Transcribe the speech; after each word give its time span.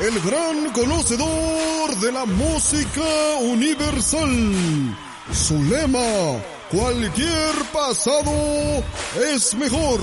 El 0.00 0.20
gran 0.20 0.70
conocedor 0.72 1.96
de 2.00 2.12
la 2.12 2.24
música 2.24 3.36
universal. 3.40 4.96
Su 5.32 5.62
lema, 5.64 6.40
cualquier 6.70 7.54
pasado 7.72 8.32
es 9.32 9.54
mejor. 9.54 10.00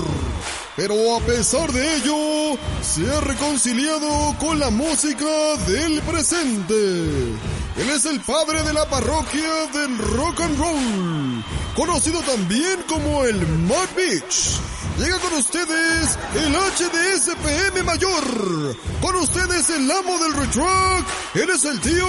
Pero 0.76 1.16
a 1.16 1.20
pesar 1.20 1.72
de 1.72 1.96
ello, 1.96 2.58
se 2.82 3.10
ha 3.10 3.20
reconciliado 3.20 4.36
con 4.38 4.58
la 4.58 4.68
música 4.68 5.56
del 5.66 6.02
presente. 6.02 7.32
Él 7.78 7.90
es 7.90 8.06
el 8.06 8.20
padre 8.20 8.62
de 8.62 8.72
la 8.72 8.88
parroquia 8.88 9.66
del 9.74 9.98
rock 9.98 10.40
and 10.40 10.58
roll, 10.58 11.44
conocido 11.74 12.20
también 12.22 12.82
como 12.88 13.24
el 13.24 13.46
Mud 13.46 13.88
Beach. 13.94 14.58
Llega 14.98 15.18
con 15.18 15.34
ustedes 15.34 16.18
el 16.36 16.54
HDSPM 16.54 17.84
mayor. 17.84 18.76
Con 19.02 19.16
ustedes 19.16 19.68
el 19.68 19.90
amo 19.90 20.18
del 20.18 20.32
retrack. 20.32 21.06
Él 21.34 21.50
es 21.50 21.64
el 21.66 21.78
tío. 21.80 22.06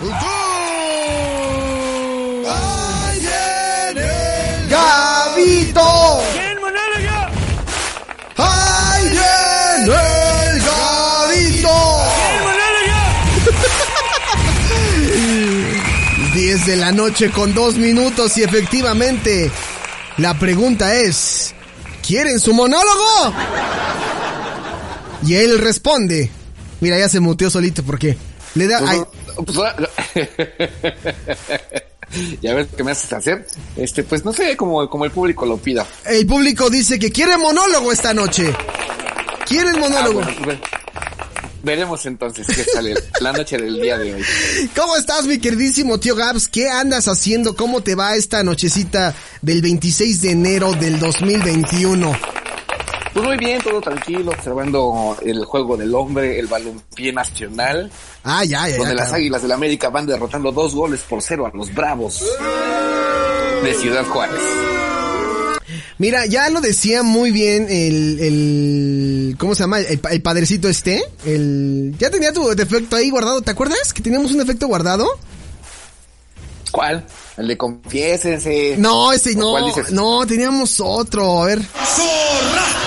Go. 0.00 0.14
¡Ay, 2.48 3.20
viene 3.20 4.68
¡Gabito! 4.70 6.47
De 16.68 16.76
la 16.76 16.92
noche 16.92 17.30
con 17.30 17.54
dos 17.54 17.76
minutos 17.76 18.36
y 18.36 18.42
efectivamente 18.42 19.50
la 20.18 20.38
pregunta 20.38 20.94
es, 20.96 21.54
¿quieren 22.06 22.38
su 22.38 22.52
monólogo? 22.52 23.32
Y 25.26 25.34
él 25.36 25.58
responde, 25.58 26.30
mira 26.80 26.98
ya 26.98 27.08
se 27.08 27.20
muteó 27.20 27.48
solito 27.48 27.82
porque 27.82 28.18
le 28.54 28.66
da... 28.68 28.80
ay, 28.86 29.00
Pues, 29.46 29.56
ya 32.42 32.52
ves 32.52 32.66
qué 32.76 32.84
me 32.84 32.90
haces 32.90 33.10
hacer. 33.14 33.46
Este, 33.78 34.02
pues 34.02 34.22
no 34.26 34.34
sé, 34.34 34.54
como, 34.54 34.90
como 34.90 35.06
el 35.06 35.10
público 35.10 35.46
lo 35.46 35.56
pida. 35.56 35.86
el 36.04 36.26
público 36.26 36.68
dice 36.68 36.98
que 36.98 37.10
quiere 37.10 37.38
monólogo 37.38 37.92
esta 37.92 38.12
noche. 38.12 38.54
¿Quieren 39.46 39.76
Ah, 39.76 39.80
monólogo? 39.80 40.20
bueno. 40.44 40.60
Veremos 41.62 42.06
entonces 42.06 42.46
qué 42.46 42.64
sale 42.64 42.94
la 43.20 43.32
noche 43.32 43.58
del 43.58 43.80
día 43.80 43.98
de 43.98 44.14
hoy. 44.14 44.24
¿Cómo 44.76 44.96
estás, 44.96 45.26
mi 45.26 45.38
queridísimo 45.38 45.98
tío 45.98 46.14
Gabs? 46.14 46.48
¿Qué 46.48 46.68
andas 46.68 47.08
haciendo? 47.08 47.56
¿Cómo 47.56 47.82
te 47.82 47.94
va 47.94 48.14
esta 48.14 48.42
nochecita 48.44 49.14
del 49.42 49.60
26 49.62 50.22
de 50.22 50.30
enero 50.30 50.72
del 50.74 50.98
2021? 51.00 52.16
Pues 53.12 53.26
muy 53.26 53.36
bien, 53.38 53.60
todo 53.62 53.80
tranquilo, 53.80 54.30
observando 54.30 55.16
el 55.22 55.44
juego 55.44 55.76
del 55.76 55.92
hombre, 55.94 56.38
el 56.38 56.46
balompié 56.46 57.12
nacional, 57.12 57.90
Ah, 58.22 58.44
ya, 58.44 58.68
ya, 58.68 58.68
ya. 58.68 58.76
donde 58.78 58.94
las 58.94 59.06
claro. 59.08 59.16
águilas 59.16 59.42
del 59.42 59.52
América 59.52 59.88
van 59.88 60.06
derrotando 60.06 60.52
dos 60.52 60.74
goles 60.74 61.00
por 61.08 61.20
cero 61.22 61.50
a 61.52 61.56
los 61.56 61.74
bravos 61.74 62.22
de 63.64 63.74
Ciudad 63.74 64.04
Juárez. 64.04 64.38
Mira, 65.98 66.26
ya 66.26 66.48
lo 66.50 66.60
decía 66.60 67.02
muy 67.02 67.32
bien 67.32 67.66
el, 67.68 68.20
el 68.20 69.36
¿cómo 69.38 69.54
se 69.56 69.64
llama? 69.64 69.80
El, 69.80 70.00
el 70.10 70.22
padrecito 70.22 70.68
este, 70.68 71.02
el, 71.24 71.94
ya 71.98 72.10
tenía 72.10 72.32
tu 72.32 72.46
defecto 72.54 72.94
ahí 72.96 73.10
guardado, 73.10 73.42
¿te 73.42 73.50
acuerdas? 73.50 73.92
Que 73.92 74.02
teníamos 74.02 74.30
un 74.32 74.40
efecto 74.40 74.68
guardado. 74.68 75.08
¿Cuál? 76.70 77.04
El 77.36 77.48
de 77.48 77.56
confiésense. 77.56 78.76
No, 78.78 79.12
ese 79.12 79.34
¿O 79.34 79.38
no, 79.38 79.50
cuál 79.50 79.64
dices? 79.66 79.90
no, 79.90 80.26
teníamos 80.26 80.78
otro, 80.80 81.42
a 81.42 81.46
ver. 81.46 81.60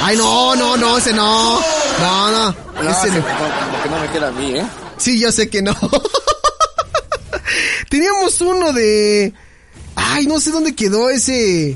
Ay, 0.01 0.15
no, 0.15 0.55
no, 0.55 0.77
no, 0.77 0.97
ese 0.97 1.13
no. 1.13 1.59
No, 1.99 2.31
no, 2.31 2.55
No, 2.81 2.89
ese 2.89 3.07
ese 3.09 3.09
no. 3.09 3.17
no, 3.17 3.23
como 3.23 3.83
que 3.83 3.89
no 3.89 3.99
me 3.99 4.09
queda 4.11 4.27
a 4.27 4.31
mí, 4.31 4.55
¿eh? 4.57 4.65
Sí, 4.97 5.19
yo 5.19 5.31
sé 5.31 5.49
que 5.49 5.61
no. 5.61 5.75
Teníamos 7.89 8.39
uno 8.41 8.71
de... 8.71 9.33
Ay, 9.95 10.25
no 10.27 10.39
sé 10.39 10.51
dónde 10.51 10.75
quedó 10.75 11.09
ese... 11.09 11.75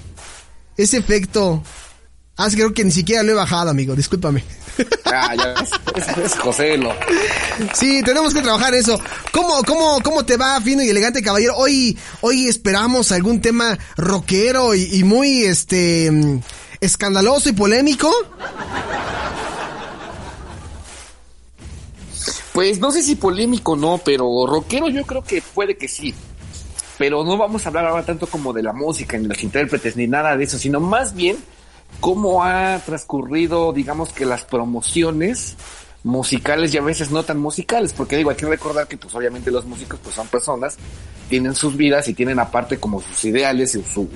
Ese 0.78 0.98
efecto. 0.98 1.64
Ah, 2.38 2.50
creo 2.52 2.74
que 2.74 2.84
ni 2.84 2.92
siquiera 2.92 3.24
lo 3.24 3.32
he 3.32 3.36
bajado, 3.36 3.70
amigo. 3.70 3.96
Discúlpame. 3.96 4.44
Ah, 5.06 5.34
ya 5.36 5.54
ves, 5.54 5.70
es, 5.96 6.18
es 6.18 6.36
José 6.38 6.78
lo. 6.78 6.94
Sí, 7.74 8.02
tenemos 8.04 8.34
que 8.34 8.42
trabajar 8.42 8.74
eso. 8.74 9.00
¿Cómo, 9.32 9.64
cómo, 9.64 10.02
cómo 10.04 10.26
te 10.26 10.36
va, 10.36 10.60
fino 10.60 10.84
y 10.84 10.90
elegante 10.90 11.22
caballero? 11.22 11.56
Hoy, 11.56 11.98
hoy 12.22 12.48
esperamos 12.48 13.14
algún 13.14 13.40
tema 13.40 13.78
rockero 13.96 14.76
y, 14.76 14.84
y 14.98 15.04
muy, 15.06 15.44
este, 15.44 16.12
escandaloso 16.82 17.50
y 17.50 17.54
polémico. 17.54 18.12
Pues 22.52 22.80
no 22.80 22.92
sé 22.92 23.04
si 23.04 23.16
polémico 23.16 23.74
o 23.74 23.76
no, 23.76 24.00
pero 24.04 24.46
rockero 24.48 24.88
yo 24.90 25.04
creo 25.04 25.24
que 25.24 25.42
puede 25.42 25.78
que 25.78 25.88
sí. 25.88 26.14
Pero 26.98 27.24
no 27.24 27.38
vamos 27.38 27.66
a 27.66 27.70
hablar 27.70 27.86
ahora 27.86 28.06
tanto 28.06 28.28
como 28.28 28.54
de 28.54 28.64
la 28.64 28.74
música, 28.74 29.18
ni 29.18 29.28
los 29.28 29.44
intérpretes, 29.44 29.98
ni 29.98 30.08
nada 30.08 30.38
de 30.38 30.44
eso, 30.46 30.58
sino 30.58 30.80
más 30.80 31.14
bien 31.14 31.38
cómo 32.00 32.44
ha 32.44 32.80
transcurrido, 32.86 33.74
digamos 33.74 34.14
que 34.14 34.26
las 34.26 34.44
promociones 34.44 35.56
musicales 36.04 36.74
y 36.74 36.78
a 36.78 36.82
veces 36.82 37.10
no 37.10 37.24
tan 37.24 37.40
musicales, 37.40 37.92
porque 37.92 38.16
digo, 38.16 38.30
hay 38.30 38.36
que 38.36 38.46
recordar 38.46 38.88
que 38.88 38.96
pues 38.96 39.14
obviamente 39.16 39.50
los 39.50 39.66
músicos 39.66 40.00
pues 40.04 40.16
son 40.16 40.28
personas, 40.28 40.78
tienen 41.30 41.56
sus 41.56 41.76
vidas 41.76 42.08
y 42.08 42.14
tienen 42.14 42.40
aparte 42.40 42.78
como 42.78 43.02
sus 43.02 43.26
ideales 43.26 43.74
y 43.74 43.84
sus, 43.84 44.08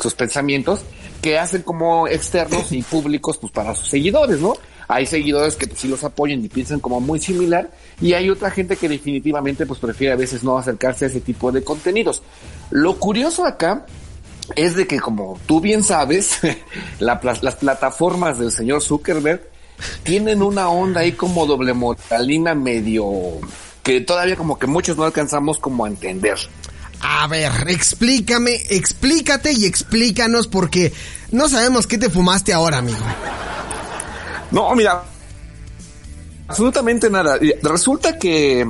sus 0.00 0.14
pensamientos 0.14 0.80
que 1.20 1.38
hacen 1.38 1.62
como 1.62 2.08
externos 2.08 2.72
y 2.72 2.82
públicos 2.82 3.36
pues 3.36 3.52
para 3.52 3.74
sus 3.74 3.88
seguidores, 3.88 4.40
¿no? 4.40 4.54
Hay 4.88 5.06
seguidores 5.06 5.56
que 5.56 5.66
sí 5.74 5.88
los 5.88 6.04
apoyan 6.04 6.44
y 6.44 6.48
piensan 6.48 6.80
como 6.80 7.00
muy 7.00 7.18
similar 7.18 7.70
y 8.00 8.12
hay 8.12 8.30
otra 8.30 8.50
gente 8.50 8.76
que 8.76 8.88
definitivamente 8.88 9.66
pues 9.66 9.80
prefiere 9.80 10.12
a 10.12 10.16
veces 10.16 10.44
no 10.44 10.58
acercarse 10.58 11.06
a 11.06 11.08
ese 11.08 11.20
tipo 11.20 11.52
de 11.52 11.64
contenidos. 11.64 12.22
Lo 12.70 12.98
curioso 12.98 13.44
acá 13.44 13.86
es 14.56 14.76
de 14.76 14.86
que 14.86 15.00
como 15.00 15.38
tú 15.46 15.60
bien 15.60 15.82
sabes, 15.82 16.38
las 16.98 17.56
plataformas 17.56 18.38
del 18.38 18.52
señor 18.52 18.82
Zuckerberg 18.82 19.48
tienen 20.02 20.42
una 20.42 20.68
onda 20.68 21.00
ahí 21.00 21.12
como 21.12 21.46
doble 21.46 21.72
moralina 21.72 22.54
medio 22.54 23.40
que 23.82 24.00
todavía 24.00 24.36
como 24.36 24.58
que 24.58 24.66
muchos 24.66 24.96
no 24.96 25.04
alcanzamos 25.04 25.58
como 25.58 25.84
a 25.84 25.88
entender. 25.88 26.38
A 27.00 27.26
ver, 27.26 27.52
explícame, 27.68 28.54
explícate 28.70 29.52
y 29.52 29.66
explícanos 29.66 30.46
porque 30.46 30.92
no 31.30 31.48
sabemos 31.50 31.86
qué 31.86 31.98
te 31.98 32.08
fumaste 32.08 32.54
ahora, 32.54 32.78
amigo. 32.78 33.04
No, 34.54 34.72
mira, 34.76 35.02
absolutamente 36.46 37.10
nada. 37.10 37.38
Resulta 37.60 38.16
que 38.16 38.64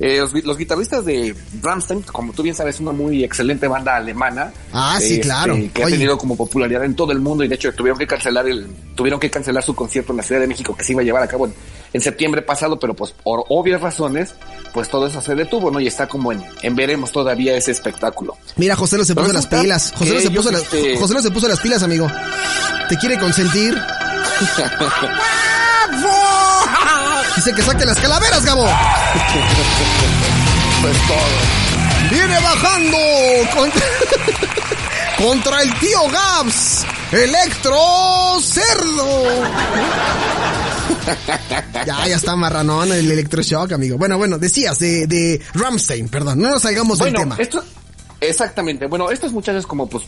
eh, 0.00 0.18
los, 0.18 0.32
los 0.44 0.56
guitarristas 0.56 1.04
de 1.04 1.34
Rammstein, 1.60 2.02
como 2.02 2.32
tú 2.32 2.42
bien 2.42 2.54
sabes, 2.54 2.78
una 2.80 2.92
muy 2.92 3.24
excelente 3.24 3.66
banda 3.66 3.96
alemana. 3.96 4.52
Ah, 4.72 4.96
sí, 5.00 5.14
este, 5.14 5.20
claro. 5.22 5.56
Que 5.74 5.82
ha 5.82 5.86
tenido 5.86 6.16
como 6.16 6.36
popularidad 6.36 6.84
en 6.84 6.94
todo 6.94 7.12
el 7.12 7.20
mundo 7.20 7.44
y 7.44 7.48
de 7.48 7.56
hecho 7.56 7.72
tuvieron 7.72 7.98
que 7.98 8.06
cancelar 8.06 8.46
el, 8.48 8.66
tuvieron 8.94 9.18
que 9.18 9.30
cancelar 9.30 9.62
su 9.64 9.74
concierto 9.74 10.12
en 10.12 10.18
la 10.18 10.22
Ciudad 10.22 10.40
de 10.40 10.46
México 10.46 10.76
que 10.76 10.84
se 10.84 10.92
iba 10.92 11.02
a 11.02 11.04
llevar 11.04 11.22
a 11.22 11.26
cabo 11.26 11.46
en, 11.46 11.54
en 11.92 12.00
septiembre 12.00 12.42
pasado, 12.42 12.78
pero 12.78 12.94
pues 12.94 13.12
por 13.12 13.44
obvias 13.48 13.80
razones, 13.80 14.34
pues 14.72 14.88
todo 14.88 15.06
eso 15.08 15.20
se 15.20 15.34
detuvo, 15.34 15.70
¿no? 15.70 15.80
Y 15.80 15.86
está 15.88 16.06
como 16.06 16.30
en, 16.32 16.42
en 16.62 16.76
veremos 16.76 17.10
todavía 17.10 17.56
ese 17.56 17.72
espectáculo. 17.72 18.36
Mira, 18.56 18.76
José 18.76 18.98
no 18.98 19.04
se 19.04 19.14
puso 19.14 19.32
las 19.32 19.46
pilas. 19.46 19.92
José 19.96 20.14
no 20.14 20.20
se 20.20 20.30
puso 20.30 20.50
las, 20.52 20.62
este- 20.62 20.96
José 20.96 21.14
no 21.14 21.22
se 21.22 21.30
puso 21.30 21.48
las 21.48 21.60
pilas, 21.60 21.82
amigo. 21.82 22.06
Te 22.88 22.96
quiere 22.98 23.18
consentir. 23.18 23.74
Dice 27.36 27.52
que 27.54 27.62
saque 27.62 27.84
las 27.86 27.98
calaveras, 27.98 28.44
Gabo. 28.44 28.66
Pues 30.80 30.96
todo. 31.08 32.08
Viene 32.12 32.38
bajando 32.40 32.98
contra, 33.52 33.82
contra 35.18 35.62
el 35.62 35.74
tío 35.80 36.08
Gabs. 36.08 36.84
Electro 37.10 37.76
Cerdo. 38.40 39.24
Ya, 41.84 42.06
ya 42.06 42.14
está 42.16 42.36
marranón 42.36 42.92
el 42.92 43.10
electroshock, 43.10 43.72
amigo. 43.72 43.98
Bueno, 43.98 44.18
bueno, 44.18 44.38
decías 44.38 44.78
de, 44.78 45.08
de 45.08 45.40
Ramstein, 45.54 46.08
perdón. 46.08 46.38
No 46.40 46.50
nos 46.50 46.62
salgamos 46.62 46.98
Bueno, 46.98 47.18
del 47.18 47.28
tema. 47.28 47.36
esto, 47.40 47.64
exactamente. 48.20 48.86
Bueno, 48.86 49.10
estos 49.10 49.32
muchachos 49.32 49.66
como 49.66 49.88
pues 49.88 50.04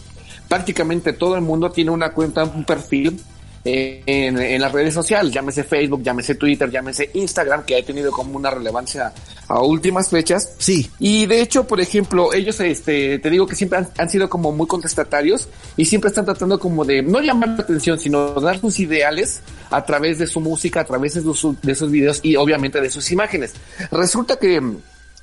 prácticamente 0.48 1.12
todo 1.14 1.34
el 1.34 1.40
mundo 1.40 1.72
tiene 1.72 1.90
una 1.90 2.12
cuenta, 2.12 2.44
un 2.44 2.64
perfil 2.64 3.20
eh, 3.64 4.02
en, 4.06 4.38
en, 4.38 4.60
las 4.60 4.72
redes 4.72 4.94
sociales, 4.94 5.32
llámese 5.32 5.64
Facebook, 5.64 6.02
llámese 6.02 6.34
Twitter, 6.34 6.70
llámese 6.70 7.10
Instagram, 7.14 7.64
que 7.64 7.76
ha 7.76 7.84
tenido 7.84 8.10
como 8.10 8.36
una 8.36 8.50
relevancia 8.50 9.12
a 9.48 9.60
últimas 9.60 10.08
fechas. 10.08 10.54
Sí. 10.58 10.90
Y 10.98 11.26
de 11.26 11.42
hecho, 11.42 11.66
por 11.66 11.80
ejemplo, 11.80 12.32
ellos, 12.32 12.58
este, 12.60 13.18
te 13.18 13.30
digo 13.30 13.46
que 13.46 13.56
siempre 13.56 13.78
han, 13.80 13.88
han 13.98 14.08
sido 14.08 14.30
como 14.30 14.52
muy 14.52 14.66
contestatarios 14.66 15.48
y 15.76 15.84
siempre 15.84 16.08
están 16.08 16.24
tratando 16.24 16.58
como 16.58 16.84
de 16.84 17.02
no 17.02 17.20
llamar 17.20 17.50
la 17.50 17.62
atención, 17.64 17.98
sino 17.98 18.32
dar 18.34 18.60
sus 18.60 18.78
ideales 18.80 19.42
a 19.70 19.84
través 19.84 20.18
de 20.18 20.26
su 20.26 20.40
música, 20.40 20.80
a 20.80 20.84
través 20.84 21.14
de 21.14 21.20
sus, 21.22 21.60
de 21.60 21.74
sus 21.74 21.90
videos 21.90 22.20
y 22.22 22.36
obviamente 22.36 22.80
de 22.80 22.90
sus 22.90 23.10
imágenes. 23.10 23.54
Resulta 23.90 24.38
que 24.38 24.60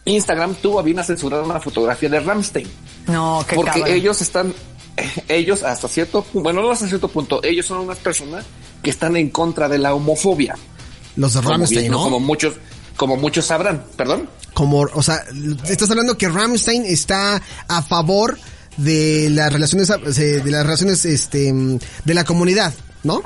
Instagram 0.05 0.55
tuvo 0.55 0.79
a 0.79 0.83
bien 0.83 0.99
a 0.99 1.03
censurar 1.03 1.41
una 1.41 1.59
fotografía 1.59 2.09
de 2.09 2.19
Ramstein. 2.19 2.67
No, 3.07 3.45
qué 3.47 3.55
Porque 3.55 3.79
cabrón. 3.79 3.95
ellos 3.95 4.21
están, 4.21 4.53
ellos 5.27 5.63
hasta 5.63 5.87
cierto 5.87 6.21
punto, 6.23 6.41
bueno, 6.43 6.61
no 6.61 6.71
hasta 6.71 6.87
cierto 6.87 7.07
punto, 7.07 7.43
ellos 7.43 7.65
son 7.65 7.79
unas 7.79 7.97
personas 7.97 8.45
que 8.81 8.89
están 8.89 9.15
en 9.17 9.29
contra 9.29 9.67
de 9.69 9.77
la 9.77 9.93
homofobia. 9.93 10.55
Los 11.15 11.33
de 11.33 11.41
Rammstein, 11.41 11.81
bien- 11.81 11.91
¿no? 11.91 12.03
Como 12.03 12.19
muchos, 12.19 12.55
como 12.95 13.15
muchos 13.17 13.45
sabrán, 13.45 13.83
perdón. 13.95 14.29
Como, 14.53 14.81
o 14.81 15.03
sea, 15.03 15.23
estás 15.67 15.89
hablando 15.91 16.17
que 16.17 16.29
Rammstein 16.29 16.83
está 16.85 17.41
a 17.67 17.81
favor 17.83 18.37
de 18.77 19.29
las 19.31 19.51
relaciones, 19.53 19.87
de 19.87 20.43
las 20.51 20.63
relaciones, 20.63 21.05
este, 21.05 21.51
de 22.05 22.13
la 22.13 22.23
comunidad, 22.23 22.73
¿no? 23.03 23.21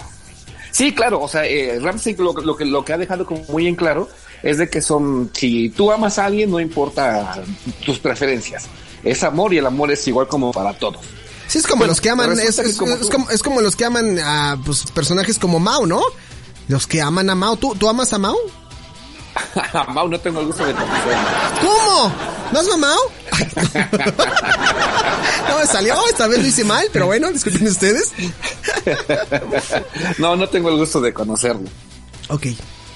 Sí, 0.72 0.94
claro, 0.94 1.22
o 1.22 1.28
sea, 1.28 1.46
eh, 1.46 1.80
Ramsey 1.82 2.16
lo, 2.16 2.32
lo 2.34 2.56
que 2.56 2.64
lo 2.64 2.86
que 2.86 2.94
ha 2.94 2.98
dejado 2.98 3.26
como 3.26 3.44
muy 3.50 3.68
en 3.68 3.76
claro 3.76 4.08
es 4.42 4.58
de 4.58 4.70
que 4.70 4.82
son, 4.82 5.30
si 5.34 5.70
tú 5.70 5.92
amas 5.92 6.18
a 6.18 6.26
alguien, 6.26 6.50
no 6.50 6.62
importa 6.62 7.44
tus 7.86 8.00
preferencias. 8.00 8.68
Es 9.04 9.22
amor 9.24 9.54
y 9.54 9.58
el 9.58 9.66
amor 9.66 9.92
es 9.92 10.08
igual 10.08 10.28
como 10.30 10.52
para 10.54 10.72
todos. 10.74 11.02
Sí, 11.52 11.58
es 11.58 11.68
como 11.68 11.80
Bueno, 11.80 11.92
los 11.92 12.00
que 12.00 12.10
aman, 12.10 12.32
es, 12.32 12.38
resulta 12.58 12.64
que 12.64 12.70
es- 12.70 12.78
como 12.78 12.94
es 12.96 13.10
como, 13.10 13.30
es 13.30 13.44
como 13.44 13.62
los 13.62 13.76
que 13.76 13.84
aman 13.84 14.18
a 14.20 14.58
pues, 14.66 14.86
personajes 14.94 15.38
como 15.38 15.60
Mao, 15.60 15.86
¿no? 15.86 16.02
Los 16.70 16.88
que 16.88 17.02
aman 17.02 17.30
a 17.30 17.36
Mao. 17.36 17.58
¿Tú, 17.58 17.76
¿tú 17.76 17.90
amas 17.90 18.14
a 18.14 18.18
Mao? 18.20 18.38
Mau, 19.90 20.08
no 20.08 20.18
tengo 20.20 20.40
el 20.40 20.48
gusto 20.48 20.66
de 20.66 20.74
conocerlo. 20.74 21.14
¿Cómo? 21.62 22.14
¿No 22.54 22.60
has 22.60 22.68
mamado? 22.68 23.00
no 25.50 25.60
me 25.60 25.66
salió, 25.66 25.96
esta 26.10 26.28
vez 26.28 26.40
lo 26.40 26.48
hice 26.48 26.64
mal, 26.64 26.86
pero 26.94 27.08
bueno, 27.08 27.30
disculpen 27.32 27.68
ustedes. 27.68 28.12
no, 30.20 30.36
no 30.36 30.48
tengo 30.50 30.70
el 30.70 30.78
gusto 30.78 31.02
de 31.02 31.14
conocerlo. 31.14 31.70
Ok. 32.30 32.48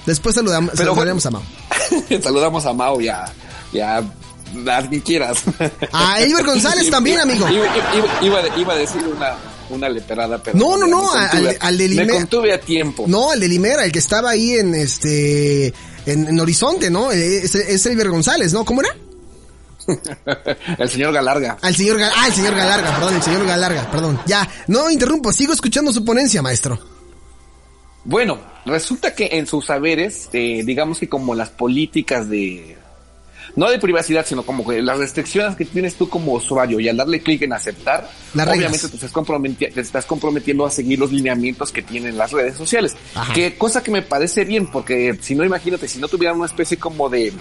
Después 0.06 0.34
saludamos, 0.34 0.72
Pero 0.76 0.90
saludaremos 0.92 1.26
a 1.26 1.30
Mao. 1.30 1.42
Saludamos 2.22 2.66
a 2.66 2.72
Mau 2.72 3.00
y 3.00 3.08
a, 3.08 3.24
y 3.72 3.80
a, 3.80 4.02
a 4.68 4.88
quien 4.88 5.00
quieras. 5.00 5.42
A 5.92 6.20
Elber 6.20 6.44
González 6.44 6.90
también, 6.90 7.20
amigo. 7.20 7.48
Iba, 7.48 7.66
iba- 7.66 8.22
iba- 8.22 8.56
iba 8.58 8.72
a 8.72 8.76
decir 8.76 9.02
una, 9.06 9.34
una 9.70 9.88
leperada, 9.88 10.42
pero. 10.42 10.56
No, 10.58 10.76
no, 10.76 10.86
me 10.86 10.90
no, 10.90 11.02
contuve- 11.10 11.48
al- 11.50 11.56
al 11.60 11.78
de 11.78 11.88
Me 11.88 11.94
Lime- 12.04 12.12
contuve 12.12 12.52
a 12.52 12.60
tiempo. 12.60 13.04
No, 13.06 13.32
el 13.32 13.40
de 13.40 13.48
Limera, 13.48 13.84
el 13.84 13.92
que 13.92 13.98
estaba 13.98 14.30
ahí 14.30 14.54
en 14.54 14.74
este. 14.74 15.68
En, 16.06 16.28
en 16.28 16.38
Horizonte, 16.40 16.90
¿no? 16.90 17.10
Es, 17.10 17.54
es 17.54 17.84
Elber 17.86 18.08
González, 18.10 18.52
¿no? 18.52 18.64
¿Cómo 18.64 18.80
era? 18.82 18.90
el 20.78 20.88
señor 20.88 21.12
Galarga. 21.12 21.58
Al 21.62 21.74
señor 21.76 22.00
ah, 22.02 22.26
el 22.26 22.32
señor 22.34 22.54
Galarga, 22.56 22.94
perdón, 22.96 23.14
el 23.16 23.22
señor 23.22 23.46
Galarga, 23.46 23.90
perdón. 23.90 24.20
Ya, 24.26 24.48
no 24.66 24.90
interrumpo, 24.90 25.32
sigo 25.32 25.52
escuchando 25.52 25.92
su 25.92 26.04
ponencia, 26.04 26.42
maestro. 26.42 26.78
Bueno, 28.04 28.38
resulta 28.64 29.14
que 29.14 29.28
en 29.32 29.46
sus 29.46 29.66
saberes, 29.66 30.28
eh, 30.32 30.62
digamos 30.64 30.98
que 31.00 31.08
como 31.08 31.34
las 31.34 31.50
políticas 31.50 32.28
de, 32.28 32.76
no 33.56 33.70
de 33.70 33.78
privacidad, 33.78 34.24
sino 34.26 34.42
como 34.42 34.66
que 34.66 34.82
las 34.82 34.98
restricciones 34.98 35.56
que 35.56 35.64
tienes 35.64 35.96
tú 35.96 36.08
como 36.08 36.32
usuario 36.32 36.78
y 36.78 36.88
al 36.88 36.96
darle 36.96 37.20
clic 37.20 37.42
en 37.42 37.54
aceptar, 37.54 38.08
Las 38.34 38.48
obviamente 38.48 38.88
te 38.88 38.96
estás, 38.96 39.12
te 39.74 39.80
estás 39.80 40.04
comprometiendo 40.04 40.66
a 40.66 40.70
seguir 40.70 40.98
los 40.98 41.10
lineamientos 41.10 41.72
que 41.72 41.82
tienen 41.82 42.18
las 42.18 42.32
redes 42.32 42.56
sociales. 42.56 42.94
Ajá. 43.14 43.32
Que 43.32 43.56
cosa 43.56 43.82
que 43.82 43.90
me 43.90 44.02
parece 44.02 44.44
bien, 44.44 44.66
porque 44.66 45.18
si 45.20 45.34
no, 45.34 45.42
imagínate, 45.42 45.88
si 45.88 45.98
no 45.98 46.06
tuvieran 46.06 46.36
una 46.36 46.46
especie 46.46 46.76
como 46.76 47.08
de 47.08 47.32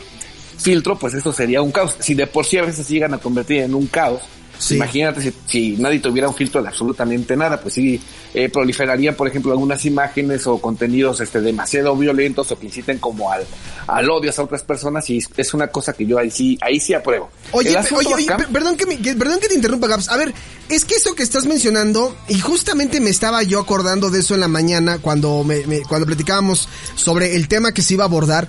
filtro, 0.57 0.97
pues 0.97 1.13
esto 1.13 1.33
sería 1.33 1.61
un 1.61 1.71
caos. 1.71 1.97
Si 1.99 2.13
de 2.13 2.27
por 2.27 2.45
sí 2.45 2.57
a 2.57 2.63
veces 2.63 2.87
llegan 2.87 3.13
a 3.13 3.17
convertir 3.17 3.61
en 3.61 3.75
un 3.75 3.87
caos, 3.87 4.21
Sí. 4.57 4.75
Imagínate 4.75 5.21
si, 5.21 5.33
si 5.47 5.77
nadie 5.77 5.99
tuviera 5.99 6.27
un 6.29 6.35
filtro 6.35 6.61
de 6.61 6.69
absolutamente 6.69 7.35
nada, 7.35 7.59
pues 7.59 7.73
sí 7.73 7.99
eh, 8.33 8.49
proliferarían, 8.49 9.15
por 9.15 9.27
ejemplo, 9.27 9.51
algunas 9.51 9.85
imágenes 9.85 10.47
o 10.47 10.59
contenidos 10.59 11.19
este 11.21 11.41
demasiado 11.41 11.95
violentos 11.95 12.51
o 12.51 12.59
que 12.59 12.67
inciten 12.67 12.97
como 12.99 13.31
al, 13.31 13.45
al 13.87 14.09
odio 14.09 14.31
a 14.35 14.41
otras 14.41 14.63
personas 14.63 15.09
y 15.09 15.19
es- 15.37 15.53
una 15.53 15.67
cosa 15.67 15.93
que 15.93 16.05
yo 16.05 16.17
ahí 16.17 16.29
sí, 16.31 16.57
ahí 16.61 16.79
sí 16.79 16.93
apruebo. 16.93 17.29
Oye, 17.51 17.69
oye, 17.77 18.13
oye, 18.15 18.23
acá- 18.25 18.37
pe- 18.37 18.47
perdón 18.51 18.75
que, 18.77 18.85
me- 18.85 18.97
que- 18.97 19.15
perdón 19.15 19.39
que 19.39 19.47
te 19.47 19.55
interrumpa, 19.55 19.87
Gabs. 19.87 20.09
A 20.09 20.17
ver, 20.17 20.33
es 20.69 20.83
que 20.85 20.95
eso 20.95 21.15
que 21.15 21.23
estás 21.23 21.45
mencionando, 21.45 22.15
y 22.27 22.39
justamente 22.39 22.99
me 22.99 23.09
estaba 23.09 23.43
yo 23.43 23.59
acordando 23.59 24.09
de 24.09 24.19
eso 24.19 24.33
en 24.35 24.39
la 24.41 24.47
mañana 24.47 24.97
cuando 24.99 25.43
me, 25.43 25.65
me- 25.67 25.81
cuando 25.81 26.05
platicábamos 26.05 26.67
sobre 26.95 27.35
el 27.35 27.47
tema 27.47 27.71
que 27.73 27.81
se 27.81 27.93
iba 27.93 28.03
a 28.03 28.07
abordar. 28.07 28.47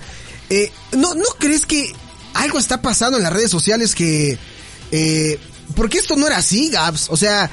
Eh, 0.50 0.70
¿no, 0.93 1.14
¿No 1.14 1.25
crees 1.38 1.67
que 1.67 1.93
algo 2.35 2.58
está 2.58 2.81
pasando 2.82 3.19
en 3.19 3.25
las 3.25 3.32
redes 3.32 3.50
sociales 3.50 3.94
que... 3.94 4.38
Eh, 4.93 5.38
porque 5.74 5.98
esto 5.98 6.16
no 6.16 6.26
era 6.26 6.38
así, 6.38 6.70
Gabs. 6.70 7.08
O 7.10 7.16
sea, 7.16 7.50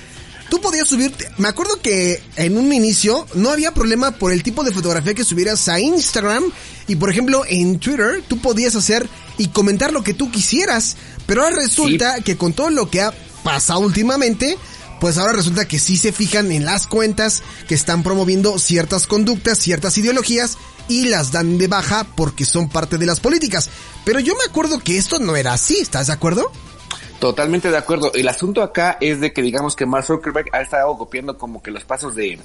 tú 0.50 0.62
podías 0.62 0.88
subirte... 0.88 1.30
Me 1.38 1.48
acuerdo 1.48 1.82
que 1.82 2.22
en 2.36 2.58
un 2.58 2.72
inicio 2.72 3.26
no 3.36 3.50
había 3.50 3.74
problema 3.74 4.12
por 4.12 4.32
el 4.32 4.44
tipo 4.44 4.64
de 4.64 4.72
fotografía 4.72 5.14
que 5.14 5.24
subieras 5.24 5.68
a 5.68 5.80
Instagram. 5.80 6.44
Y 6.88 6.96
por 6.96 7.10
ejemplo, 7.10 7.44
en 7.48 7.80
Twitter 7.80 8.24
tú 8.28 8.40
podías 8.40 8.76
hacer 8.76 9.08
y 9.38 9.48
comentar 9.48 9.92
lo 9.92 10.04
que 10.04 10.14
tú 10.14 10.32
quisieras. 10.32 10.96
Pero 11.26 11.44
ahora 11.44 11.58
resulta 11.58 12.22
que 12.22 12.38
con 12.38 12.54
todo 12.54 12.70
lo 12.70 12.90
que 12.90 13.02
ha 13.02 13.14
pasado 13.44 13.80
últimamente, 13.80 14.58
pues 15.00 15.18
ahora 15.18 15.34
resulta 15.34 15.68
que 15.68 15.80
sí 15.80 15.98
se 15.98 16.12
fijan 16.12 16.52
en 16.52 16.66
las 16.66 16.88
cuentas 16.88 17.44
que 17.68 17.76
están 17.76 18.04
promoviendo 18.04 18.58
ciertas 18.60 19.08
conductas, 19.08 19.60
ciertas 19.60 19.98
ideologías 19.98 20.58
y 20.88 21.06
las 21.06 21.32
dan 21.32 21.58
de 21.58 21.68
baja 21.68 22.06
porque 22.16 22.46
son 22.46 22.70
parte 22.70 22.98
de 22.98 23.06
las 23.06 23.20
políticas. 23.20 23.70
Pero 24.06 24.20
yo 24.20 24.36
me 24.36 24.44
acuerdo 24.44 24.80
que 24.80 24.98
esto 24.98 25.20
no 25.20 25.36
era 25.36 25.54
así, 25.54 25.78
¿estás 25.80 26.08
de 26.08 26.14
acuerdo? 26.14 26.52
Totalmente 27.24 27.72
de 27.72 27.78
acuerdo. 27.78 28.12
El 28.14 28.28
asunto 28.28 28.62
acá 28.62 28.98
es 29.00 29.22
de 29.22 29.32
que 29.32 29.42
digamos 29.42 29.78
que 29.78 29.86
Mark 29.86 30.04
Zuckerberg 30.06 30.48
ha 30.52 30.60
estado 30.60 30.98
copiando 30.98 31.38
como 31.38 31.64
que 31.64 31.72
los 31.72 31.86
pasos 31.86 32.16
de, 32.16 32.38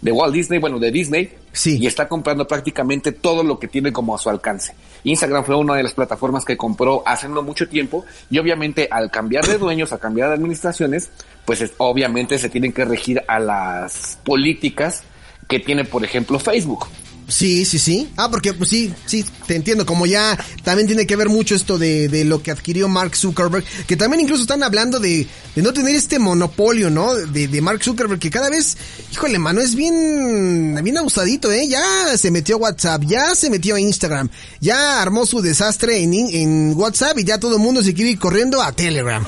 de 0.00 0.10
Walt 0.10 0.32
Disney, 0.32 0.58
bueno, 0.58 0.78
de 0.78 0.90
Disney, 0.90 1.34
Sí. 1.52 1.76
y 1.78 1.86
está 1.86 2.08
comprando 2.08 2.46
prácticamente 2.48 3.12
todo 3.12 3.42
lo 3.42 3.58
que 3.58 3.68
tiene 3.68 3.92
como 3.92 4.14
a 4.14 4.18
su 4.18 4.30
alcance. 4.30 4.74
Instagram 5.04 5.44
fue 5.44 5.54
una 5.56 5.74
de 5.74 5.82
las 5.82 5.92
plataformas 5.92 6.46
que 6.46 6.56
compró 6.56 7.02
hace 7.04 7.28
no 7.28 7.42
mucho 7.42 7.68
tiempo 7.68 8.06
y 8.30 8.38
obviamente 8.38 8.88
al 8.90 9.10
cambiar 9.10 9.44
de 9.46 9.58
dueños, 9.58 9.92
a 9.92 9.98
cambiar 9.98 10.28
de 10.30 10.36
administraciones, 10.36 11.10
pues 11.44 11.60
es- 11.60 11.74
obviamente 11.76 12.38
se 12.38 12.48
tienen 12.48 12.72
que 12.72 12.86
regir 12.86 13.22
a 13.28 13.38
las 13.38 14.18
políticas 14.24 15.02
que 15.46 15.60
tiene, 15.60 15.84
por 15.84 16.02
ejemplo, 16.06 16.38
Facebook. 16.38 16.86
Sí, 17.28 17.64
sí, 17.64 17.78
sí. 17.80 18.08
Ah, 18.16 18.30
porque 18.30 18.54
pues 18.54 18.70
sí, 18.70 18.94
sí, 19.04 19.24
te 19.46 19.56
entiendo. 19.56 19.84
Como 19.84 20.06
ya 20.06 20.38
también 20.62 20.86
tiene 20.86 21.06
que 21.06 21.16
ver 21.16 21.28
mucho 21.28 21.56
esto 21.56 21.76
de, 21.76 22.08
de 22.08 22.24
lo 22.24 22.40
que 22.40 22.52
adquirió 22.52 22.88
Mark 22.88 23.16
Zuckerberg, 23.16 23.64
que 23.86 23.96
también 23.96 24.20
incluso 24.20 24.42
están 24.42 24.62
hablando 24.62 25.00
de, 25.00 25.26
de 25.56 25.62
no 25.62 25.72
tener 25.72 25.96
este 25.96 26.20
monopolio, 26.20 26.88
¿no? 26.88 27.14
De, 27.14 27.48
de 27.48 27.60
Mark 27.60 27.82
Zuckerberg, 27.82 28.20
que 28.20 28.30
cada 28.30 28.48
vez, 28.48 28.76
híjole, 29.12 29.40
mano, 29.40 29.60
es 29.60 29.74
bien, 29.74 30.78
bien 30.84 30.98
abusadito, 30.98 31.50
¿eh? 31.50 31.66
Ya 31.66 32.16
se 32.16 32.30
metió 32.30 32.56
a 32.56 32.58
WhatsApp, 32.58 33.02
ya 33.06 33.34
se 33.34 33.50
metió 33.50 33.74
a 33.74 33.80
Instagram, 33.80 34.28
ya 34.60 35.02
armó 35.02 35.26
su 35.26 35.42
desastre 35.42 36.02
en, 36.02 36.14
en 36.14 36.74
WhatsApp 36.76 37.18
y 37.18 37.24
ya 37.24 37.38
todo 37.40 37.56
el 37.56 37.60
mundo 37.62 37.82
se 37.82 37.92
quiere 37.92 38.12
ir 38.12 38.18
corriendo 38.20 38.62
a 38.62 38.70
Telegram. 38.70 39.26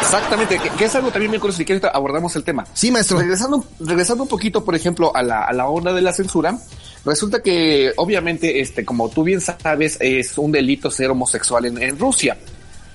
Exactamente, 0.00 0.58
que, 0.58 0.70
que 0.70 0.84
es 0.86 0.94
algo 0.94 1.10
también 1.10 1.30
bien 1.30 1.40
curioso, 1.40 1.58
si 1.58 1.66
quieres 1.66 1.84
abordamos 1.92 2.34
el 2.36 2.44
tema. 2.44 2.66
Sí, 2.72 2.90
maestro. 2.90 3.18
Regresando, 3.18 3.66
regresando 3.80 4.22
un 4.22 4.28
poquito, 4.30 4.64
por 4.64 4.74
ejemplo, 4.74 5.14
a 5.14 5.22
la, 5.22 5.44
a 5.44 5.52
la 5.52 5.66
onda 5.66 5.92
de 5.92 6.00
la 6.00 6.14
censura, 6.14 6.58
resulta 7.06 7.40
que 7.42 7.92
obviamente, 7.96 8.60
este, 8.60 8.84
como 8.84 9.08
tú 9.08 9.22
bien 9.24 9.40
sabes, 9.40 9.96
es 10.00 10.36
un 10.36 10.52
delito 10.52 10.90
ser 10.90 11.10
homosexual 11.10 11.64
en, 11.66 11.80
en 11.82 11.98
Rusia. 11.98 12.36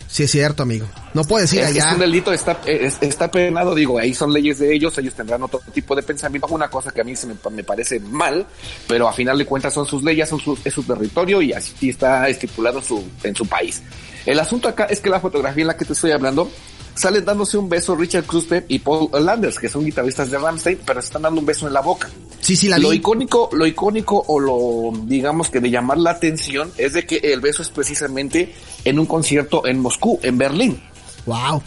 sí 0.08 0.24
es 0.24 0.32
cierto, 0.32 0.64
amigo. 0.64 0.86
No 1.14 1.24
puedes 1.24 1.52
ir 1.54 1.62
Es, 1.62 1.70
es 1.76 1.84
allá. 1.84 1.94
un 1.94 2.00
delito, 2.02 2.32
está, 2.34 2.60
es- 2.66 2.98
está 3.02 3.32
penado, 3.32 3.74
digo, 3.74 3.98
ahí 3.98 4.14
son 4.14 4.32
leyes 4.34 4.60
de 4.60 4.74
ellos, 4.76 4.98
ellos 4.98 5.14
tendrán 5.16 5.42
otro 5.44 5.62
tipo 5.74 5.96
de 5.96 6.04
pensamiento, 6.04 6.48
una 6.48 6.70
cosa 6.70 6.92
que 6.92 7.02
a 7.02 7.04
mí 7.06 7.16
se 7.16 7.28
me, 7.28 7.36
me 7.52 7.64
parece 7.64 8.00
mal, 8.02 8.46
pero 8.88 9.08
a 9.08 9.14
final 9.14 9.38
de 9.38 9.46
cuentas 9.46 9.74
son 9.74 9.86
sus 9.88 10.04
leyes, 10.04 10.28
son 10.30 10.40
sus- 10.40 10.60
es 10.66 10.74
su 10.74 10.84
territorio 10.84 11.42
y 11.42 11.54
así 11.54 11.90
está 11.90 12.28
estipulado 12.28 12.80
en 12.80 12.84
su, 12.86 13.04
en 13.24 13.36
su 13.36 13.46
país. 13.46 13.82
El 14.26 14.38
asunto 14.40 14.68
acá 14.68 14.84
es 14.86 15.00
que 15.00 15.10
la 15.10 15.20
fotografía 15.20 15.62
en 15.62 15.68
la 15.68 15.78
que 15.78 15.86
te 15.86 15.94
estoy 15.94 16.12
hablando, 16.12 16.52
salen 16.96 17.26
dándose 17.26 17.58
un 17.58 17.70
beso 17.70 17.96
Richard 17.96 18.26
Kruspe 18.26 18.66
y 18.68 18.80
Paul 18.80 19.10
Landers, 19.14 19.60
que 19.60 19.70
son 19.70 19.86
guitarristas 19.86 20.30
de 20.32 20.38
Ramstein, 20.38 20.80
pero 20.86 21.02
se 21.02 21.08
están 21.08 21.24
dando 21.24 21.40
un 21.40 21.46
beso 21.46 21.68
en 21.68 21.74
la 21.74 21.82
boca. 21.82 22.10
Sí, 22.40 22.56
sí, 22.56 22.68
la 22.68 22.78
Lo 22.78 22.90
vi. 22.90 22.98
icónico, 22.98 23.50
lo 23.54 23.66
icónico 23.66 24.24
o 24.28 24.40
lo, 24.40 24.92
digamos 25.06 25.50
que 25.50 25.60
de 25.60 25.70
llamar 25.70 25.98
la 25.98 26.12
atención 26.12 26.72
es 26.78 26.94
de 26.94 27.06
que 27.06 27.18
el 27.18 27.42
beso 27.42 27.62
es 27.62 27.70
precisamente 27.70 28.54
en 28.84 29.00
un 29.00 29.06
concierto 29.06 29.66
en 29.66 29.80
Moscú, 29.80 30.20
en 30.24 30.38
Berlín 30.38 30.82
Wow. 31.26 31.62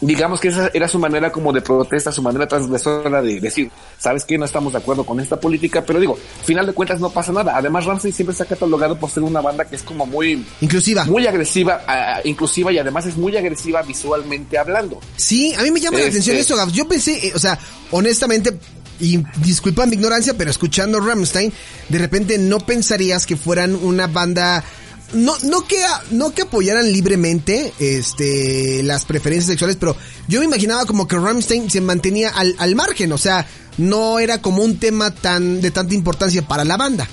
Digamos 0.00 0.40
que 0.40 0.48
esa 0.48 0.70
era 0.74 0.88
su 0.88 0.98
manera 0.98 1.32
como 1.32 1.52
de 1.52 1.60
protesta, 1.62 2.12
su 2.12 2.22
manera 2.22 2.46
transgresora 2.46 3.22
de 3.22 3.40
decir, 3.40 3.70
sabes 3.98 4.24
que 4.24 4.36
no 4.38 4.44
estamos 4.44 4.72
de 4.72 4.78
acuerdo 4.78 5.04
con 5.04 5.20
esta 5.20 5.38
política, 5.40 5.84
pero 5.84 5.98
digo, 6.00 6.18
final 6.44 6.66
de 6.66 6.72
cuentas 6.72 7.00
no 7.00 7.10
pasa 7.10 7.32
nada. 7.32 7.56
Además, 7.56 7.84
Ramsey 7.86 8.12
siempre 8.12 8.34
se 8.34 8.42
ha 8.42 8.46
catalogado 8.46 8.98
por 8.98 9.10
ser 9.10 9.22
una 9.22 9.40
banda 9.40 9.64
que 9.64 9.76
es 9.76 9.82
como 9.82 10.06
muy, 10.06 10.44
Inclusiva. 10.60 11.04
muy 11.04 11.26
agresiva, 11.26 11.80
ah, 11.86 12.20
inclusiva 12.24 12.72
y 12.72 12.78
además 12.78 13.06
es 13.06 13.16
muy 13.16 13.36
agresiva 13.36 13.82
visualmente 13.82 14.58
hablando. 14.58 15.00
Sí, 15.16 15.54
a 15.54 15.62
mí 15.62 15.70
me 15.70 15.80
llama 15.80 15.98
la 15.98 16.04
Este- 16.04 16.10
atención 16.18 16.36
eso, 16.36 16.56
Gabs. 16.56 16.72
Yo 16.72 16.86
pensé, 16.86 17.28
eh, 17.28 17.32
o 17.34 17.38
sea, 17.38 17.58
honestamente, 17.90 18.56
y 19.00 19.22
disculpa 19.44 19.84
mi 19.86 19.94
ignorancia, 19.96 20.34
pero 20.36 20.50
escuchando 20.50 21.00
Rammstein, 21.00 21.52
de 21.88 21.98
repente 21.98 22.38
no 22.38 22.60
pensarías 22.60 23.26
que 23.26 23.36
fueran 23.36 23.74
una 23.74 24.06
banda 24.06 24.64
no, 25.12 25.34
no 25.44 25.66
que, 25.66 25.76
no 26.10 26.32
que 26.32 26.42
apoyaran 26.42 26.92
libremente, 26.92 27.72
este, 27.78 28.82
las 28.82 29.04
preferencias 29.04 29.46
sexuales, 29.46 29.76
pero 29.76 29.96
yo 30.28 30.40
me 30.40 30.46
imaginaba 30.46 30.84
como 30.84 31.06
que 31.06 31.16
Rammstein 31.16 31.70
se 31.70 31.80
mantenía 31.80 32.30
al, 32.30 32.54
al 32.58 32.74
margen, 32.74 33.12
o 33.12 33.18
sea, 33.18 33.46
no 33.78 34.18
era 34.18 34.40
como 34.40 34.62
un 34.62 34.78
tema 34.78 35.12
tan, 35.12 35.60
de 35.60 35.70
tanta 35.70 35.94
importancia 35.94 36.42
para 36.42 36.64
la 36.64 36.76
banda. 36.76 37.06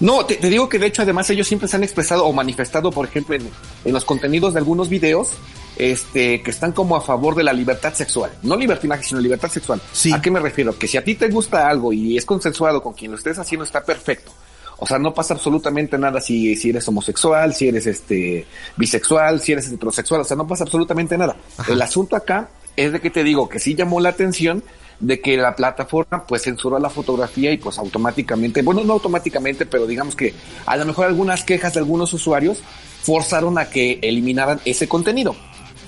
No, 0.00 0.24
te, 0.24 0.36
digo 0.36 0.68
que 0.68 0.78
de 0.78 0.86
hecho 0.86 1.02
además 1.02 1.28
ellos 1.28 1.46
siempre 1.46 1.68
se 1.68 1.76
han 1.76 1.84
expresado 1.84 2.24
o 2.24 2.32
manifestado, 2.32 2.90
por 2.90 3.06
ejemplo, 3.06 3.34
en, 3.34 3.48
en, 3.84 3.92
los 3.92 4.06
contenidos 4.06 4.54
de 4.54 4.58
algunos 4.58 4.88
videos, 4.88 5.32
este, 5.76 6.42
que 6.42 6.50
están 6.50 6.72
como 6.72 6.96
a 6.96 7.02
favor 7.02 7.34
de 7.34 7.44
la 7.44 7.52
libertad 7.52 7.92
sexual. 7.92 8.32
No 8.42 8.56
libertinaje, 8.56 9.04
sino 9.04 9.20
libertad 9.20 9.50
sexual. 9.50 9.80
Sí. 9.92 10.10
¿A 10.10 10.22
qué 10.22 10.30
me 10.30 10.40
refiero? 10.40 10.76
Que 10.78 10.88
si 10.88 10.96
a 10.96 11.04
ti 11.04 11.16
te 11.16 11.28
gusta 11.28 11.68
algo 11.68 11.92
y 11.92 12.16
es 12.16 12.24
consensuado 12.24 12.82
con 12.82 12.94
quien 12.94 13.10
lo 13.10 13.18
estés 13.18 13.38
haciendo, 13.38 13.64
está 13.64 13.84
perfecto. 13.84 14.32
O 14.80 14.86
sea, 14.86 14.98
no 14.98 15.12
pasa 15.14 15.34
absolutamente 15.34 15.98
nada 15.98 16.20
si, 16.20 16.56
si 16.56 16.70
eres 16.70 16.88
homosexual, 16.88 17.54
si 17.54 17.68
eres 17.68 17.86
este 17.86 18.46
bisexual, 18.76 19.40
si 19.40 19.52
eres 19.52 19.70
heterosexual, 19.70 20.22
o 20.22 20.24
sea, 20.24 20.36
no 20.36 20.46
pasa 20.46 20.64
absolutamente 20.64 21.16
nada. 21.18 21.36
Ajá. 21.58 21.72
El 21.72 21.80
asunto 21.82 22.16
acá 22.16 22.48
es 22.76 22.92
de 22.92 23.00
que 23.00 23.10
te 23.10 23.22
digo 23.22 23.48
que 23.48 23.58
sí 23.58 23.74
llamó 23.74 24.00
la 24.00 24.08
atención 24.08 24.64
de 24.98 25.20
que 25.20 25.36
la 25.36 25.54
plataforma 25.54 26.24
pues 26.26 26.42
censuró 26.42 26.78
la 26.78 26.90
fotografía 26.90 27.52
y 27.52 27.58
pues 27.58 27.78
automáticamente, 27.78 28.62
bueno, 28.62 28.82
no 28.84 28.94
automáticamente, 28.94 29.66
pero 29.66 29.86
digamos 29.86 30.16
que 30.16 30.34
a 30.66 30.76
lo 30.76 30.84
mejor 30.84 31.06
algunas 31.06 31.44
quejas 31.44 31.74
de 31.74 31.80
algunos 31.80 32.12
usuarios 32.12 32.58
forzaron 33.02 33.58
a 33.58 33.68
que 33.68 33.98
eliminaran 34.02 34.60
ese 34.64 34.88
contenido. 34.88 35.34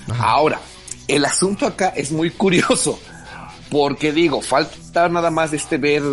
Ajá. 0.09 0.23
Ahora, 0.23 0.59
el 1.07 1.25
asunto 1.25 1.65
acá 1.65 1.89
es 1.95 2.11
muy 2.11 2.31
curioso, 2.31 2.99
porque 3.69 4.11
digo, 4.11 4.41
falta 4.41 5.09
nada 5.09 5.31
más 5.31 5.51
de 5.51 5.57
este 5.57 5.77
ver 5.77 6.03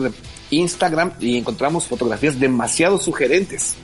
Instagram 0.50 1.12
y 1.20 1.38
encontramos 1.38 1.86
fotografías 1.86 2.38
demasiado 2.38 2.98
sugerentes. 2.98 3.74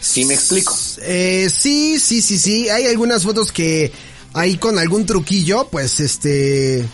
¿Sí 0.00 0.24
me 0.24 0.34
explico? 0.34 0.76
Eh, 1.02 1.48
sí, 1.54 1.98
sí, 2.00 2.20
sí, 2.20 2.38
sí. 2.38 2.68
Hay 2.68 2.86
algunas 2.86 3.22
fotos 3.22 3.52
que 3.52 3.92
ahí 4.34 4.56
con 4.56 4.78
algún 4.78 5.06
truquillo, 5.06 5.68
pues 5.70 6.00
este... 6.00 6.84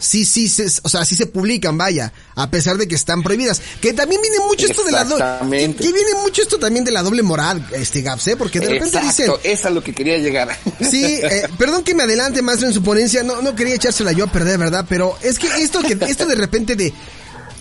Sí, 0.00 0.24
sí, 0.24 0.48
se, 0.48 0.66
o 0.82 0.88
sea, 0.88 1.04
sí 1.04 1.14
se 1.14 1.26
publican, 1.26 1.76
vaya, 1.76 2.10
a 2.34 2.50
pesar 2.50 2.78
de 2.78 2.88
que 2.88 2.94
están 2.94 3.22
prohibidas. 3.22 3.60
Que 3.82 3.92
también 3.92 4.22
viene 4.22 4.38
mucho 4.38 4.66
esto 4.66 4.82
de 4.82 4.92
la 4.92 5.04
doble... 5.04 5.26
Que, 5.50 5.74
que, 5.74 5.92
viene 5.92 6.14
mucho 6.22 6.40
esto 6.40 6.58
también 6.58 6.86
de 6.86 6.90
la 6.90 7.02
doble 7.02 7.22
moral, 7.22 7.64
este 7.72 8.00
Gaps, 8.00 8.28
¿eh? 8.28 8.36
Porque 8.36 8.60
de 8.60 8.68
repente 8.70 8.96
Exacto, 8.96 9.38
dicen... 9.38 9.52
es 9.52 9.64
a 9.66 9.70
lo 9.70 9.84
que 9.84 9.94
quería 9.94 10.16
llegar. 10.16 10.58
Sí, 10.80 11.04
eh, 11.04 11.46
perdón 11.58 11.84
que 11.84 11.94
me 11.94 12.04
adelante, 12.04 12.40
maestro, 12.40 12.68
en 12.68 12.74
su 12.74 12.82
ponencia, 12.82 13.22
no, 13.22 13.42
no 13.42 13.54
quería 13.54 13.74
echársela 13.74 14.12
yo 14.12 14.24
a 14.24 14.32
perder, 14.32 14.56
¿verdad? 14.58 14.86
Pero 14.88 15.18
es 15.20 15.38
que 15.38 15.48
esto 15.62 15.82
que, 15.82 15.98
esto 16.08 16.24
de 16.24 16.34
repente 16.34 16.76
de 16.76 16.94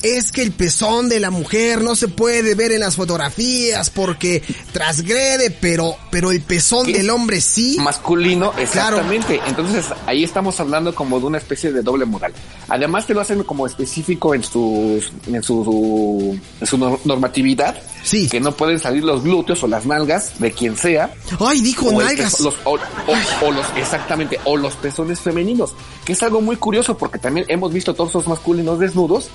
es 0.03 0.32
que 0.32 0.41
el 0.41 0.51
pezón 0.51 1.10
de 1.10 1.20
la 1.20 1.32
mujer 1.32 1.82
no 1.82 1.96
se 1.96 2.08
puede 2.08 2.56
ver 2.56 2.72
en 2.72 2.79
las 2.79 2.96
fotografías 2.96 3.89
porque 3.89 4.41
transgrede, 4.72 5.51
pero, 5.51 5.96
pero 6.10 6.32
el 6.32 6.41
pezón 6.41 6.91
del 6.91 7.10
hombre 7.10 7.41
sí. 7.41 7.77
Masculino, 7.79 8.53
exactamente. 8.58 9.36
Claro. 9.38 9.50
Entonces 9.50 9.86
ahí 10.06 10.24
estamos 10.24 10.60
hablando 10.60 10.94
como 10.96 11.20
de 11.20 11.25
una 11.25 11.38
especie 11.38 11.72
de 11.72 11.82
doble 11.82 12.06
moral. 12.06 12.34
Además 12.68 13.06
te 13.06 13.13
lo 13.13 13.22
hacen 13.22 13.44
como 13.44 13.65
específico 13.65 14.34
en 14.34 14.44
sus, 14.44 15.12
en 15.27 15.44
su, 15.44 16.39
en 16.60 16.68
su 16.68 16.77
normatividad. 17.06 17.82
Sí. 18.03 18.29
Que 18.29 18.39
no 18.39 18.53
pueden 18.53 18.79
salir 18.79 19.03
los 19.03 19.24
glúteos 19.24 19.62
o 19.63 19.68
las 19.68 19.86
nalgas 19.86 20.39
de 20.39 20.51
quien 20.51 20.77
sea. 20.77 21.13
Ay, 21.39 21.62
dijo 21.62 21.91
nalgas. 21.91 22.36
Pezo, 22.36 22.44
los, 22.46 22.56
o, 22.63 22.75
o, 22.75 23.48
o 23.48 23.51
los, 23.51 23.65
exactamente, 23.77 24.39
o 24.46 24.56
los 24.56 24.75
pezones 24.75 25.20
femeninos. 25.20 25.74
Que 26.06 26.13
es 26.13 26.24
algo 26.24 26.41
muy 26.41 26.56
curioso 26.56 26.98
porque 26.98 27.20
también 27.20 27.46
hemos 27.50 27.74
visto 27.74 27.94
torsos 27.94 28.27
masculinos 28.27 28.79
desnudos 28.79 29.29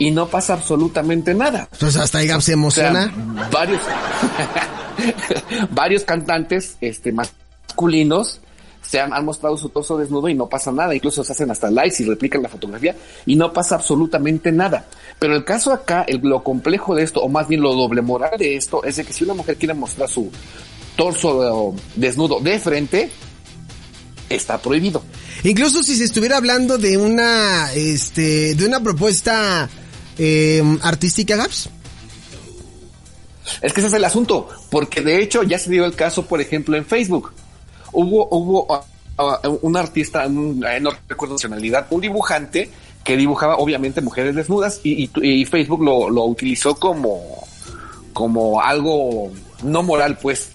y 0.00 0.10
no 0.10 0.26
pasa 0.28 0.54
absolutamente 0.54 1.34
nada. 1.34 1.68
Entonces 1.72 2.00
hasta 2.00 2.24
Gab 2.24 2.40
se 2.40 2.54
emociona. 2.54 3.12
O 3.14 3.34
sea, 3.34 3.48
varios, 3.50 3.80
varios 5.70 6.04
cantantes, 6.04 6.78
este, 6.80 7.12
masculinos 7.12 8.40
se 8.80 8.98
han, 8.98 9.12
han, 9.12 9.26
mostrado 9.26 9.58
su 9.58 9.68
torso 9.68 9.98
desnudo 9.98 10.30
y 10.30 10.34
no 10.34 10.48
pasa 10.48 10.72
nada. 10.72 10.94
Incluso 10.94 11.22
se 11.22 11.32
hacen 11.32 11.50
hasta 11.50 11.70
likes 11.70 12.02
y 12.02 12.06
replican 12.06 12.42
la 12.42 12.48
fotografía 12.48 12.96
y 13.26 13.36
no 13.36 13.52
pasa 13.52 13.74
absolutamente 13.74 14.50
nada. 14.50 14.86
Pero 15.18 15.36
el 15.36 15.44
caso 15.44 15.70
acá, 15.70 16.04
el, 16.08 16.20
lo 16.22 16.42
complejo 16.42 16.94
de 16.94 17.02
esto, 17.02 17.20
o 17.20 17.28
más 17.28 17.46
bien 17.46 17.60
lo 17.60 17.74
doble 17.74 18.00
moral 18.00 18.38
de 18.38 18.56
esto, 18.56 18.82
es 18.82 18.96
de 18.96 19.04
que 19.04 19.12
si 19.12 19.24
una 19.24 19.34
mujer 19.34 19.56
quiere 19.56 19.74
mostrar 19.74 20.08
su 20.08 20.32
torso 20.96 21.74
desnudo 21.94 22.40
de 22.40 22.58
frente, 22.58 23.10
está 24.30 24.56
prohibido. 24.56 25.02
Incluso 25.44 25.82
si 25.82 25.94
se 25.94 26.04
estuviera 26.04 26.38
hablando 26.38 26.78
de 26.78 26.96
una, 26.96 27.70
este, 27.74 28.54
de 28.54 28.66
una 28.66 28.80
propuesta 28.80 29.68
eh, 30.22 30.62
artística, 30.82 31.34
Gaps. 31.34 31.70
Es 33.62 33.72
que 33.72 33.80
ese 33.80 33.88
es 33.88 33.94
el 33.94 34.04
asunto, 34.04 34.48
porque 34.70 35.00
de 35.00 35.22
hecho 35.22 35.42
ya 35.42 35.58
se 35.58 35.70
dio 35.70 35.86
el 35.86 35.94
caso, 35.94 36.26
por 36.26 36.40
ejemplo, 36.40 36.76
en 36.76 36.84
Facebook. 36.84 37.32
Hubo, 37.92 38.28
hubo 38.30 38.66
uh, 38.66 39.48
uh, 39.48 39.58
un 39.62 39.76
artista, 39.76 40.26
un, 40.26 40.60
no 40.60 40.90
recuerdo 41.08 41.34
nacionalidad, 41.34 41.86
un 41.90 42.02
dibujante 42.02 42.70
que 43.02 43.16
dibujaba 43.16 43.56
obviamente 43.56 44.02
mujeres 44.02 44.34
desnudas 44.34 44.80
y, 44.84 45.04
y, 45.04 45.10
y 45.22 45.44
Facebook 45.46 45.82
lo, 45.82 46.10
lo, 46.10 46.24
utilizó 46.26 46.74
como, 46.74 47.46
como 48.12 48.60
algo 48.60 49.32
no 49.62 49.82
moral, 49.82 50.18
pues, 50.20 50.50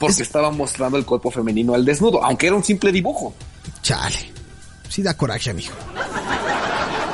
porque 0.00 0.14
es... 0.14 0.20
estaba 0.22 0.50
mostrando 0.50 0.98
el 0.98 1.04
cuerpo 1.04 1.30
femenino 1.30 1.74
al 1.74 1.84
desnudo, 1.84 2.22
aunque 2.24 2.48
era 2.48 2.56
un 2.56 2.64
simple 2.64 2.90
dibujo. 2.90 3.32
Chale, 3.82 4.32
sí 4.88 5.00
da 5.00 5.16
coraje, 5.16 5.50
amigo. 5.50 5.72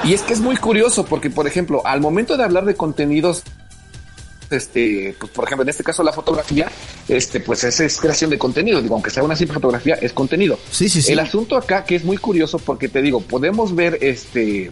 Y 0.04 0.14
es 0.14 0.22
que 0.22 0.32
es 0.32 0.40
muy 0.40 0.56
curioso 0.56 1.04
porque, 1.04 1.30
por 1.30 1.46
ejemplo, 1.46 1.82
al 1.86 2.00
momento 2.00 2.36
de 2.36 2.44
hablar 2.44 2.64
de 2.64 2.74
contenidos, 2.74 3.42
este, 4.50 5.14
pues 5.18 5.30
por 5.30 5.44
ejemplo, 5.44 5.62
en 5.62 5.68
este 5.68 5.84
caso 5.84 6.02
la 6.02 6.12
fotografía, 6.12 6.70
este, 7.08 7.40
pues 7.40 7.64
es, 7.64 7.80
es 7.80 8.00
creación 8.00 8.30
de 8.30 8.38
contenido. 8.38 8.80
Digo, 8.80 8.94
aunque 8.94 9.10
sea 9.10 9.22
una 9.22 9.36
simple 9.36 9.54
fotografía, 9.54 9.94
es 9.94 10.12
contenido. 10.12 10.58
Sí, 10.70 10.88
sí, 10.88 11.02
sí. 11.02 11.12
El 11.12 11.20
asunto 11.20 11.56
acá 11.56 11.84
que 11.84 11.96
es 11.96 12.04
muy 12.04 12.16
curioso 12.16 12.58
porque 12.58 12.88
te 12.88 13.02
digo, 13.02 13.20
podemos 13.20 13.74
ver 13.74 13.98
este 14.00 14.70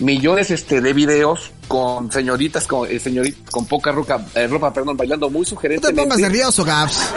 millones 0.00 0.50
este 0.50 0.80
de 0.80 0.92
videos 0.92 1.52
con 1.68 2.10
señoritas 2.10 2.66
con 2.66 2.90
eh, 2.90 2.98
señoritas 2.98 3.48
con 3.48 3.66
poca 3.66 3.92
ropa, 3.92 4.26
eh, 4.34 4.48
ropa 4.48 4.72
perdón 4.72 4.96
bailando 4.96 5.30
muy 5.30 5.44
sugerente 5.46 5.86
no 5.86 5.94
te 5.94 6.02
pongas 6.02 6.18
nervioso 6.18 6.64
Gaps 6.64 7.12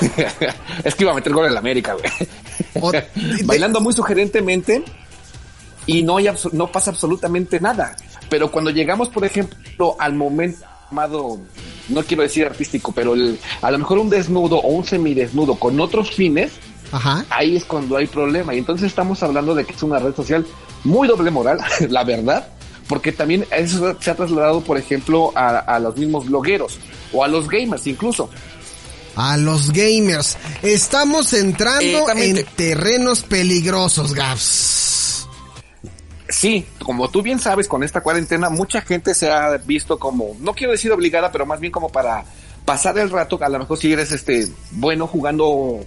es 0.84 0.94
que 0.94 1.02
iba 1.02 1.10
a 1.10 1.14
meter 1.16 1.32
gol 1.32 1.46
en 1.46 1.54
la 1.54 1.58
América 1.58 1.94
güey 1.94 3.02
bailando 3.44 3.80
muy 3.80 3.92
sugerentemente 3.92 4.84
y 5.86 6.02
no 6.02 6.18
hay 6.18 6.28
no 6.52 6.70
pasa 6.70 6.90
absolutamente 6.90 7.60
nada 7.60 7.96
pero 8.28 8.50
cuando 8.50 8.70
llegamos 8.70 9.08
por 9.08 9.24
ejemplo 9.24 9.96
al 9.98 10.14
momento 10.14 10.64
llamado 10.90 11.40
no 11.88 12.02
quiero 12.02 12.22
decir 12.22 12.46
artístico 12.46 12.92
pero 12.92 13.14
el, 13.14 13.38
a 13.62 13.70
lo 13.70 13.78
mejor 13.78 13.98
un 13.98 14.10
desnudo 14.10 14.58
o 14.58 14.68
un 14.68 14.84
semidesnudo 14.84 15.56
con 15.56 15.80
otros 15.80 16.10
fines 16.10 16.52
Ajá. 16.92 17.24
ahí 17.30 17.56
es 17.56 17.64
cuando 17.64 17.96
hay 17.96 18.06
problema 18.06 18.54
y 18.54 18.58
entonces 18.58 18.86
estamos 18.86 19.22
hablando 19.22 19.54
de 19.54 19.64
que 19.64 19.72
es 19.72 19.82
una 19.82 19.98
red 19.98 20.14
social 20.14 20.46
muy 20.86 21.08
doble 21.08 21.30
moral, 21.30 21.58
la 21.90 22.04
verdad, 22.04 22.48
porque 22.88 23.12
también 23.12 23.44
eso 23.50 23.96
se 24.00 24.10
ha 24.10 24.14
trasladado, 24.14 24.62
por 24.62 24.78
ejemplo, 24.78 25.32
a, 25.34 25.58
a, 25.58 25.78
los 25.78 25.96
mismos 25.96 26.26
blogueros 26.26 26.78
o 27.12 27.22
a 27.24 27.28
los 27.28 27.48
gamers 27.48 27.86
incluso. 27.86 28.30
A 29.16 29.36
los 29.36 29.72
gamers. 29.72 30.36
Estamos 30.62 31.32
entrando 31.32 32.10
en 32.10 32.44
terrenos 32.54 33.22
peligrosos, 33.22 34.12
Gaps. 34.12 34.95
Sí, 36.36 36.66
como 36.84 37.08
tú 37.08 37.22
bien 37.22 37.38
sabes, 37.38 37.66
con 37.66 37.82
esta 37.82 38.02
cuarentena 38.02 38.50
mucha 38.50 38.82
gente 38.82 39.14
se 39.14 39.30
ha 39.30 39.56
visto 39.56 39.98
como, 39.98 40.36
no 40.38 40.52
quiero 40.52 40.72
decir 40.72 40.92
obligada, 40.92 41.32
pero 41.32 41.46
más 41.46 41.60
bien 41.60 41.72
como 41.72 41.88
para 41.88 42.26
pasar 42.66 42.98
el 42.98 43.08
rato, 43.08 43.38
a 43.40 43.48
lo 43.48 43.58
mejor 43.58 43.78
si 43.78 43.90
eres 43.90 44.12
este 44.12 44.46
bueno 44.72 45.06
jugando 45.06 45.80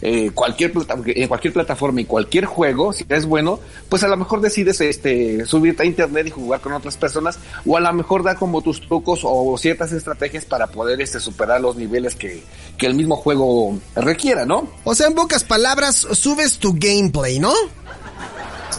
eh, 0.00 0.30
cualquier 0.32 0.72
en 1.08 1.28
cualquier 1.28 1.52
plataforma 1.52 2.00
y 2.00 2.06
cualquier 2.06 2.46
juego, 2.46 2.94
si 2.94 3.04
es 3.06 3.26
bueno, 3.26 3.60
pues 3.90 4.02
a 4.02 4.08
lo 4.08 4.16
mejor 4.16 4.40
decides 4.40 4.80
este 4.80 5.44
subirte 5.44 5.82
a 5.82 5.86
internet 5.86 6.28
y 6.28 6.30
jugar 6.30 6.62
con 6.62 6.72
otras 6.72 6.96
personas, 6.96 7.38
o 7.66 7.76
a 7.76 7.80
lo 7.80 7.92
mejor 7.92 8.22
da 8.22 8.34
como 8.34 8.62
tus 8.62 8.80
trucos 8.80 9.20
o 9.24 9.58
ciertas 9.58 9.92
estrategias 9.92 10.46
para 10.46 10.68
poder 10.68 11.02
este 11.02 11.20
superar 11.20 11.60
los 11.60 11.76
niveles 11.76 12.14
que, 12.14 12.42
que 12.78 12.86
el 12.86 12.94
mismo 12.94 13.16
juego 13.16 13.78
requiera, 13.94 14.46
¿no? 14.46 14.70
O 14.84 14.94
sea, 14.94 15.08
en 15.08 15.14
pocas 15.14 15.44
palabras, 15.44 15.96
subes 15.96 16.56
tu 16.56 16.72
gameplay, 16.78 17.38
¿no? 17.38 17.52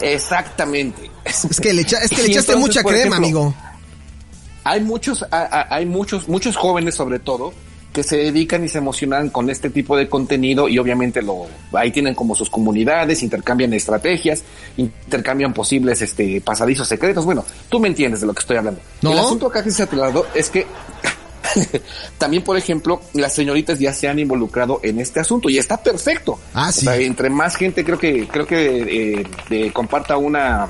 Exactamente. 0.00 1.10
Es 1.24 1.60
que 1.60 1.72
le, 1.72 1.82
echa, 1.82 1.98
es 1.98 2.10
que 2.10 2.22
le 2.22 2.28
echaste 2.28 2.52
entonces, 2.52 2.56
mucha 2.56 2.82
crema, 2.82 3.16
ejemplo, 3.16 3.16
amigo. 3.16 3.54
Hay 4.64 4.80
muchos, 4.80 5.24
hay 5.30 5.86
muchos, 5.86 6.28
muchos 6.28 6.56
jóvenes 6.56 6.94
sobre 6.94 7.18
todo, 7.18 7.52
que 7.94 8.02
se 8.02 8.16
dedican 8.16 8.64
y 8.64 8.68
se 8.68 8.78
emocionan 8.78 9.30
con 9.30 9.48
este 9.50 9.70
tipo 9.70 9.96
de 9.96 10.08
contenido 10.08 10.68
y 10.68 10.78
obviamente 10.78 11.22
lo 11.22 11.46
ahí 11.72 11.92
tienen 11.92 12.14
como 12.14 12.34
sus 12.34 12.50
comunidades, 12.50 13.22
intercambian 13.22 13.72
estrategias, 13.72 14.42
intercambian 14.76 15.54
posibles 15.54 16.02
este 16.02 16.40
pasadizos 16.40 16.88
secretos. 16.88 17.24
Bueno, 17.24 17.44
tú 17.68 17.78
me 17.78 17.86
entiendes 17.86 18.20
de 18.20 18.26
lo 18.26 18.34
que 18.34 18.40
estoy 18.40 18.56
hablando. 18.56 18.80
¿No? 19.00 19.12
El 19.12 19.18
asunto 19.18 19.46
acá 19.46 19.62
que 19.62 19.70
se 19.70 19.84
ha 19.84 19.88
es 20.34 20.50
que 20.50 20.66
también, 22.18 22.42
por 22.42 22.56
ejemplo, 22.56 23.00
las 23.14 23.34
señoritas 23.34 23.78
ya 23.78 23.92
se 23.92 24.08
han 24.08 24.18
involucrado 24.18 24.80
en 24.82 25.00
este 25.00 25.20
asunto 25.20 25.48
y 25.48 25.58
está 25.58 25.82
perfecto. 25.82 26.38
Ah, 26.52 26.72
sí. 26.72 26.80
O 26.80 26.82
sea, 26.90 26.96
entre 26.96 27.30
más 27.30 27.56
gente 27.56 27.84
creo 27.84 27.98
que 27.98 28.26
creo 28.28 28.46
que 28.46 29.18
eh, 29.20 29.26
eh, 29.50 29.70
comparta 29.72 30.16
una 30.16 30.68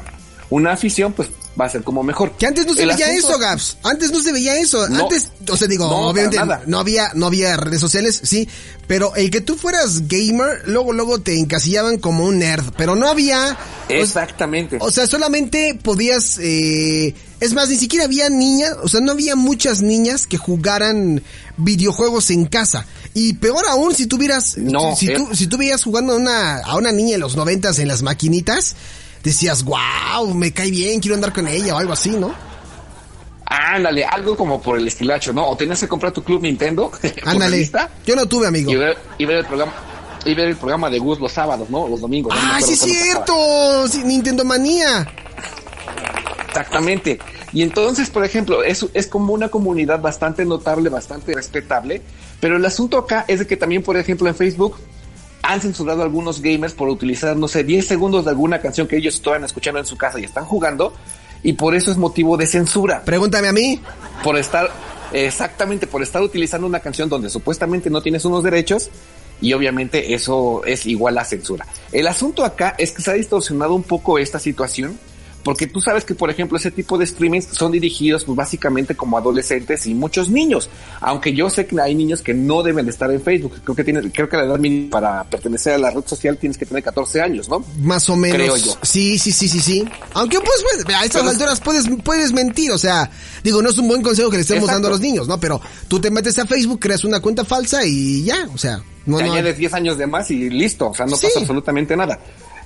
una 0.51 0.73
afición, 0.73 1.13
pues 1.15 1.31
va 1.59 1.65
a 1.65 1.69
ser 1.69 1.83
como 1.83 2.03
mejor. 2.03 2.33
Que 2.37 2.47
antes 2.47 2.67
no 2.67 2.75
se 2.75 2.83
El 2.83 2.91
veía 2.91 3.07
asunto- 3.07 3.29
eso, 3.31 3.39
Gaps. 3.39 3.79
Antes 3.83 4.13
no 4.13 4.21
se 4.21 4.31
veía 4.33 4.57
eso. 4.59 4.89
No. 4.89 5.05
antes, 5.05 5.31
o 5.49 5.57
sea, 5.57 5.67
digo, 5.69 5.87
No, 5.89 6.09
obviamente 6.11 6.39
no 6.67 6.79
había, 6.79 7.11
no 7.15 7.27
había 7.27 7.57
redes 7.57 7.81
sociales, 7.81 8.21
sí. 8.25 8.49
Pero 8.87 9.15
el 9.17 9.31
que 9.31 9.41
tú 9.41 9.57
fueras 9.57 10.07
gamer, 10.07 10.63
luego, 10.67 10.93
luego 10.93 11.21
te 11.21 11.39
encasillaban 11.39 11.99
como 11.99 12.25
un 12.25 12.39
nerd. 12.39 12.65
Pero 12.77 12.95
no 12.95 13.09
había. 13.09 13.57
o- 13.89 13.93
Exactamente. 13.93 14.77
O 14.81 14.91
sea, 14.91 15.07
solamente 15.07 15.79
podías, 15.83 16.39
eh, 16.41 17.15
es 17.41 17.53
más, 17.53 17.69
ni 17.69 17.77
siquiera 17.77 18.05
había 18.05 18.29
niñas, 18.31 18.75
o 18.83 18.89
sea, 18.89 19.01
no 19.01 19.13
había 19.13 19.37
muchas 19.37 19.83
niñas 19.83 20.27
que 20.27 20.39
jugaran 20.39 21.23
videojuegos 21.57 22.31
en 22.31 22.47
casa. 22.47 22.87
Y 23.13 23.35
peor 23.35 23.65
aún, 23.69 23.95
si 23.95 24.07
tuvieras, 24.07 24.57
No, 24.59 24.97
si, 24.97 25.11
eh. 25.11 25.17
tú, 25.17 25.35
si 25.35 25.47
tú 25.47 25.57
veías 25.59 25.83
jugando 25.83 26.15
a 26.15 26.17
una, 26.17 26.59
a 26.59 26.77
una 26.77 26.93
niña 26.93 27.15
en 27.15 27.21
los 27.21 27.37
noventas 27.37 27.79
en 27.79 27.89
las 27.89 28.03
maquinitas, 28.03 28.77
decías, 29.23 29.65
wow, 29.65 30.35
me 30.35 30.53
cae 30.53 30.71
bien, 30.71 31.01
quiero 31.01 31.15
andar 31.15 31.33
con 31.33 31.49
ella 31.49 31.75
o 31.75 31.79
algo 31.79 31.93
así, 31.93 32.11
¿no? 32.11 32.35
Ándale, 33.47 34.05
algo 34.05 34.37
como 34.37 34.61
por 34.61 34.79
el 34.79 34.89
estilacho, 34.89 35.33
¿no? 35.33 35.49
O 35.49 35.57
tenías 35.57 35.81
que 35.81 35.89
comprar 35.89 36.13
tu 36.13 36.23
club 36.23 36.43
Nintendo. 36.43 36.91
Ándale. 37.25 37.71
Yo 38.07 38.17
no 38.17 38.27
tuve, 38.27 38.47
amigo. 38.47 38.71
Y 38.71 38.77
ver, 38.77 38.97
y 39.19 39.25
ver 39.27 39.39
el 39.39 39.45
programa. 39.45 39.73
Y 40.25 40.35
ver 40.35 40.49
el 40.49 40.57
programa 40.57 40.89
de 40.89 40.99
Gus 40.99 41.21
los 41.21 41.33
sábados, 41.33 41.69
¿no? 41.69 41.87
Los 41.87 42.01
domingos. 42.01 42.35
¿no? 42.35 42.41
Ah, 42.43 42.59
sí 42.63 42.73
es 42.73 42.81
cierto. 42.81 43.87
Sí, 43.89 44.03
Nintendo 44.05 44.45
Manía. 44.45 45.07
Exactamente. 46.55 47.19
Y 47.53 47.63
entonces, 47.63 48.11
por 48.11 48.25
ejemplo, 48.25 48.63
es, 48.63 48.87
es 48.95 49.09
como 49.09 49.33
una 49.33 49.49
comunidad 49.49 50.01
bastante 50.01 50.45
notable, 50.45 50.89
bastante 50.89 51.35
respetable. 51.35 52.01
Pero 52.41 52.57
el 52.57 52.65
asunto 52.65 52.97
acá 52.99 53.25
es 53.27 53.41
de 53.41 53.47
que 53.47 53.57
también, 53.57 53.83
por 53.83 53.97
ejemplo, 53.97 54.29
en 54.29 54.37
Facebook 54.37 54.77
han 55.43 55.61
censurado 55.61 56.03
a 56.03 56.05
algunos 56.05 56.41
gamers 56.41 56.73
por 56.73 56.89
utilizar, 56.89 57.37
no 57.37 57.49
sé, 57.49 57.65
10 57.65 57.87
segundos 57.87 58.25
de 58.25 58.31
alguna 58.31 58.61
canción 58.61 58.87
que 58.87 58.97
ellos 58.97 59.15
estaban 59.15 59.45
escuchando 59.45 59.81
en 59.81 59.87
su 59.87 59.97
casa 59.97 60.21
y 60.21 60.25
están 60.25 60.45
jugando. 60.45 60.95
Y 61.43 61.55
por 61.55 61.75
eso 61.75 61.91
es 61.91 61.97
motivo 61.97 62.37
de 62.37 62.47
censura. 62.47 63.03
Pregúntame 63.05 63.49
a 63.49 63.53
mí. 63.53 63.81
por 64.23 64.39
estar 64.39 64.71
exactamente 65.13 65.87
por 65.87 66.03
estar 66.03 66.23
utilizando 66.23 66.67
una 66.67 66.81
canción 66.81 67.09
donde 67.09 67.31
supuestamente 67.31 67.89
no 67.89 68.03
tienes 68.03 68.25
unos 68.25 68.43
derechos 68.43 68.91
y 69.41 69.53
obviamente 69.53 70.15
eso 70.15 70.65
es 70.65 70.87
igual 70.87 71.19
a 71.19 71.25
censura. 71.25 71.67
El 71.93 72.07
asunto 72.07 72.45
acá 72.45 72.75
es 72.79 72.93
que 72.93 73.03
se 73.03 73.11
ha 73.11 73.15
distorsionado 73.15 73.75
un 73.75 73.83
poco 73.83 74.19
esta 74.19 74.39
situación 74.39 74.99
porque 75.45 75.67
tú 75.67 75.81
sabes 75.81 76.05
que 76.05 76.15
por 76.15 76.31
ejemplo 76.31 76.57
ese 76.59 76.71
tipo 76.71 76.99
de 76.99 77.07
streamings 77.07 77.47
son 77.53 77.71
dirigidos 77.71 78.25
pues 78.25 78.35
básicamente 78.37 78.97
como 78.97 79.17
adolescentes 79.19 79.87
y 79.87 79.95
muchos 79.95 80.29
niños, 80.31 80.69
aunque 81.01 81.33
yo 81.35 81.49
sé 81.51 81.67
que 81.67 81.81
hay 81.81 81.95
niños 81.95 82.23
que 82.23 82.35
no 82.35 82.63
deben 82.63 82.87
de 82.87 82.91
estar 82.91 83.11
en 83.13 83.21
Facebook, 83.23 83.61
creo 83.63 83.77
que 83.77 83.85
tiene, 83.85 84.11
creo 84.11 84.29
que 84.29 84.37
la 84.37 84.45
edad 84.45 84.59
mínima 84.59 84.91
para 84.91 85.25
pertenecer 85.25 85.75
a 85.75 85.79
la 85.79 85.91
red 85.91 86.05
social 86.07 86.37
tienes 86.39 86.59
que 86.59 86.67
tener 86.67 86.83
14 86.83 87.21
años, 87.21 87.49
¿no? 87.49 87.65
Más 87.83 88.09
o 88.09 88.17
menos. 88.17 88.37
Creo 88.37 88.57
yo. 88.57 88.73
Sí, 88.83 89.19
sí, 89.19 89.31
sí, 89.33 89.49
sí, 89.49 89.61
sí. 89.61 89.85
Aunque 90.15 90.39
pues, 90.41 90.65
pues, 90.85 90.97
a 90.97 91.05
estas 91.05 91.21
Pero- 91.23 91.31
alturas 91.33 91.61
puedes, 91.61 91.85
puedes 92.03 92.33
mentir, 92.33 92.71
o 92.73 92.79
sea, 92.79 93.11
digo, 93.43 93.61
no 93.63 93.71
es 93.71 93.79
un 93.79 93.89
buen 93.89 94.03
consejo 94.03 94.31
que 94.31 94.37
le 94.39 94.43
estemos 94.43 94.63
Exacto. 94.65 94.75
dando 94.77 94.89
a 94.89 94.91
los 94.93 95.01
niños, 95.01 95.29
¿no? 95.29 95.39
Pero 95.39 95.61
tú 95.89 96.01
te 96.01 96.11
metes 96.11 96.39
a 96.39 96.47
Facebook, 96.47 96.81
creas 96.81 97.05
una 97.05 97.21
cuenta 97.21 97.45
falsa 97.45 97.85
y 97.85 98.25
ya, 98.25 98.49
o 98.55 98.59
sea, 98.59 98.83
no, 99.07 99.19
te 99.19 99.25
no. 99.25 99.33
añades 99.35 99.59
10 99.59 99.75
años 99.75 99.99
de 99.99 100.07
más 100.07 100.31
y 100.31 100.49
listo, 100.49 100.89
o 100.91 100.95
sea, 100.95 101.05
no 101.07 101.17
Sí. 101.17 101.27
pasa 101.27 101.41
absolutamente 101.41 101.97
nada. 101.97 102.19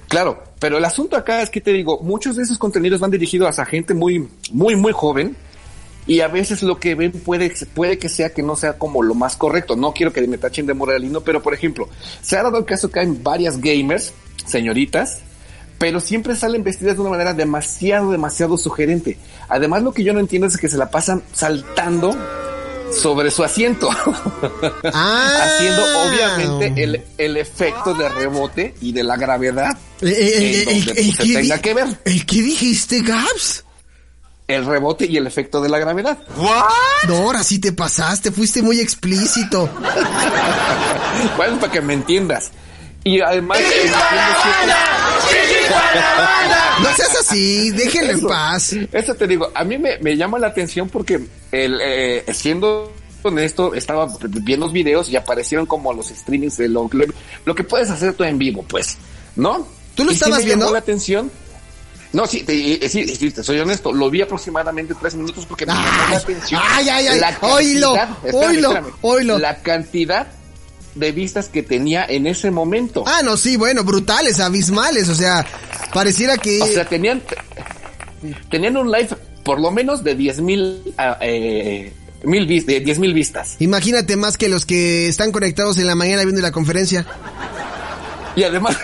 Claro, 0.09 0.43
pero 0.59 0.79
el 0.79 0.85
asunto 0.85 1.17
acá 1.17 1.43
es 1.43 1.51
que 1.51 1.61
te 1.61 1.73
digo, 1.73 2.01
muchos 2.03 2.37
de 2.37 2.43
esos 2.43 2.59
contenidos 2.59 3.01
van 3.01 3.11
dirigidos 3.11 3.59
a 3.59 3.67
gente 3.67 3.93
muy, 3.93 4.27
muy, 4.51 4.75
muy 4.75 4.93
joven 4.93 5.37
y 6.07 6.21
a 6.21 6.29
veces 6.29 6.63
lo 6.63 6.81
que 6.81 6.95
ven 6.95 7.13
puede, 7.13 7.53
puede 7.75 7.99
que 7.99 8.09
sea 8.09 8.33
que 8.33 8.43
no 8.43 8.57
sea 8.57 8.79
como 8.79 9.03
lo 9.03 9.15
más 9.15 9.37
correcto. 9.37 9.77
No 9.77 9.93
quiero 9.93 10.11
que 10.11 10.27
me 10.27 10.39
tachen 10.39 10.65
de 10.65 10.73
moralino, 10.73 11.21
pero 11.21 11.43
por 11.43 11.53
ejemplo, 11.53 11.89
se 12.23 12.39
ha 12.39 12.43
dado 12.43 12.57
el 12.57 12.65
caso 12.65 12.91
que 12.91 13.01
hay 13.01 13.07
varias 13.23 13.61
gamers, 13.61 14.15
señoritas, 14.47 15.21
pero 15.79 16.01
siempre 16.01 16.35
salen 16.35 16.65
vestidas 16.65 16.97
de 16.97 17.03
una 17.03 17.11
manera 17.11 17.35
demasiado, 17.35 18.11
demasiado 18.11 18.57
sugerente. 18.57 19.19
Además, 19.49 19.83
lo 19.83 19.93
que 19.93 20.03
yo 20.03 20.15
no 20.15 20.21
entiendo 20.21 20.49
es 20.49 20.57
que 20.57 20.71
se 20.71 20.79
la 20.79 20.91
pasan 20.91 21.23
saltando 21.35 22.17
sobre 22.93 23.31
su 23.31 23.45
asiento. 23.45 23.89
Ah. 24.93 25.41
Haciendo 25.43 25.83
obviamente 26.03 26.83
el, 26.83 27.05
el 27.19 27.37
efecto 27.37 27.95
de 27.95 28.09
rebote 28.09 28.75
y 28.81 28.93
de 28.93 29.03
la 29.03 29.17
gravedad 29.17 29.77
Eh, 30.01 30.07
eh, 30.09 30.37
en 30.37 30.45
eh, 30.45 30.65
donde 30.65 31.01
el 31.01 31.15
se 31.15 31.23
que 31.23 31.35
tenga 31.35 31.59
que 31.61 31.75
ver. 31.75 31.87
¿El 32.05 32.27
que 32.27 32.43
dijiste, 32.43 33.03
Gaps? 33.03 33.65
El 34.47 34.65
rebote 34.65 35.07
y 35.07 35.17
el 35.17 35.27
efecto 35.27 35.61
de 35.61 35.69
la 35.69 35.79
gravedad. 35.79 36.19
No, 37.07 37.17
ahora 37.17 37.43
sí 37.43 37.59
te 37.59 37.73
pasaste, 37.73 38.31
fuiste 38.33 38.63
muy 38.63 38.81
explícito. 38.81 39.69
Bueno, 41.37 41.59
para 41.59 41.73
que 41.73 41.81
me 41.81 41.95
entiendas. 41.95 42.53
Y 43.03 43.21
además, 43.21 43.59
entiendo 43.59 43.99
No 46.83 46.95
seas 46.95 47.17
así, 47.21 47.71
déjenlo 47.73 48.13
en 48.13 48.21
paz. 48.27 48.75
Eso 48.93 49.15
te 49.15 49.27
digo, 49.27 49.51
a 49.55 49.65
mí 49.65 49.79
me, 49.79 49.99
me 49.99 50.17
llama 50.17 50.39
la 50.39 50.49
atención 50.49 50.89
porque 50.89 51.21
el, 51.53 51.79
eh, 51.83 52.25
siendo 52.33 52.93
honesto, 53.23 53.75
estaba 53.75 54.07
viendo 54.23 54.67
los 54.67 54.73
videos 54.73 55.09
y 55.09 55.17
aparecieron 55.17 55.67
como 55.67 55.93
los 55.93 56.09
streamings 56.09 56.57
de 56.57 56.69
lo, 56.69 56.89
lo, 56.93 57.05
lo 57.45 57.55
que 57.55 57.65
puedes 57.65 57.91
hacer 57.91 58.15
tú 58.15 58.25
en 58.25 58.39
vivo, 58.39 58.65
pues, 58.69 58.97
¿no? 59.37 59.67
¿Tú 59.95 60.05
lo 60.05 60.13
Y 60.13 60.15
sí 60.15 60.21
estabas 60.23 60.39
me 60.39 60.45
llamó 60.51 60.57
viendo? 60.61 60.73
la 60.73 60.79
atención. 60.79 61.31
No, 62.13 62.27
sí, 62.27 62.43
te- 62.43 62.89
sí, 62.89 63.07
sí, 63.17 63.31
te 63.31 63.43
soy 63.43 63.59
honesto, 63.59 63.93
lo 63.93 64.09
vi 64.09 64.23
aproximadamente 64.23 64.95
tres 64.99 65.15
minutos 65.15 65.45
porque 65.45 65.67
me 65.67 65.75
llamó 65.75 66.11
la 66.11 66.17
atención. 66.17 66.61
ay, 66.65 66.89
ay, 66.89 67.07
ay, 67.09 67.21
oílo, 67.43 67.95
oílo, 68.33 68.73
oílo. 69.03 69.39
La 69.39 69.57
cantidad 69.61 70.27
de 70.99 71.13
vistas 71.13 71.49
que 71.49 71.63
tenía 71.63 72.05
en 72.05 72.27
ese 72.27 72.51
momento. 72.51 73.05
Ah, 73.07 73.21
no, 73.23 73.37
sí, 73.37 73.57
bueno, 73.57 73.85
brutales, 73.85 74.41
abismales, 74.41 75.09
o 75.09 75.15
sea, 75.15 75.47
pareciera 75.93 76.37
que... 76.37 76.61
O 76.61 76.67
sea, 76.67 76.85
tenían, 76.85 77.23
tenían 78.51 78.77
un 78.77 78.91
live 78.91 79.09
por 79.45 79.61
lo 79.61 79.71
menos 79.71 80.05
de 80.05 80.15
10 80.15 80.41
mil, 80.43 80.95
eh, 81.21 81.93
mil 82.23 82.47
de 82.47 82.81
10 82.81 82.99
mil 82.99 83.15
vistas. 83.15 83.57
Imagínate 83.61 84.17
más 84.17 84.37
que 84.37 84.49
los 84.49 84.67
que 84.67 85.09
están 85.09 85.33
conectados 85.33 85.79
en 85.79 85.87
la 85.87 85.95
mañana 85.95 86.23
viendo 86.25 86.43
la 86.43 86.53
conferencia. 86.53 87.07
Y 88.37 88.45
además, 88.45 88.77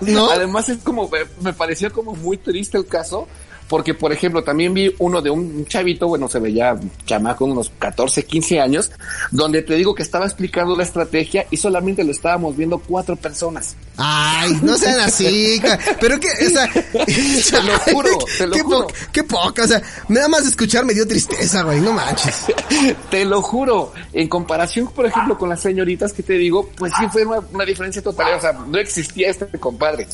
¿No? 0.00 0.30
además 0.32 0.68
es 0.68 0.78
como, 0.78 1.08
me, 1.08 1.18
me 1.42 1.52
pareció 1.52 1.92
como 1.92 2.14
muy 2.14 2.38
triste 2.38 2.78
el 2.78 2.86
caso, 2.86 3.28
porque 3.68 3.94
por 3.94 4.12
ejemplo 4.12 4.44
también 4.44 4.72
vi 4.74 4.94
uno 4.98 5.20
de 5.22 5.30
un 5.30 5.66
chavito, 5.66 6.08
bueno, 6.08 6.28
se 6.28 6.38
veía 6.38 6.76
chamaco, 7.04 7.44
unos 7.46 7.70
14, 7.78 8.24
15 8.24 8.60
años, 8.60 8.90
donde 9.30 9.62
te 9.62 9.74
digo 9.74 9.94
que 9.94 10.02
estaba 10.02 10.24
explicando 10.24 10.76
la 10.76 10.82
estrategia 10.84 11.46
y 11.50 11.56
solamente 11.56 12.04
lo 12.04 12.12
estábamos 12.12 12.56
viendo 12.56 12.78
cuatro 12.78 13.16
personas. 13.16 13.76
Ay, 13.96 14.58
no 14.62 14.76
sean 14.76 15.00
así, 15.00 15.60
pero 16.00 16.20
que, 16.20 16.28
o 16.28 16.50
sea, 16.50 16.70
Te 17.06 17.62
lo 17.62 17.78
juro, 17.78 18.18
te 18.38 18.46
lo 18.46 18.52
qué, 18.54 18.62
juro. 18.62 18.86
po- 18.86 18.94
qué 19.12 19.24
poca, 19.24 19.64
o 19.64 19.66
sea, 19.66 19.82
nada 20.08 20.28
más 20.28 20.46
escuchar 20.46 20.84
me 20.84 20.94
dio 20.94 21.06
tristeza, 21.06 21.62
güey, 21.62 21.80
no 21.80 21.92
manches. 21.92 22.44
Te 23.10 23.24
lo 23.24 23.40
juro. 23.42 23.92
En 24.12 24.28
comparación, 24.28 24.88
por 24.88 25.06
ejemplo, 25.06 25.36
con 25.38 25.48
las 25.48 25.60
señoritas 25.60 26.12
que 26.12 26.22
te 26.22 26.34
digo, 26.34 26.68
pues 26.76 26.92
sí 26.98 27.06
fue 27.10 27.24
una, 27.24 27.40
una 27.52 27.64
diferencia 27.64 28.02
total. 28.02 28.34
O 28.34 28.40
sea, 28.40 28.52
no 28.52 28.78
existía 28.78 29.30
este 29.30 29.46
compadre. 29.58 30.06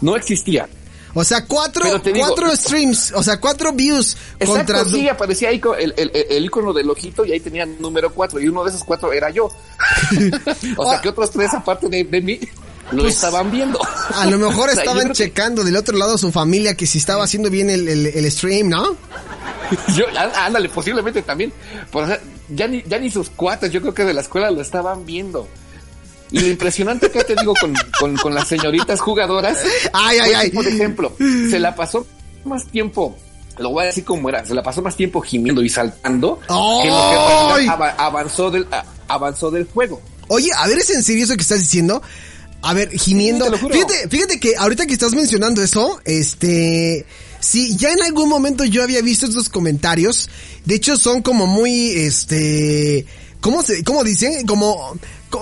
No 0.00 0.16
existía. 0.16 0.68
O 1.14 1.24
sea, 1.24 1.44
cuatro, 1.46 1.84
digo- 2.00 2.18
cuatro 2.26 2.54
streams, 2.54 3.12
o 3.12 3.22
sea, 3.22 3.40
cuatro 3.40 3.72
views 3.72 4.16
contra... 4.44 4.78
Exacto, 4.80 4.84
sí, 4.96 5.08
aparecía 5.08 5.48
ahí 5.48 5.60
el, 5.78 5.94
el, 5.96 6.10
el 6.30 6.44
icono 6.44 6.72
del 6.72 6.88
ojito 6.90 7.24
y 7.24 7.32
ahí 7.32 7.40
tenía 7.40 7.64
número 7.66 8.12
cuatro 8.12 8.38
y 8.40 8.46
uno 8.48 8.62
de 8.62 8.70
esos 8.70 8.84
cuatro 8.84 9.12
era 9.12 9.30
yo. 9.30 9.46
o 10.76 10.88
sea 10.90 11.00
que 11.00 11.08
otros 11.08 11.30
tres 11.30 11.52
aparte 11.54 11.88
de, 11.88 12.04
de 12.04 12.20
mí 12.20 12.38
lo 12.92 13.02
Pues, 13.02 13.14
estaban 13.14 13.50
viendo. 13.50 13.78
A 14.14 14.26
lo 14.26 14.38
mejor 14.38 14.68
O 14.70 14.72
sea, 14.72 14.74
yo 14.84 14.90
estaban 14.90 15.08
que- 15.08 15.14
checando 15.14 15.64
del 15.64 15.76
otro 15.76 15.96
lado 15.96 16.16
su 16.18 16.30
familia 16.32 16.74
que 16.74 16.86
si 16.86 16.98
estaba 16.98 17.24
haciendo 17.24 17.50
bien 17.50 17.70
el, 17.70 17.88
el- 17.88 18.06
el 18.06 18.30
stream, 18.30 18.68
¿no? 18.68 18.96
Yo, 19.94 20.06
ándale, 20.36 20.70
posiblemente 20.70 21.20
también. 21.20 21.52
Por, 21.90 22.06
ya 22.48 22.66
ni, 22.66 22.82
ya 22.84 22.98
ni 22.98 23.10
sus 23.10 23.28
cuates, 23.28 23.70
yo 23.70 23.82
creo 23.82 23.92
que 23.92 24.02
de 24.06 24.14
la 24.14 24.22
escuela 24.22 24.50
lo 24.50 24.62
estaban 24.62 25.04
viendo. 25.04 25.46
Y 26.30 26.40
lo 26.40 26.46
impresionante 26.48 27.10
que 27.10 27.24
te 27.24 27.34
digo 27.36 27.54
con, 27.60 27.74
con, 27.98 28.16
con 28.16 28.34
las 28.34 28.48
señoritas 28.48 29.00
jugadoras. 29.00 29.58
Ay, 29.92 30.18
ay, 30.20 30.30
que, 30.30 30.36
ay. 30.36 30.50
Por 30.50 30.66
ejemplo, 30.66 31.12
se 31.50 31.58
la 31.58 31.74
pasó 31.74 32.06
más 32.44 32.66
tiempo, 32.66 33.16
lo 33.58 33.70
voy 33.70 33.84
a 33.84 33.86
decir 33.86 34.04
como 34.04 34.28
era, 34.28 34.44
se 34.44 34.54
la 34.54 34.62
pasó 34.62 34.82
más 34.82 34.96
tiempo 34.96 35.20
gimiendo 35.20 35.62
y 35.62 35.68
saltando 35.68 36.38
que 36.40 36.88
lo 36.88 37.56
que 37.56 37.68
avanzó 37.98 38.50
del, 38.50 38.66
avanzó 39.08 39.50
del 39.50 39.64
juego. 39.66 40.00
Oye, 40.28 40.50
a 40.56 40.66
ver, 40.66 40.78
¿es 40.78 40.90
en 40.90 41.02
serio 41.02 41.24
eso 41.24 41.34
que 41.36 41.42
estás 41.42 41.60
diciendo? 41.60 42.02
A 42.60 42.74
ver, 42.74 42.90
gimiendo. 42.90 43.46
Sí, 43.46 43.66
fíjate, 43.70 44.08
fíjate 44.08 44.40
que 44.40 44.56
ahorita 44.56 44.86
que 44.86 44.92
estás 44.92 45.14
mencionando 45.14 45.62
eso, 45.62 46.00
este, 46.04 47.06
sí, 47.40 47.76
ya 47.76 47.92
en 47.92 48.02
algún 48.02 48.28
momento 48.28 48.64
yo 48.64 48.82
había 48.82 49.00
visto 49.00 49.26
estos 49.26 49.48
comentarios. 49.48 50.28
De 50.64 50.74
hecho, 50.74 50.96
son 50.96 51.22
como 51.22 51.46
muy, 51.46 51.90
este, 51.90 53.06
¿cómo 53.40 53.62
se, 53.62 53.82
cómo 53.84 54.02
dicen? 54.04 54.44
Como, 54.46 54.98
co- 54.98 54.98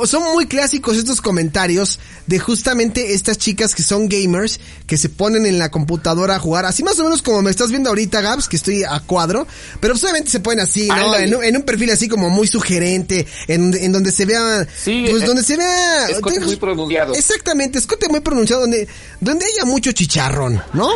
son 0.06 0.22
muy 0.34 0.46
clásicos 0.46 0.96
estos 0.96 1.20
comentarios 1.20 1.98
de 2.26 2.38
justamente 2.38 3.14
estas 3.14 3.38
chicas 3.38 3.74
que 3.74 3.82
son 3.82 4.08
gamers, 4.08 4.58
que 4.86 4.96
se 4.96 5.08
ponen 5.08 5.46
en 5.46 5.58
la 5.58 5.70
computadora 5.70 6.36
a 6.36 6.38
jugar, 6.38 6.64
así 6.64 6.82
más 6.82 6.98
o 6.98 7.04
menos 7.04 7.22
como 7.22 7.42
me 7.42 7.50
estás 7.50 7.70
viendo 7.70 7.88
ahorita, 7.90 8.20
Gabs, 8.20 8.48
que 8.48 8.56
estoy 8.56 8.82
a 8.84 8.98
cuadro, 9.00 9.46
pero 9.80 9.94
pues 9.94 10.02
obviamente 10.04 10.30
se 10.30 10.40
ponen 10.40 10.60
así, 10.60 10.88
¿no? 10.88 11.14
En 11.16 11.34
un, 11.34 11.44
en 11.44 11.56
un 11.56 11.62
perfil 11.62 11.90
así 11.90 12.08
como 12.08 12.30
muy 12.30 12.46
sugerente, 12.48 13.26
en, 13.48 13.74
en 13.74 13.92
donde 13.92 14.10
se 14.12 14.24
vea, 14.26 14.66
Sí, 14.82 15.06
pues 15.08 15.22
eh, 15.22 15.26
donde 15.26 15.42
se 15.42 15.56
vea... 15.56 16.08
escote 16.08 16.40
muy 16.40 16.56
pronunciado. 16.56 17.14
Exactamente, 17.14 17.78
escote 17.78 18.08
muy 18.08 18.20
pronunciado, 18.20 18.62
donde, 18.62 18.88
donde 19.20 19.44
haya 19.46 19.64
mucho 19.64 19.92
chicharrón, 19.92 20.62
¿no? 20.72 20.90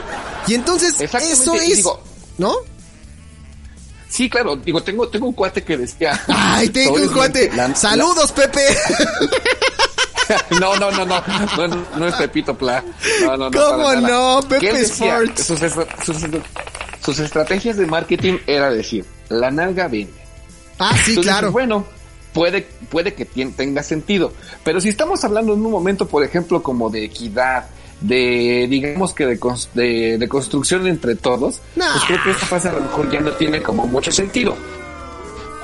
Y 0.48 0.55
entonces, 0.55 0.94
eso 1.00 1.55
es... 1.55 1.76
digo- 1.79 2.03
¿No? 2.38 2.55
Sí, 4.11 4.29
claro, 4.29 4.57
digo, 4.57 4.83
tengo, 4.83 5.09
tengo 5.09 5.29
un 5.29 5.33
cuate 5.33 5.62
que 5.62 5.77
decía. 5.77 6.20
Ay, 6.27 6.68
tengo 6.70 6.94
un 6.96 7.09
cuate. 7.09 7.51
Saludos, 7.75 8.33
Pepe. 8.33 8.61
No, 10.61 10.77
no, 10.77 10.92
no, 10.92 11.05
no, 11.05 11.20
no, 11.57 11.87
no 11.96 12.07
es 12.07 12.14
Pepito 12.14 12.57
Pla. 12.57 12.85
No, 13.23 13.37
no, 13.37 13.51
no. 13.51 13.61
¿Cómo 13.61 13.92
no? 13.96 14.40
Pepe 14.49 14.83
Sports. 14.83 15.42
Sus, 15.42 15.59
sus, 16.05 16.16
sus 17.03 17.18
estrategias 17.18 17.77
de 17.77 17.87
marketing 17.87 18.38
era 18.46 18.70
decir, 18.70 19.05
la 19.29 19.51
nalga 19.51 19.88
vende. 19.88 20.12
Ah, 20.79 20.92
sí, 20.94 21.11
Entonces, 21.11 21.33
claro. 21.33 21.51
Bueno, 21.51 21.85
puede, 22.33 22.62
puede 22.88 23.14
que 23.14 23.25
tenga 23.25 23.83
sentido. 23.83 24.33
Pero 24.62 24.81
si 24.81 24.88
estamos 24.88 25.25
hablando 25.25 25.55
en 25.55 25.64
un 25.64 25.73
momento, 25.73 26.07
por 26.07 26.23
ejemplo, 26.23 26.62
como 26.62 26.90
de 26.90 27.05
equidad, 27.05 27.66
de, 28.01 28.67
digamos 28.69 29.13
que 29.13 29.27
de, 29.27 29.39
cons- 29.39 29.69
de, 29.75 30.17
de 30.19 30.29
construcción 30.29 30.87
entre 30.87 31.15
todos, 31.17 31.61
Nah. 31.77 31.87
pues 31.93 32.05
creo 32.07 32.19
que 32.25 32.31
esta 32.31 32.47
fase 32.47 32.69
a 32.69 32.73
lo 32.73 32.81
mejor 32.81 33.11
ya 33.11 33.21
no 33.21 33.31
tiene 33.33 33.63
como 33.63 33.87
mucho 33.87 34.11
sentido. 34.11 34.57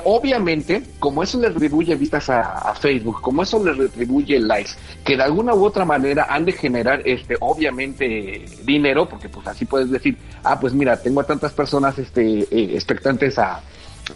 Obviamente, 0.09 0.83
como 0.99 1.21
eso 1.21 1.37
le 1.39 1.49
retribuye 1.49 1.93
vistas 1.95 2.29
a, 2.29 2.59
a 2.59 2.75
Facebook, 2.75 3.19
como 3.19 3.43
eso 3.43 3.61
le 3.63 3.73
retribuye 3.73 4.39
likes, 4.39 4.71
que 5.03 5.17
de 5.17 5.23
alguna 5.23 5.53
u 5.53 5.65
otra 5.65 5.83
manera 5.83 6.27
han 6.29 6.45
de 6.45 6.53
generar, 6.53 7.01
este, 7.03 7.35
obviamente, 7.41 8.45
dinero, 8.63 9.09
porque 9.09 9.27
pues 9.27 9.45
así 9.47 9.65
puedes 9.65 9.91
decir, 9.91 10.17
ah, 10.45 10.57
pues 10.59 10.73
mira, 10.73 10.95
tengo 11.01 11.19
a 11.19 11.25
tantas 11.25 11.51
personas, 11.51 11.97
este, 11.99 12.21
eh, 12.43 12.75
expectantes 12.75 13.37
a, 13.37 13.61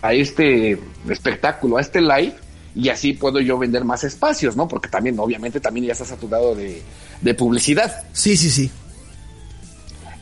a 0.01 0.13
este 0.13 0.79
espectáculo, 1.09 1.75
a 1.75 1.81
este 1.81 1.99
live, 1.99 2.35
y 2.75 2.89
así 2.89 3.13
puedo 3.13 3.39
yo 3.39 3.57
vender 3.57 3.83
más 3.83 4.03
espacios, 4.03 4.55
¿no? 4.55 4.67
Porque 4.67 4.89
también, 4.89 5.19
obviamente, 5.19 5.59
también 5.59 5.87
ya 5.87 5.93
está 5.93 6.05
saturado 6.05 6.55
de, 6.55 6.81
de 7.21 7.33
publicidad. 7.33 8.03
Sí, 8.13 8.37
sí, 8.37 8.49
sí. 8.49 8.71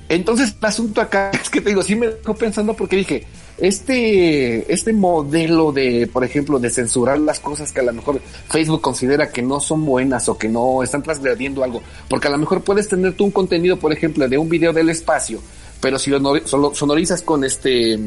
Entonces, 0.09 0.55
el 0.59 0.65
asunto 0.65 1.01
acá 1.01 1.31
es 1.41 1.49
que 1.49 1.61
te 1.61 1.69
digo, 1.69 1.83
sí 1.83 1.95
me 1.95 2.07
dejó 2.07 2.33
pensando 2.33 2.73
porque 2.73 2.95
dije, 2.95 3.27
este, 3.59 4.71
este 4.73 4.93
modelo 4.93 5.71
de, 5.71 6.09
por 6.11 6.23
ejemplo, 6.23 6.59
de 6.59 6.69
censurar 6.69 7.19
las 7.19 7.39
cosas 7.39 7.71
que 7.71 7.81
a 7.81 7.83
lo 7.83 7.93
mejor 7.93 8.19
Facebook 8.49 8.81
considera 8.81 9.31
que 9.31 9.41
no 9.41 9.59
son 9.59 9.85
buenas 9.85 10.27
o 10.29 10.37
que 10.37 10.49
no 10.49 10.81
están 10.81 11.03
transgrediendo 11.03 11.63
algo, 11.63 11.81
porque 12.09 12.27
a 12.27 12.31
lo 12.31 12.37
mejor 12.37 12.63
puedes 12.63 12.87
tener 12.87 13.13
tú 13.13 13.25
un 13.25 13.31
contenido, 13.31 13.77
por 13.77 13.93
ejemplo, 13.93 14.27
de 14.27 14.37
un 14.37 14.49
video 14.49 14.73
del 14.73 14.89
espacio, 14.89 15.41
pero 15.81 15.99
si 15.99 16.09
lo 16.09 16.41
sonorizas 16.73 17.21
con 17.21 17.43
este, 17.43 17.99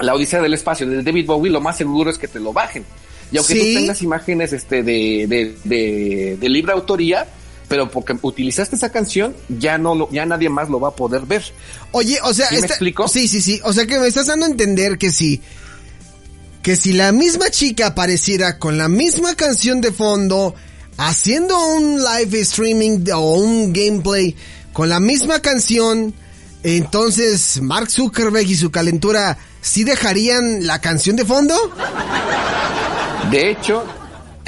la 0.00 0.14
Odisea 0.14 0.40
del 0.40 0.54
Espacio 0.54 0.88
de 0.88 1.02
David 1.02 1.26
Bowie, 1.26 1.52
lo 1.52 1.60
más 1.60 1.76
seguro 1.76 2.10
es 2.10 2.18
que 2.18 2.28
te 2.28 2.40
lo 2.40 2.52
bajen. 2.52 2.84
Y 3.32 3.36
aunque 3.38 3.54
Sí. 3.54 3.74
tú 3.74 3.80
tengas 3.80 4.02
imágenes 4.02 4.52
este 4.52 4.82
de, 4.82 5.26
de, 5.28 5.56
de, 5.64 6.36
de 6.40 6.48
libre 6.48 6.72
autoría, 6.72 7.26
pero 7.68 7.90
porque 7.90 8.16
utilizaste 8.22 8.76
esa 8.76 8.90
canción, 8.90 9.34
ya 9.48 9.76
no 9.76 9.94
lo, 9.94 10.10
ya 10.10 10.24
nadie 10.24 10.48
más 10.48 10.70
lo 10.70 10.80
va 10.80 10.88
a 10.88 10.96
poder 10.96 11.22
ver. 11.26 11.42
Oye, 11.92 12.18
o 12.24 12.32
sea, 12.32 12.48
¿Sí 12.48 12.56
me 12.56 12.66
explico? 12.66 13.06
sí, 13.08 13.28
sí, 13.28 13.40
sí. 13.42 13.60
O 13.64 13.72
sea 13.74 13.86
que 13.86 13.98
me 13.98 14.06
estás 14.06 14.26
dando 14.26 14.46
a 14.46 14.48
entender 14.48 14.96
que 14.96 15.10
si, 15.10 15.42
que 16.62 16.76
si 16.76 16.94
la 16.94 17.12
misma 17.12 17.50
chica 17.50 17.88
apareciera 17.88 18.58
con 18.58 18.78
la 18.78 18.88
misma 18.88 19.34
canción 19.34 19.82
de 19.82 19.92
fondo, 19.92 20.54
haciendo 20.96 21.56
un 21.74 22.02
live 22.02 22.40
streaming 22.40 23.04
o 23.14 23.34
un 23.36 23.72
gameplay 23.74 24.34
con 24.72 24.88
la 24.88 24.98
misma 25.00 25.40
canción, 25.40 26.14
entonces 26.62 27.60
Mark 27.60 27.90
Zuckerberg 27.90 28.46
y 28.48 28.54
su 28.56 28.70
calentura 28.70 29.36
sí 29.60 29.84
dejarían 29.84 30.66
la 30.66 30.80
canción 30.80 31.16
de 31.16 31.24
fondo. 31.26 31.54
De 33.30 33.50
hecho, 33.50 33.84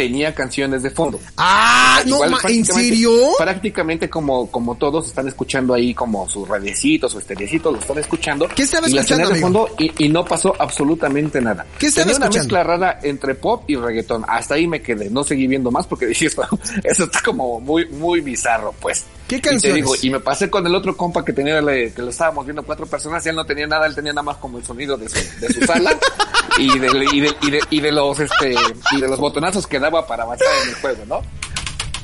tenía 0.00 0.34
canciones 0.34 0.82
de 0.82 0.90
fondo. 0.90 1.20
Ah, 1.36 2.00
no, 2.06 2.24
Igual 2.24 2.40
¿en 2.48 2.64
serio? 2.64 3.12
Prácticamente 3.36 4.08
como, 4.08 4.50
como 4.50 4.76
todos 4.76 5.06
están 5.06 5.28
escuchando 5.28 5.74
ahí 5.74 5.92
como 5.92 6.26
sus 6.26 6.48
radiecitos 6.48 7.14
o 7.14 7.18
estereocitos, 7.18 7.72
lo 7.72 7.78
están 7.78 7.98
escuchando. 7.98 8.48
¿Qué 8.48 8.62
estaba 8.62 8.88
y 8.88 8.96
escuchando, 8.96 9.28
de 9.28 9.40
fondo 9.40 9.68
y, 9.78 10.06
y 10.06 10.08
no 10.08 10.24
pasó 10.24 10.54
absolutamente 10.58 11.40
nada. 11.42 11.66
¿Qué 11.78 11.88
estaba 11.88 12.04
Tenía 12.06 12.16
una 12.16 12.26
escuchando? 12.26 12.54
mezcla 12.56 12.64
rara 12.64 13.00
entre 13.02 13.34
pop 13.34 13.64
y 13.68 13.76
reggaetón. 13.76 14.24
Hasta 14.26 14.54
ahí 14.54 14.66
me 14.66 14.80
quedé. 14.80 15.10
No 15.10 15.22
seguí 15.22 15.46
viendo 15.46 15.70
más 15.70 15.86
porque 15.86 16.06
dije 16.08 16.26
esto, 16.26 16.48
eso 16.82 17.04
está 17.04 17.20
como 17.20 17.60
muy, 17.60 17.86
muy 17.88 18.20
bizarro, 18.20 18.74
pues. 18.80 19.04
¿Qué 19.30 19.36
Y 19.36 19.40
te 19.40 19.48
canciones? 19.50 19.76
digo, 19.76 19.94
y 20.02 20.10
me 20.10 20.18
pasé 20.18 20.50
con 20.50 20.66
el 20.66 20.74
otro 20.74 20.96
compa 20.96 21.24
que 21.24 21.32
tenía, 21.32 21.60
le- 21.62 21.92
que 21.92 22.02
lo 22.02 22.10
estábamos 22.10 22.44
viendo 22.44 22.64
cuatro 22.64 22.84
personas 22.86 23.24
y 23.24 23.28
él 23.28 23.36
no 23.36 23.46
tenía 23.46 23.66
nada, 23.68 23.86
él 23.86 23.94
tenía 23.94 24.12
nada 24.12 24.24
más 24.24 24.38
como 24.38 24.58
el 24.58 24.64
sonido 24.64 24.96
de 24.96 25.08
su, 25.08 25.14
de 25.40 25.52
su 25.54 25.60
sala 25.64 25.96
y 26.58 26.76
de, 26.78 26.86
y, 27.12 27.20
de, 27.20 27.36
y, 27.42 27.50
de, 27.52 27.60
y 27.70 27.80
de 27.80 27.92
los 27.92 28.18
este 28.18 28.54
y 28.90 29.00
de 29.00 29.06
los 29.08 29.20
botonazos 29.20 29.68
que 29.68 29.78
daba 29.78 30.04
para 30.06 30.24
avanzar 30.24 30.48
en 30.64 30.68
el 30.70 30.74
juego, 30.74 31.04
¿no? 31.06 31.22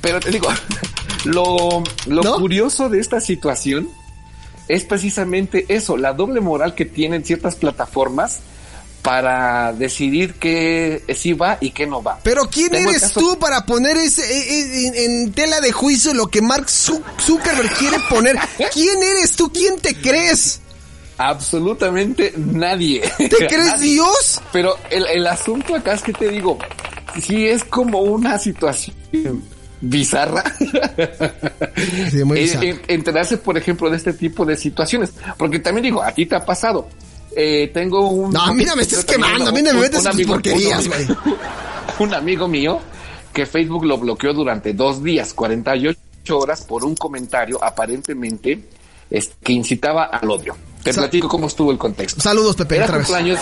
Pero 0.01 0.21
te 0.21 0.31
digo, 0.31 0.49
lo, 1.25 1.83
lo 2.07 2.23
¿No? 2.23 2.37
curioso 2.37 2.89
de 2.89 3.01
esta 3.01 3.21
situación 3.21 3.89
es 4.69 4.85
precisamente 4.85 5.67
eso, 5.69 5.97
la 5.97 6.13
doble 6.13 6.41
moral 6.41 6.75
que 6.77 6.85
tienen 6.85 7.25
ciertas 7.25 7.57
plataformas 7.57 8.39
para 9.07 9.73
decidir 9.73 10.35
qué 10.35 11.01
sí 11.15 11.33
va 11.33 11.59
y 11.61 11.71
qué 11.71 11.87
no 11.87 12.03
va. 12.03 12.19
Pero 12.25 12.43
¿quién 12.51 12.71
Tengo 12.71 12.91
eres 12.91 13.03
caso- 13.03 13.21
tú 13.21 13.39
para 13.39 13.65
poner 13.65 13.97
ese, 13.97 14.23
eh, 14.23 14.49
eh, 14.49 14.87
en, 15.05 15.13
en 15.23 15.33
tela 15.33 15.61
de 15.61 15.71
juicio 15.71 16.13
lo 16.13 16.27
que 16.27 16.43
Mark 16.43 16.67
Zu- 16.67 17.01
Zuckerberg 17.21 17.73
quiere 17.79 17.99
poner? 18.11 18.37
¿Quién 18.73 19.01
eres 19.03 19.33
tú? 19.37 19.53
¿Quién 19.53 19.79
te 19.79 19.95
crees? 19.95 20.61
Absolutamente 21.19 22.33
nadie. 22.37 23.01
¿Te 23.17 23.29
crees 23.47 23.67
Nadie. 23.69 23.93
Dios? 23.93 24.41
Pero 24.53 24.77
el, 24.91 25.07
el 25.07 25.27
asunto 25.29 25.77
acá 25.77 25.95
es 25.95 26.03
que 26.03 26.13
te 26.13 26.29
digo, 26.29 26.59
si 27.23 27.47
es 27.47 27.63
como 27.63 28.01
una 28.01 28.39
situación 28.41 28.97
bizarra. 29.81 30.43
Sí, 32.11 32.25
muy 32.25 32.39
Eh, 32.41 32.59
eh, 32.61 32.81
enterarse, 32.89 33.37
por 33.39 33.57
ejemplo, 33.57 33.89
de 33.89 33.99
este 33.99 34.13
tipo 34.15 34.45
de 34.45 34.57
situaciones. 34.57 35.13
Porque 35.39 35.61
también 35.61 35.85
digo, 35.85 36.03
a 36.03 36.13
ti 36.13 36.27
te 36.27 36.35
ha 36.35 36.45
pasado. 36.45 36.89
Eh, 37.39 37.71
tengo 37.75 38.09
un... 38.09 38.33
No, 38.33 38.41
a 38.43 38.53
mí 38.55 38.65
no 38.65 38.75
me 38.75 38.83
estás 38.83 39.05
quemando, 39.05 39.51
a 39.51 39.53
mí 39.53 39.61
no 39.61 39.75
me 39.75 39.81
metes 39.81 39.99
tus 40.03 40.07
amigo- 40.07 40.33
porquerías, 40.35 40.89
güey. 40.89 41.07
Un 41.99 42.15
amigo 42.15 42.49
mío 42.49 42.81
que 43.33 43.45
Facebook 43.47 43.85
lo 43.85 43.99
bloqueó 43.99 44.33
durante 44.33 44.73
dos 44.73 45.03
días, 45.03 45.35
48 45.35 45.99
horas, 46.39 46.63
por 46.65 46.83
un 46.85 46.95
comentario 46.97 47.63
aparentemente 47.63 48.65
es, 49.11 49.31
que 49.43 49.53
incitaba 49.53 50.05
al 50.05 50.31
odio. 50.31 50.57
Te 50.83 50.93
Sa- 50.95 51.03
platico 51.03 51.29
cómo 51.29 51.47
estuvo 51.47 51.71
el 51.73 51.79
contexto. 51.79 52.21
Saludos, 52.23 52.57
Pepe, 52.57 52.77
Era 52.77 52.85
otra 52.87 52.99
vez. 52.99 53.07
cumpleaños, 53.07 53.41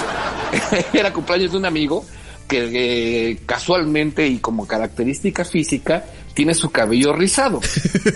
era 0.92 1.12
cumpleaños 1.12 1.52
de 1.52 1.58
un 1.58 1.64
amigo 1.66 2.04
que 2.48 3.30
eh, 3.30 3.38
casualmente 3.46 4.26
y 4.26 4.38
como 4.38 4.66
característica 4.66 5.44
física 5.44 6.04
tiene 6.34 6.52
su 6.54 6.70
cabello 6.70 7.12
rizado. 7.12 7.60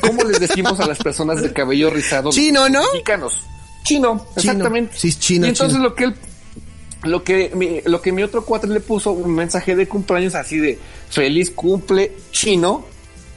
¿Cómo 0.00 0.24
les 0.24 0.40
decimos 0.40 0.78
a 0.80 0.86
las 0.86 0.98
personas 0.98 1.40
de 1.40 1.52
cabello 1.52 1.88
rizado? 1.90 2.30
Chino, 2.32 2.68
¿no? 2.68 2.82
Mexicanos. 2.92 3.42
Chino, 3.88 4.26
exactamente. 4.36 4.98
Sí, 4.98 5.14
chino, 5.14 5.46
Y 5.46 5.50
entonces 5.50 5.76
chino. 5.78 5.88
lo 5.88 5.94
que 5.94 6.04
él 6.04 6.14
lo 7.04 7.22
que 7.22 7.52
mi, 7.54 7.80
lo 7.84 8.02
que 8.02 8.12
mi 8.12 8.22
otro 8.22 8.44
cuate 8.44 8.66
le 8.66 8.80
puso 8.80 9.12
un 9.12 9.34
mensaje 9.34 9.74
de 9.76 9.88
cumpleaños 9.88 10.34
así 10.34 10.58
de 10.58 10.78
feliz 11.08 11.50
cumple 11.50 12.12
chino, 12.32 12.84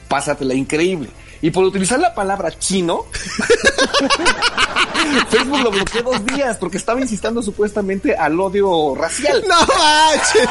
pásatela 0.08 0.52
increíble. 0.52 1.08
Y 1.40 1.50
por 1.50 1.64
utilizar 1.64 1.98
la 1.98 2.14
palabra 2.14 2.56
chino, 2.58 3.06
Facebook 5.30 5.60
lo 5.60 5.70
bloqueó 5.70 6.02
dos 6.02 6.24
días 6.26 6.56
porque 6.58 6.76
estaba 6.76 7.00
insistiendo 7.00 7.42
supuestamente 7.42 8.14
al 8.14 8.38
odio 8.38 8.94
racial. 8.94 9.42
No 9.48 9.58
manches. 9.58 10.48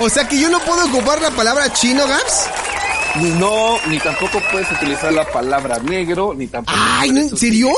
O 0.00 0.08
sea 0.08 0.26
que 0.28 0.40
yo 0.40 0.48
no 0.48 0.60
puedo 0.60 0.86
ocupar 0.86 1.20
la 1.20 1.30
palabra 1.30 1.72
chino, 1.72 2.06
Gaps. 2.06 2.48
No, 3.38 3.78
ni 3.88 3.98
tampoco 3.98 4.40
puedes 4.50 4.70
utilizar 4.72 5.12
la 5.12 5.24
palabra 5.24 5.78
negro, 5.78 6.34
ni 6.34 6.46
tampoco. 6.46 6.76
Ay, 6.80 7.10
¿en 7.10 7.36
serio? 7.36 7.70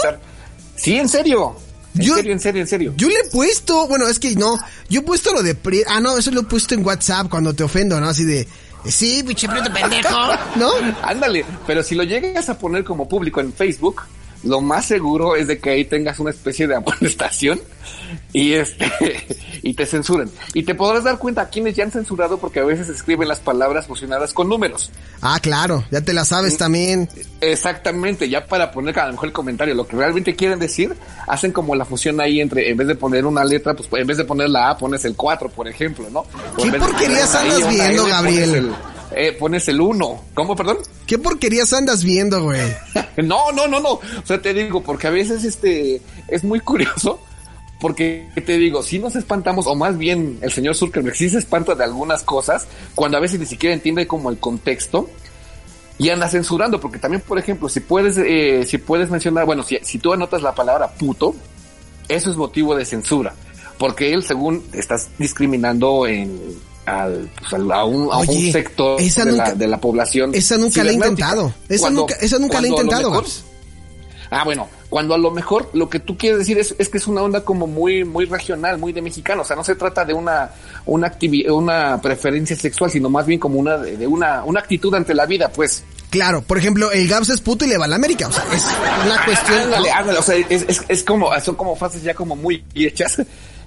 Sí, 0.76 0.96
en 0.96 1.08
serio. 1.08 1.54
En 1.96 2.02
Yo- 2.02 2.14
serio, 2.16 2.32
en 2.32 2.40
serio, 2.40 2.60
en 2.62 2.68
serio. 2.68 2.94
Yo 2.96 3.08
le 3.08 3.14
he 3.14 3.30
puesto, 3.30 3.86
bueno, 3.88 4.06
es 4.08 4.18
que 4.18 4.34
no, 4.34 4.58
yo 4.88 5.00
he 5.00 5.02
puesto 5.02 5.32
lo 5.32 5.42
de 5.42 5.54
pri- 5.54 5.82
ah 5.88 6.00
no, 6.00 6.16
eso 6.18 6.30
lo 6.30 6.40
he 6.40 6.44
puesto 6.44 6.74
en 6.74 6.84
WhatsApp 6.84 7.28
cuando 7.28 7.54
te 7.54 7.62
ofendo, 7.64 8.00
¿no? 8.00 8.08
Así 8.08 8.24
de 8.24 8.46
sí, 8.84 9.22
pinche 9.26 9.48
prieto 9.48 9.72
pendejo, 9.72 10.16
¿no? 10.56 10.70
Ándale, 11.02 11.44
pero 11.66 11.82
si 11.82 11.94
lo 11.94 12.04
llegas 12.04 12.48
a 12.48 12.58
poner 12.58 12.84
como 12.84 13.08
público 13.08 13.40
en 13.40 13.52
Facebook, 13.52 14.02
lo 14.44 14.60
más 14.60 14.86
seguro 14.86 15.34
es 15.34 15.48
de 15.48 15.58
que 15.58 15.70
ahí 15.70 15.84
tengas 15.84 16.18
una 16.20 16.30
especie 16.30 16.66
de 16.68 16.76
amonestación 16.76 17.60
y 18.32 18.52
este 18.54 18.90
y 19.62 19.74
te 19.74 19.86
censuren. 19.86 20.30
Y 20.54 20.62
te 20.62 20.74
podrás 20.74 21.04
dar 21.04 21.18
cuenta 21.18 21.42
a 21.42 21.48
quienes 21.48 21.74
ya 21.76 21.84
han 21.84 21.90
censurado 21.90 22.38
porque 22.38 22.60
a 22.60 22.64
veces 22.64 22.88
escriben 22.88 23.28
las 23.28 23.40
palabras 23.40 23.86
fusionadas 23.86 24.32
con 24.32 24.48
números. 24.48 24.90
Ah, 25.20 25.38
claro, 25.40 25.84
ya 25.90 26.00
te 26.00 26.12
la 26.12 26.24
sabes 26.24 26.54
Mm. 26.54 26.58
también. 26.58 27.08
Exactamente, 27.40 28.28
ya 28.28 28.46
para 28.46 28.70
poner 28.70 28.98
a 28.98 29.06
lo 29.06 29.12
mejor 29.12 29.28
el 29.28 29.32
comentario, 29.32 29.74
lo 29.74 29.86
que 29.86 29.96
realmente 29.96 30.34
quieren 30.36 30.58
decir, 30.58 30.94
hacen 31.26 31.52
como 31.52 31.74
la 31.74 31.84
fusión 31.84 32.20
ahí 32.20 32.40
entre, 32.40 32.70
en 32.70 32.76
vez 32.76 32.86
de 32.88 32.94
poner 32.94 33.26
una 33.26 33.44
letra, 33.44 33.74
pues 33.74 33.88
en 33.92 34.06
vez 34.06 34.16
de 34.16 34.24
poner 34.24 34.50
la 34.50 34.70
A, 34.70 34.78
pones 34.78 35.04
el 35.04 35.14
4, 35.16 35.48
por 35.50 35.66
ejemplo, 35.68 36.06
¿no? 36.10 36.20
O 36.20 36.62
¿Qué 36.62 36.72
porquerías 36.72 37.34
andas 37.34 37.62
ahí 37.64 37.74
viendo, 37.76 38.02
L, 38.04 38.10
Gabriel? 38.12 38.50
Pones 38.50 38.64
el, 39.12 39.18
eh, 39.18 39.32
pones 39.32 39.68
el 39.68 39.80
1. 39.80 40.24
¿Cómo, 40.34 40.54
perdón? 40.56 40.78
¿Qué 41.06 41.18
porquerías 41.18 41.72
andas 41.72 42.04
viendo, 42.04 42.42
güey? 42.42 42.60
No, 43.18 43.50
no, 43.50 43.66
no, 43.66 43.80
no. 43.80 43.90
O 43.94 44.00
sea, 44.24 44.40
te 44.40 44.54
digo, 44.54 44.80
porque 44.82 45.08
a 45.08 45.10
veces 45.10 45.42
este 45.42 46.00
es 46.28 46.44
muy 46.44 46.60
curioso. 46.60 47.20
Porque 47.80 48.28
te 48.44 48.56
digo, 48.58 48.82
si 48.82 48.98
nos 48.98 49.14
espantamos, 49.14 49.66
o 49.68 49.74
más 49.76 49.96
bien 49.96 50.38
el 50.40 50.50
señor 50.52 50.74
Zuckerberg 50.74 51.14
sí 51.14 51.28
se 51.30 51.38
espanta 51.38 51.74
de 51.76 51.84
algunas 51.84 52.22
cosas, 52.24 52.66
cuando 52.94 53.16
a 53.18 53.20
veces 53.20 53.38
ni 53.38 53.46
siquiera 53.46 53.72
entiende 53.74 54.06
como 54.08 54.30
el 54.30 54.38
contexto 54.38 55.08
y 55.96 56.08
anda 56.10 56.28
censurando, 56.28 56.80
porque 56.80 56.98
también, 56.98 57.22
por 57.26 57.38
ejemplo, 57.38 57.68
si 57.68 57.80
puedes, 57.80 58.16
eh, 58.18 58.64
si 58.66 58.78
puedes 58.78 59.10
mencionar, 59.10 59.46
bueno, 59.46 59.62
si, 59.62 59.78
si 59.82 59.98
tú 59.98 60.12
anotas 60.12 60.42
la 60.42 60.54
palabra 60.54 60.88
puto, 60.88 61.34
eso 62.08 62.30
es 62.30 62.36
motivo 62.36 62.74
de 62.74 62.84
censura, 62.84 63.34
porque 63.78 64.12
él, 64.12 64.24
según 64.24 64.64
estás 64.72 65.08
discriminando 65.18 66.06
en 66.06 66.56
al, 66.86 67.28
pues, 67.38 67.52
a, 67.52 67.84
un, 67.84 68.08
a 68.10 68.18
un 68.18 68.52
sector 68.52 68.98
de, 69.00 69.32
la, 69.32 69.54
de 69.54 69.66
la 69.68 69.78
población. 69.78 70.30
Esa 70.34 70.56
nunca 70.56 70.82
la 70.82 70.90
he 70.90 70.94
intentado. 70.94 71.52
Esa 71.68 71.82
Cuando- 71.82 72.00
nunca, 72.00 72.14
esa 72.14 72.38
nunca 72.38 72.60
la 72.60 72.66
he 72.66 72.70
intentado, 72.70 73.10
mejor-. 73.10 73.26
Ah, 74.30 74.44
bueno, 74.44 74.68
cuando 74.88 75.14
a 75.14 75.18
lo 75.18 75.30
mejor 75.30 75.68
lo 75.74 75.88
que 75.90 76.00
tú 76.00 76.16
quieres 76.16 76.38
decir 76.38 76.58
es, 76.58 76.74
es 76.78 76.88
que 76.88 76.98
es 76.98 77.06
una 77.06 77.22
onda 77.22 77.44
como 77.44 77.66
muy, 77.66 78.04
muy 78.04 78.24
regional, 78.24 78.78
muy 78.78 78.92
de 78.92 79.02
mexicano. 79.02 79.42
O 79.42 79.44
sea, 79.44 79.54
no 79.56 79.62
se 79.64 79.74
trata 79.74 80.04
de 80.04 80.14
una, 80.14 80.50
una 80.86 81.12
una 81.50 82.00
preferencia 82.00 82.56
sexual, 82.56 82.90
sino 82.90 83.10
más 83.10 83.26
bien 83.26 83.38
como 83.38 83.58
una, 83.58 83.76
de, 83.76 84.06
una, 84.06 84.44
una 84.44 84.60
actitud 84.60 84.94
ante 84.94 85.12
la 85.14 85.26
vida, 85.26 85.50
pues. 85.50 85.84
Claro, 86.10 86.40
por 86.40 86.56
ejemplo, 86.56 86.90
el 86.90 87.06
Gabs 87.06 87.28
es 87.28 87.40
puto 87.42 87.66
y 87.66 87.68
le 87.68 87.76
va 87.76 87.84
a 87.84 87.88
la 87.88 87.96
América. 87.96 88.28
O 88.28 88.32
sea, 88.32 88.44
es 88.52 88.64
una 89.04 89.22
cuestión. 89.26 89.58
Ándale, 89.94 90.18
o 90.18 90.22
sea, 90.22 90.36
es, 90.36 90.64
es, 90.66 90.82
es 90.88 91.04
como, 91.04 91.38
son 91.40 91.54
como 91.56 91.76
frases 91.76 92.02
ya 92.02 92.14
como 92.14 92.34
muy 92.34 92.64
hechas, 92.74 93.20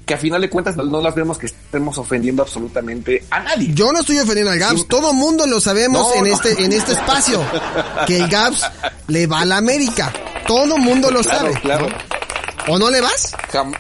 que 0.08 0.16
a 0.16 0.18
final 0.18 0.42
de 0.42 0.50
cuentas 0.50 0.76
no, 0.76 0.84
no 0.86 1.02
las 1.02 1.14
vemos 1.14 1.38
que 1.38 1.46
estemos 1.46 2.00
ofendiendo 2.00 2.42
absolutamente 2.42 3.24
a 3.30 3.42
nadie. 3.42 3.72
Yo 3.76 3.92
no 3.94 4.00
estoy 4.00 4.18
ofendiendo 4.18 4.52
al 4.52 4.58
Gabs, 4.58 4.80
Sí. 4.82 4.86
todo 4.90 5.14
mundo 5.14 5.46
lo 5.46 5.62
sabemos 5.62 6.02
No, 6.10 6.16
en 6.16 6.30
no. 6.32 6.34
este 6.36 6.64
en 6.66 6.74
este 6.74 6.94
espacio 6.94 7.40
que 8.08 8.18
el 8.18 8.28
Gabs 8.28 8.64
le 9.08 9.28
va 9.28 9.42
a 9.42 9.46
la 9.46 9.58
América. 9.58 10.12
Todo 10.48 10.78
mundo 10.78 11.10
lo 11.12 11.22
Claro, 11.22 11.40
sabe. 11.40 11.62
claro. 11.62 11.88
¿O 12.68 12.78
no 12.78 12.90
le 12.92 13.02
vas? 13.02 13.34
Jam- 13.52 13.74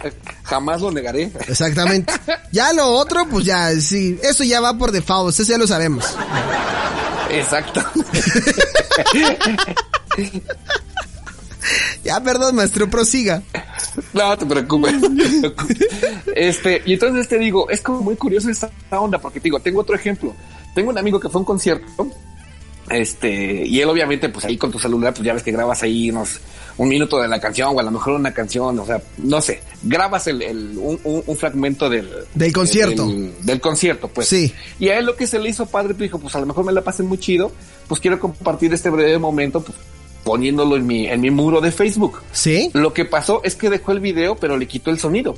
jamás 0.44 0.82
lo 0.82 0.92
negaré. 0.92 1.32
Exactamente. 1.48 2.14
Ya 2.52 2.74
lo 2.74 2.86
otro, 2.88 3.26
pues 3.30 3.46
ya, 3.46 3.72
sí, 3.80 4.20
eso 4.24 4.44
ya 4.44 4.60
va 4.60 4.78
por 4.78 4.92
default, 4.92 5.34
eso 5.34 5.44
ya 5.50 5.58
lo 5.58 5.66
sabemos. 5.68 6.04
Exacto. 7.30 7.82
Ya, 12.04 12.20
perdón, 12.22 12.56
maestro, 12.56 12.90
prosiga. 12.90 13.42
No 14.14 14.36
te 14.38 14.46
preocupes. 14.46 14.96
este, 16.36 16.82
y 16.86 16.94
entonces 16.94 17.28
te 17.28 17.38
digo, 17.38 17.70
es 17.70 17.82
como 17.82 18.02
muy 18.02 18.16
curioso 18.16 18.50
esta 18.50 18.70
onda, 18.90 19.20
porque 19.20 19.40
te 19.40 19.46
digo, 19.46 19.60
tengo 19.60 19.82
otro 19.82 19.96
ejemplo. 19.96 20.34
Tengo 20.74 20.90
un 20.90 20.98
amigo 20.98 21.20
que 21.20 21.30
fue 21.30 21.40
a 21.40 21.42
un 21.42 21.46
concierto, 21.46 22.08
este, 22.94 23.66
y 23.66 23.80
él 23.82 23.90
obviamente, 23.90 24.30
pues 24.30 24.46
ahí 24.46 24.58
con 24.58 24.72
tu 24.72 24.80
celular, 24.80 25.14
pues 25.14 25.26
ya 25.26 25.34
ves 25.34 25.44
que 25.44 25.52
grabas 25.52 25.84
ahí 25.84 26.10
unos, 26.12 26.40
un 26.78 26.88
minuto 26.90 27.20
de 27.22 27.28
la 27.28 27.40
canción, 27.40 27.70
o 27.76 27.80
a 27.80 27.84
lo 27.84 27.92
mejor 27.92 28.14
una 28.14 28.34
canción, 28.34 28.78
o 28.80 28.86
sea, 28.86 29.02
no 29.18 29.42
sé, 29.42 29.62
grabas 29.84 30.28
el, 30.28 30.42
el- 30.42 30.78
un, 30.78 31.00
un- 31.04 31.38
fragmento 31.38 31.90
del, 31.90 32.10
Del 32.34 32.52
concierto. 32.54 33.06
Del, 33.08 33.34
del 33.44 33.60
concierto, 33.62 34.08
pues. 34.08 34.28
Sí. 34.28 34.54
Y 34.80 34.90
a 34.90 34.98
él 35.00 35.06
lo 35.06 35.16
que 35.16 35.28
se 35.28 35.40
le 35.40 35.50
hizo 35.50 35.66
padre, 35.66 35.90
pues 35.94 36.02
dijo, 36.10 36.20
pues 36.20 36.36
a 36.36 36.40
lo 36.40 36.46
mejor 36.46 36.66
me 36.66 36.72
la 36.72 36.82
pasé 36.84 37.04
muy 37.04 37.18
chido, 37.18 37.52
pues 37.88 38.00
quiero 38.02 38.20
compartir 38.20 38.74
este 38.74 38.90
breve 38.90 39.18
momento, 39.20 39.62
pues, 39.62 39.78
poniéndolo 40.24 40.76
en 40.76 40.86
mi, 40.86 41.08
en 41.08 41.20
mi 41.20 41.32
muro 41.32 41.62
de 41.62 41.72
Facebook. 41.72 42.20
¿Sí? 42.32 42.70
Lo 42.74 42.94
que 42.94 43.06
pasó 43.06 43.42
es 43.44 43.56
que 43.56 43.70
dejó 43.70 43.92
el 43.92 44.00
video, 44.00 44.36
pero 44.36 44.56
le 44.58 44.68
quitó 44.68 44.92
el 44.92 45.00
sonido. 45.00 45.36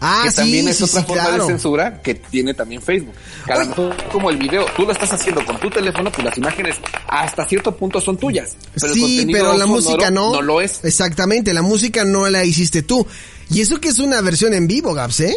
Ah, 0.00 0.22
que 0.24 0.30
sí, 0.30 0.36
también 0.36 0.68
es 0.68 0.76
sí, 0.78 0.84
otra 0.84 1.00
sí, 1.00 1.06
forma 1.06 1.22
claro. 1.24 1.46
de 1.46 1.52
censura 1.52 2.02
que 2.02 2.14
tiene 2.14 2.54
también 2.54 2.82
Facebook. 2.82 3.14
Que 3.44 3.52
a 3.52 3.56
lo 3.56 3.60
Oye. 3.62 3.68
mejor 3.70 4.08
como 4.10 4.30
el 4.30 4.36
video, 4.36 4.66
tú 4.76 4.84
lo 4.84 4.92
estás 4.92 5.12
haciendo 5.12 5.44
con 5.44 5.58
tu 5.58 5.70
teléfono, 5.70 6.10
pues 6.10 6.24
las 6.24 6.36
imágenes 6.36 6.76
hasta 7.08 7.46
cierto 7.46 7.76
punto 7.76 8.00
son 8.00 8.16
tuyas. 8.16 8.56
Pero 8.74 8.86
el 8.86 8.94
sí, 8.94 9.00
contenido 9.00 9.38
pero 9.38 9.58
la 9.58 9.66
música 9.66 10.10
no. 10.10 10.32
No 10.32 10.42
lo 10.42 10.60
es. 10.60 10.84
Exactamente, 10.84 11.54
la 11.54 11.62
música 11.62 12.04
no 12.04 12.28
la 12.28 12.44
hiciste 12.44 12.82
tú. 12.82 13.06
Y 13.50 13.60
eso 13.60 13.80
que 13.80 13.88
es 13.88 13.98
una 13.98 14.20
versión 14.20 14.54
en 14.54 14.66
vivo, 14.66 14.92
Gabs, 14.92 15.20
¿eh? 15.20 15.36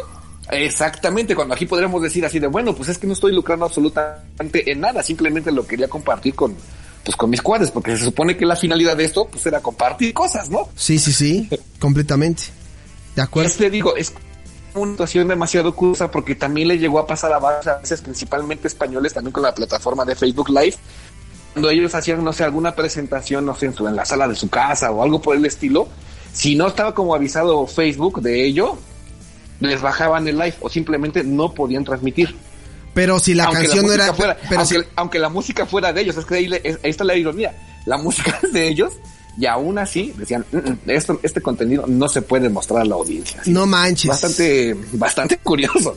Exactamente, 0.51 1.35
cuando 1.35 1.53
aquí 1.53 1.65
podríamos 1.65 2.01
decir 2.01 2.25
así 2.25 2.39
de, 2.39 2.47
bueno, 2.47 2.75
pues 2.75 2.89
es 2.89 2.97
que 2.97 3.05
no 3.05 3.13
estoy 3.13 3.33
lucrando 3.33 3.65
absolutamente 3.65 4.71
en 4.71 4.79
nada, 4.79 5.03
simplemente 5.03 5.51
lo 5.51 5.65
quería 5.67 5.87
compartir 5.87 6.33
con, 6.33 6.55
pues 7.03 7.15
con 7.15 7.29
mis 7.29 7.41
cuadros, 7.41 7.69
porque 7.69 7.95
se 7.95 8.05
supone 8.05 8.35
que 8.35 8.45
la 8.45 8.55
finalidad 8.55 8.97
de 8.97 9.05
esto, 9.05 9.27
pues 9.27 9.45
era 9.45 9.61
compartir 9.61 10.11
cosas, 10.11 10.49
¿no? 10.49 10.69
Sí, 10.75 10.97
sí, 10.97 11.13
sí, 11.13 11.47
completamente. 11.77 12.43
De 13.15 13.21
acuerdo. 13.21 13.49
Este 13.49 13.69
digo, 13.69 13.95
es 13.95 14.11
una 14.75 14.91
situación 14.91 15.27
demasiado 15.27 15.75
curiosa 15.75 16.09
porque 16.11 16.35
también 16.35 16.67
le 16.67 16.77
llegó 16.77 16.99
a 16.99 17.07
pasar 17.07 17.31
a 17.33 17.39
varias 17.39 17.81
veces, 17.81 18.01
principalmente 18.01 18.67
españoles, 18.67 19.13
también 19.13 19.31
con 19.31 19.43
la 19.43 19.53
plataforma 19.53 20.05
de 20.05 20.15
Facebook 20.15 20.49
Live, 20.49 20.75
cuando 21.53 21.69
ellos 21.69 21.93
hacían, 21.95 22.23
no 22.23 22.31
sé, 22.33 22.43
alguna 22.43 22.75
presentación, 22.75 23.45
no 23.45 23.55
sé, 23.55 23.67
en, 23.67 23.73
su- 23.73 23.87
en 23.87 23.95
la 23.95 24.05
sala 24.05 24.27
de 24.27 24.35
su 24.35 24.49
casa 24.49 24.91
o 24.91 25.01
algo 25.03 25.21
por 25.21 25.35
el 25.35 25.45
estilo, 25.45 25.87
si 26.31 26.55
no 26.55 26.67
estaba 26.67 26.93
como 26.93 27.15
avisado 27.15 27.65
Facebook 27.67 28.21
de 28.21 28.45
ello, 28.45 28.77
les 29.59 29.81
bajaban 29.81 30.27
el 30.27 30.37
live 30.37 30.55
o 30.61 30.69
simplemente 30.69 31.23
no 31.23 31.53
podían 31.53 31.83
transmitir. 31.83 32.35
Pero 32.93 33.19
si 33.19 33.33
la 33.33 33.45
aunque 33.45 33.63
canción 33.63 33.87
no 33.87 33.93
era... 33.93 34.13
fuera, 34.13 34.37
pero 34.47 34.61
aunque, 34.61 34.75
si- 34.79 34.85
aunque 34.95 35.19
la 35.19 35.29
música 35.29 35.65
fuera 35.65 35.91
de 35.91 36.01
ellos, 36.01 36.17
es 36.17 36.25
que 36.25 36.35
ahí, 36.35 36.47
le- 36.47 36.61
es- 36.63 36.79
ahí 36.83 36.89
está 36.91 37.03
la 37.03 37.15
ironía. 37.15 37.55
La 37.85 37.97
música 37.97 38.39
es 38.43 38.53
de 38.53 38.67
ellos 38.67 38.93
y 39.39 39.45
aún 39.45 39.77
así 39.79 40.13
decían, 40.17 40.45
"Mm, 40.51 40.57
mm, 40.57 40.77
esto, 40.87 41.19
este 41.23 41.41
contenido 41.41 41.85
no 41.87 42.09
se 42.09 42.21
puede 42.21 42.49
mostrar 42.49 42.81
a 42.81 42.85
la 42.85 42.95
audiencia. 42.95 43.39
Así 43.41 43.51
no 43.51 43.65
manches. 43.65 44.09
bastante, 44.09 44.75
bastante 44.93 45.37
curioso. 45.43 45.95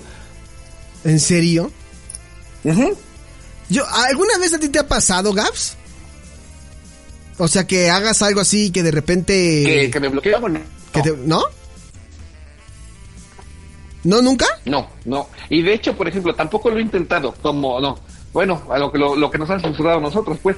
¿En 1.04 1.18
serio? 1.18 1.70
Ujú. 2.64 2.96
Yo, 3.68 3.84
¿alguna 3.88 4.38
vez 4.38 4.54
a 4.54 4.58
ti 4.60 4.68
te 4.68 4.78
ha 4.78 4.86
pasado, 4.86 5.32
Gabs? 5.32 5.76
O 7.38 7.48
sea, 7.48 7.66
que 7.66 7.90
hagas 7.90 8.22
algo 8.22 8.40
así 8.40 8.70
que 8.70 8.82
de 8.82 8.90
repente... 8.92 9.32
que, 9.64 9.90
que 9.90 10.00
me 10.00 10.08
bloqueaban. 10.08 10.52
No, 10.52 10.60
que 10.92 11.02
te- 11.02 11.16
¿No? 11.24 11.42
¿No, 14.04 14.20
nunca? 14.20 14.46
no, 14.64 14.88
no. 15.04 15.28
Y 15.48 15.62
de 15.62 15.74
hecho, 15.74 15.96
por 15.96 16.08
ejemplo, 16.08 16.34
tampoco 16.34 16.70
lo 16.70 16.78
he 16.78 16.82
intentado. 16.82 17.34
Como 17.40 17.80
no. 17.80 17.98
Bueno, 18.32 18.62
a 18.70 18.78
lo 18.78 18.90
que 18.90 18.98
lo, 18.98 19.14
lo 19.16 19.30
que 19.30 19.38
nos 19.38 19.48
han 19.50 19.60
censurado 19.60 20.00
nosotros, 20.00 20.38
pues. 20.42 20.56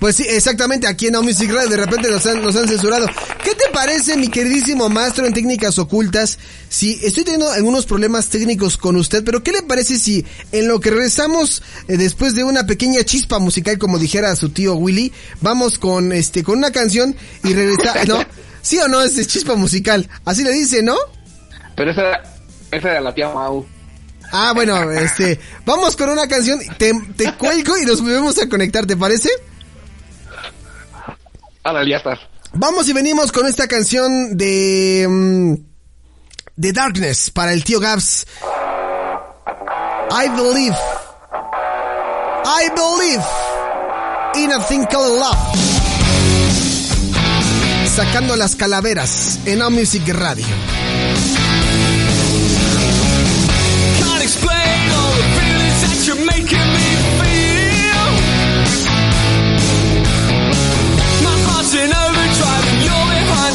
Pues 0.00 0.16
sí, 0.16 0.24
exactamente, 0.26 0.86
aquí 0.86 1.08
en 1.08 1.12
Now 1.12 1.22
Music 1.22 1.52
Radio 1.52 1.68
de 1.68 1.76
repente 1.76 2.10
nos 2.10 2.24
han, 2.24 2.42
nos 2.42 2.56
han 2.56 2.66
censurado. 2.66 3.06
¿Qué 3.44 3.54
te 3.54 3.68
parece, 3.70 4.16
mi 4.16 4.28
queridísimo 4.28 4.88
maestro 4.88 5.26
en 5.26 5.34
técnicas 5.34 5.78
ocultas? 5.78 6.38
Si 6.70 6.98
estoy 7.04 7.24
teniendo 7.24 7.52
algunos 7.52 7.84
problemas 7.84 8.30
técnicos 8.30 8.78
con 8.78 8.96
usted, 8.96 9.22
pero 9.22 9.42
¿qué 9.42 9.52
le 9.52 9.62
parece 9.62 9.98
si 9.98 10.24
en 10.52 10.68
lo 10.68 10.80
que 10.80 10.88
regresamos 10.88 11.62
eh, 11.86 11.98
después 11.98 12.34
de 12.34 12.44
una 12.44 12.64
pequeña 12.64 13.04
chispa 13.04 13.38
musical, 13.38 13.76
como 13.76 13.98
dijera 13.98 14.34
su 14.36 14.48
tío 14.48 14.74
Willy, 14.74 15.12
vamos 15.42 15.78
con 15.78 16.12
este 16.12 16.42
con 16.44 16.56
una 16.56 16.70
canción 16.70 17.14
y 17.44 17.52
regresa, 17.52 18.02
¿no? 18.06 18.24
¿Sí 18.62 18.78
o 18.78 18.88
no? 18.88 19.02
Es 19.02 19.26
chispa 19.26 19.54
musical. 19.54 20.08
Así 20.24 20.44
le 20.44 20.52
dice, 20.52 20.82
¿no? 20.82 20.96
Pero 21.76 21.90
esa 21.90 22.00
era, 22.00 22.22
esa 22.70 22.90
era 22.92 23.00
la 23.02 23.14
tía 23.14 23.28
Mau. 23.28 23.66
Ah, 24.32 24.52
bueno, 24.54 24.90
este, 24.92 25.38
vamos 25.66 25.94
con 25.94 26.08
una 26.08 26.26
canción, 26.26 26.58
te, 26.78 26.94
te 27.18 27.34
cuelgo 27.34 27.76
y 27.76 27.84
nos 27.84 28.00
volvemos 28.00 28.38
a 28.38 28.48
conectar, 28.48 28.86
¿te 28.86 28.96
parece? 28.96 29.28
Ahora 31.64 31.84
ya 31.88 31.96
estás. 31.98 32.18
Vamos 32.52 32.88
y 32.88 32.92
venimos 32.92 33.32
con 33.32 33.46
esta 33.46 33.68
canción 33.68 34.36
de. 34.36 35.06
mm, 35.08 35.54
de 36.56 36.72
Darkness 36.72 37.30
para 37.30 37.52
el 37.52 37.64
tío 37.64 37.80
Gabs. 37.80 38.26
I 40.12 40.28
believe. 40.28 40.76
I 42.44 42.68
believe 42.74 43.24
in 44.44 44.52
a 44.52 44.62
thing 44.64 44.84
called 44.86 45.18
love. 45.18 45.38
Sacando 47.86 48.36
las 48.36 48.56
calaveras 48.56 49.38
en 49.46 49.62
Our 49.62 49.70
Music 49.70 50.02
Radio. 50.08 50.46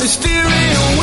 The 0.05 0.11
steering 0.11 0.94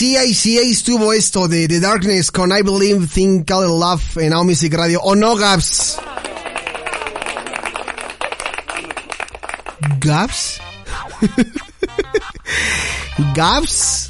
sí, 0.00 0.34
sí, 0.34 0.58
ahí 0.58 0.70
estuvo 0.70 1.12
esto 1.12 1.46
de 1.46 1.68
The 1.68 1.78
Darkness 1.78 2.30
con 2.30 2.56
I 2.56 2.62
Believe, 2.62 3.06
Think, 3.06 3.46
Call 3.46 3.64
It 3.64 3.68
Love 3.68 4.16
en 4.16 4.30
Now 4.30 4.44
Music 4.44 4.72
Radio. 4.72 4.98
¿O 5.02 5.14
no, 5.14 5.36
Gaps? 5.36 5.98
¿Gaps? 10.00 10.58
¿Gaps? 13.34 14.08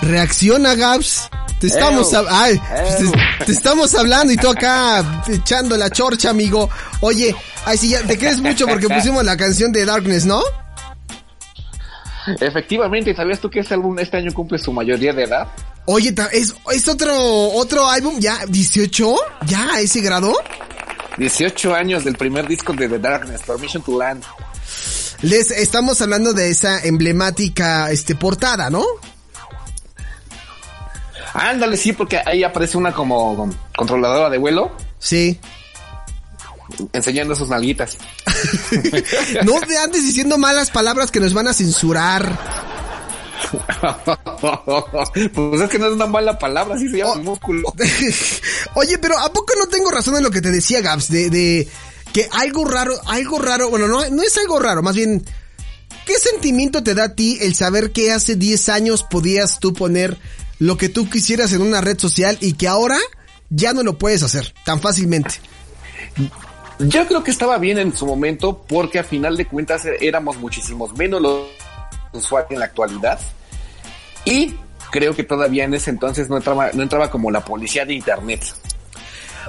Reacciona, 0.00 0.74
Gaps. 0.74 1.28
Te 1.60 1.66
estamos, 1.66 2.10
ay, 2.30 2.58
te 3.44 3.52
estamos 3.52 3.94
hablando 3.94 4.32
y 4.32 4.38
tú 4.38 4.48
acá 4.48 5.24
echando 5.28 5.76
la 5.76 5.90
chorcha, 5.90 6.30
amigo. 6.30 6.70
Oye, 7.02 7.36
ay, 7.66 7.76
sí, 7.76 7.90
ya 7.90 8.00
te 8.00 8.16
crees 8.16 8.40
mucho 8.40 8.66
porque 8.66 8.88
pusimos 8.88 9.24
la 9.24 9.36
canción 9.36 9.72
de 9.72 9.84
Darkness, 9.84 10.24
¿no? 10.24 10.40
Efectivamente, 12.40 13.14
¿sabías 13.14 13.40
tú 13.40 13.50
que 13.50 13.60
este 13.60 13.74
álbum 13.74 13.98
este 13.98 14.16
año 14.16 14.32
cumple 14.32 14.58
su 14.58 14.72
mayoría 14.72 15.12
de 15.12 15.24
edad? 15.24 15.48
Oye, 15.84 16.14
es, 16.32 16.54
es 16.72 16.88
otro, 16.88 17.14
otro 17.52 17.86
álbum, 17.88 18.18
ya, 18.18 18.38
18, 18.48 19.16
ya, 19.46 19.74
a 19.74 19.80
ese 19.80 20.00
grado. 20.00 20.34
18 21.18 21.74
años 21.74 22.04
del 22.04 22.16
primer 22.16 22.46
disco 22.46 22.72
de 22.72 22.88
The 22.88 22.98
Darkness, 22.98 23.42
Permission 23.42 23.82
to 23.82 23.98
Land. 23.98 24.24
Les 25.22 25.50
estamos 25.50 26.00
hablando 26.02 26.32
de 26.32 26.50
esa 26.50 26.84
emblemática, 26.84 27.90
este, 27.90 28.14
portada, 28.14 28.68
¿no? 28.68 28.84
Ándale, 31.32 31.76
sí, 31.76 31.92
porque 31.92 32.20
ahí 32.24 32.42
aparece 32.42 32.76
una 32.76 32.92
como 32.92 33.50
controladora 33.76 34.30
de 34.30 34.38
vuelo 34.38 34.72
Sí. 34.98 35.38
Enseñando 36.92 37.34
sus 37.34 37.48
nalguitas. 37.48 37.96
No 39.44 39.60
te 39.60 39.78
andes 39.78 40.04
diciendo 40.04 40.38
malas 40.38 40.70
palabras 40.70 41.10
que 41.10 41.20
nos 41.20 41.32
van 41.34 41.48
a 41.48 41.52
censurar. 41.54 42.38
pues 45.34 45.60
es 45.60 45.70
que 45.70 45.78
no 45.78 45.86
es 45.86 45.92
una 45.92 46.06
mala 46.06 46.38
palabra, 46.38 46.78
sí 46.78 46.88
se 46.88 46.98
llama 46.98 47.12
Oh. 47.12 47.22
músculo. 47.22 47.72
Oye, 48.74 48.98
pero 48.98 49.18
¿a 49.18 49.32
poco 49.32 49.52
no 49.58 49.66
tengo 49.68 49.90
razón 49.90 50.16
en 50.16 50.22
lo 50.22 50.30
que 50.30 50.40
te 50.40 50.50
decía, 50.50 50.80
Gabs? 50.80 51.08
De, 51.10 51.30
de 51.30 51.68
que 52.12 52.28
algo 52.32 52.64
raro, 52.64 52.94
algo 53.06 53.38
raro, 53.38 53.70
bueno, 53.70 53.88
no, 53.88 54.08
no 54.10 54.22
es 54.22 54.36
algo 54.38 54.58
raro, 54.58 54.82
más 54.82 54.96
bien, 54.96 55.24
¿qué 56.06 56.14
sentimiento 56.18 56.82
te 56.82 56.94
da 56.94 57.04
a 57.04 57.14
ti 57.14 57.38
el 57.40 57.54
saber 57.54 57.92
que 57.92 58.12
hace 58.12 58.36
10 58.36 58.68
años 58.70 59.04
podías 59.04 59.60
tú 59.60 59.72
poner 59.74 60.16
lo 60.58 60.76
que 60.76 60.88
tú 60.88 61.08
quisieras 61.10 61.52
en 61.52 61.60
una 61.62 61.80
red 61.80 61.98
social 61.98 62.38
y 62.40 62.54
que 62.54 62.68
ahora 62.68 62.98
ya 63.50 63.72
no 63.72 63.82
lo 63.82 63.98
puedes 63.98 64.22
hacer 64.22 64.54
tan 64.64 64.80
fácilmente? 64.80 65.34
Yo 66.78 67.06
creo 67.06 67.24
que 67.24 67.30
estaba 67.30 67.56
bien 67.58 67.78
en 67.78 67.96
su 67.96 68.06
momento 68.06 68.62
porque 68.68 68.98
a 68.98 69.04
final 69.04 69.36
de 69.36 69.46
cuentas 69.46 69.84
éramos 70.00 70.36
muchísimos 70.36 70.94
menos 70.96 71.22
los 71.22 71.40
usuarios 72.12 72.50
en 72.52 72.58
la 72.58 72.66
actualidad 72.66 73.18
y 74.26 74.54
creo 74.90 75.14
que 75.14 75.22
todavía 75.24 75.64
en 75.64 75.72
ese 75.74 75.90
entonces 75.90 76.28
no 76.28 76.36
entraba, 76.36 76.70
no 76.74 76.82
entraba 76.82 77.10
como 77.10 77.30
la 77.30 77.40
policía 77.44 77.84
de 77.86 77.94
internet. 77.94 78.44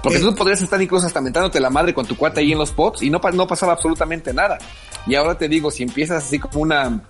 Porque 0.03 0.19
Eh. 0.19 0.21
tú 0.21 0.33
podrías 0.35 0.61
estar 0.61 0.81
incluso 0.81 1.07
hasta 1.07 1.19
mentándote 1.19 1.59
la 1.59 1.69
madre 1.69 1.93
con 1.93 2.05
tu 2.05 2.15
cuate 2.15 2.39
ahí 2.41 2.51
en 2.53 2.59
los 2.59 2.71
pods 2.71 3.01
y 3.01 3.09
no, 3.09 3.19
no 3.33 3.47
pasaba 3.47 3.73
absolutamente 3.73 4.33
nada. 4.33 4.57
Y 5.05 5.15
ahora 5.15 5.37
te 5.37 5.49
digo, 5.49 5.69
si 5.71 5.83
empiezas 5.83 6.23
así 6.25 6.39
como 6.39 6.61
una 6.61 7.01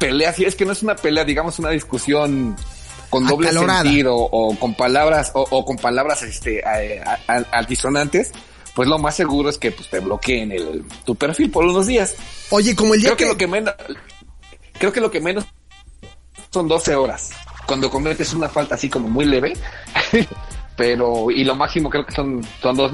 pelea, 0.00 0.32
si 0.32 0.44
es 0.44 0.54
que 0.56 0.64
no 0.66 0.72
es 0.72 0.82
una 0.82 0.96
pelea, 0.96 1.24
digamos 1.24 1.58
una 1.58 1.70
discusión 1.70 2.54
con 3.08 3.26
doble 3.26 3.48
Acalorada. 3.48 3.82
sentido 3.82 4.14
o 4.16 4.54
con 4.58 4.74
palabras 4.74 5.30
o, 5.34 5.46
o 5.48 5.64
con 5.64 5.76
palabras 5.76 6.22
este 6.22 6.62
a- 6.64 7.18
a- 7.28 7.34
a- 7.38 7.44
altisonantes, 7.58 8.32
pues 8.78 8.88
lo 8.88 8.96
más 8.96 9.16
seguro 9.16 9.50
es 9.50 9.58
que 9.58 9.72
pues, 9.72 9.90
te 9.90 9.98
bloqueen 9.98 10.52
el, 10.52 10.84
tu 11.04 11.16
perfil 11.16 11.50
por 11.50 11.64
unos 11.64 11.88
días. 11.88 12.14
Oye, 12.50 12.76
como 12.76 12.94
el 12.94 13.00
día 13.00 13.16
Creo 13.16 13.16
que, 13.16 13.24
que... 13.24 13.28
lo 13.30 13.36
que 13.36 13.46
menos 13.48 13.74
creo 14.78 14.92
que 14.92 15.00
lo 15.00 15.10
que 15.10 15.20
menos 15.20 15.44
son 16.52 16.68
12 16.68 16.94
horas. 16.94 17.30
Cuando 17.66 17.90
cometes 17.90 18.32
una 18.34 18.48
falta 18.48 18.76
así 18.76 18.88
como 18.88 19.08
muy 19.08 19.24
leve, 19.24 19.54
pero 20.76 21.28
y 21.32 21.42
lo 21.42 21.56
máximo 21.56 21.90
creo 21.90 22.06
que 22.06 22.14
son 22.14 22.46
son 22.62 22.76
dos. 22.76 22.92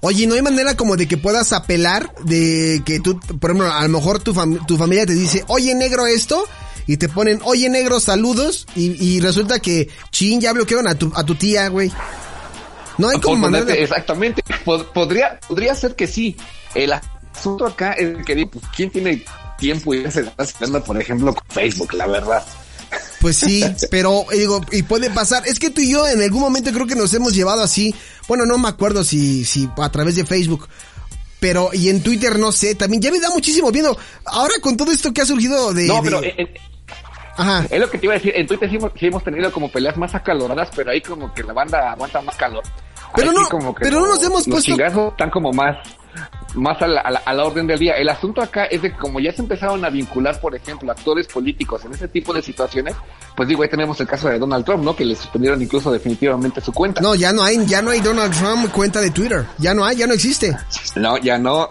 Oye, 0.00 0.28
¿no 0.28 0.34
hay 0.36 0.42
manera 0.42 0.76
como 0.76 0.94
de 0.96 1.08
que 1.08 1.16
puedas 1.16 1.52
apelar 1.52 2.14
de 2.22 2.80
que 2.86 3.00
tú, 3.00 3.18
por 3.40 3.50
ejemplo, 3.50 3.72
a 3.72 3.82
lo 3.82 3.88
mejor 3.88 4.20
tu, 4.22 4.32
fam- 4.32 4.64
tu 4.64 4.76
familia 4.76 5.04
te 5.06 5.14
dice, 5.14 5.44
oye 5.48 5.74
negro 5.74 6.06
esto, 6.06 6.44
y 6.86 6.98
te 6.98 7.08
ponen, 7.08 7.40
oye 7.42 7.68
negro 7.68 7.98
saludos, 7.98 8.68
y, 8.76 8.92
y 9.04 9.18
resulta 9.18 9.58
que, 9.58 9.88
chin, 10.12 10.40
ya 10.40 10.52
bloquearon 10.52 10.86
a 10.86 10.94
tu, 10.94 11.10
a 11.16 11.24
tu 11.24 11.34
tía, 11.34 11.66
güey. 11.66 11.90
No 12.98 13.08
hay 13.08 13.18
como 13.20 13.36
manera 13.36 13.64
de... 13.64 13.82
Exactamente. 13.82 14.42
Pod- 14.64 14.86
podría, 14.92 15.38
podría 15.48 15.74
ser 15.74 15.94
que 15.94 16.06
sí. 16.06 16.36
El 16.74 16.92
asunto 16.92 17.66
acá 17.66 17.92
es 17.92 18.24
que 18.24 18.46
pues, 18.46 18.64
quién 18.76 18.90
tiene 18.90 19.24
tiempo 19.58 19.94
y 19.94 20.10
se 20.10 20.20
está 20.20 20.42
haciendo, 20.42 20.82
por 20.84 21.00
ejemplo, 21.00 21.34
con 21.34 21.44
Facebook, 21.48 21.94
la 21.94 22.06
verdad. 22.06 22.44
Pues 23.20 23.36
sí, 23.36 23.64
pero 23.90 24.24
eh, 24.32 24.38
digo, 24.38 24.60
y 24.72 24.82
puede 24.82 25.10
pasar. 25.10 25.46
Es 25.46 25.58
que 25.58 25.70
tú 25.70 25.80
y 25.80 25.90
yo 25.92 26.06
en 26.08 26.20
algún 26.22 26.40
momento 26.40 26.72
creo 26.72 26.86
que 26.86 26.94
nos 26.96 27.12
hemos 27.14 27.34
llevado 27.34 27.62
así. 27.62 27.94
Bueno, 28.26 28.46
no 28.46 28.58
me 28.58 28.68
acuerdo 28.68 29.04
si, 29.04 29.44
si 29.44 29.68
a 29.76 29.90
través 29.90 30.16
de 30.16 30.24
Facebook. 30.24 30.68
Pero, 31.40 31.70
y 31.72 31.88
en 31.88 32.02
Twitter 32.02 32.36
no 32.36 32.50
sé, 32.50 32.74
también 32.74 33.00
ya 33.00 33.12
me 33.12 33.20
da 33.20 33.30
muchísimo 33.30 33.70
viendo. 33.70 33.96
Ahora 34.24 34.54
con 34.60 34.76
todo 34.76 34.90
esto 34.90 35.12
que 35.12 35.20
ha 35.22 35.26
surgido 35.26 35.72
de... 35.72 35.86
No, 35.86 35.96
de- 35.96 36.02
pero 36.02 36.22
eh, 36.24 36.54
Ajá. 37.38 37.64
es 37.70 37.80
lo 37.80 37.88
que 37.90 37.98
te 37.98 38.06
iba 38.06 38.14
a 38.14 38.18
decir. 38.18 38.32
En 38.36 38.46
Twitter 38.46 38.68
sí 38.68 38.76
hemos, 38.76 38.92
sí 38.98 39.06
hemos 39.06 39.24
tenido 39.24 39.50
como 39.52 39.70
peleas 39.70 39.96
más 39.96 40.14
acaloradas, 40.14 40.68
pero 40.76 40.90
ahí 40.90 41.00
como 41.00 41.32
que 41.32 41.42
la 41.42 41.52
banda 41.54 41.92
aguanta 41.92 42.20
más 42.20 42.36
calor. 42.36 42.62
Pero 43.14 43.30
Ahí 43.30 43.36
no- 43.36 43.44
sí 43.44 43.50
como 43.50 43.74
que 43.74 43.84
pero 43.84 44.00
no 44.00 44.06
los- 44.06 44.16
nos 44.18 44.24
hemos 44.26 44.46
los 44.46 44.54
puesto- 44.56 44.70
chingazos 44.72 45.12
están 45.12 45.30
como 45.30 45.50
más 45.52 45.76
más 46.54 46.80
a 46.82 46.86
la, 46.88 47.00
a 47.02 47.10
la- 47.10 47.18
a 47.24 47.32
la 47.34 47.44
orden 47.44 47.66
del 47.66 47.78
día. 47.78 47.92
El 47.92 48.08
asunto 48.08 48.42
acá 48.42 48.64
es 48.64 48.80
de 48.82 48.90
que 48.90 48.96
como 48.96 49.20
ya 49.20 49.30
se 49.32 49.42
empezaron 49.42 49.84
a 49.84 49.90
vincular, 49.90 50.40
por 50.40 50.54
ejemplo, 50.56 50.90
actores 50.90 51.26
políticos 51.28 51.84
en 51.84 51.92
ese 51.92 52.08
tipo 52.08 52.32
de 52.32 52.42
situaciones, 52.42 52.94
pues 53.36 53.48
digo, 53.48 53.62
ahí 53.62 53.68
tenemos 53.68 54.00
el 54.00 54.06
caso 54.08 54.28
de 54.28 54.38
Donald 54.38 54.64
Trump, 54.64 54.82
¿no? 54.82 54.96
Que 54.96 55.04
le 55.04 55.14
suspendieron 55.14 55.60
incluso 55.62 55.92
definitivamente 55.92 56.60
su 56.60 56.72
cuenta. 56.72 57.00
No, 57.02 57.14
ya 57.14 57.32
no 57.32 57.42
hay, 57.44 57.64
ya 57.66 57.82
no 57.82 57.90
hay 57.90 58.00
Donald 58.00 58.34
Trump 58.36 58.72
cuenta 58.72 59.00
de 59.00 59.10
Twitter. 59.10 59.44
Ya 59.58 59.74
no 59.74 59.84
hay, 59.84 59.96
ya 59.96 60.06
no 60.06 60.14
existe. 60.14 60.56
No, 60.96 61.18
ya 61.18 61.38
no. 61.38 61.68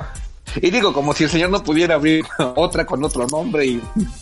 Y 0.61 0.69
digo, 0.71 0.93
como 0.93 1.13
si 1.13 1.23
el 1.23 1.29
señor 1.29 1.49
no 1.49 1.63
pudiera 1.63 1.95
abrir 1.95 2.25
otra 2.55 2.85
con 2.85 3.03
otro 3.03 3.27
nombre 3.27 3.65
y... 3.65 3.75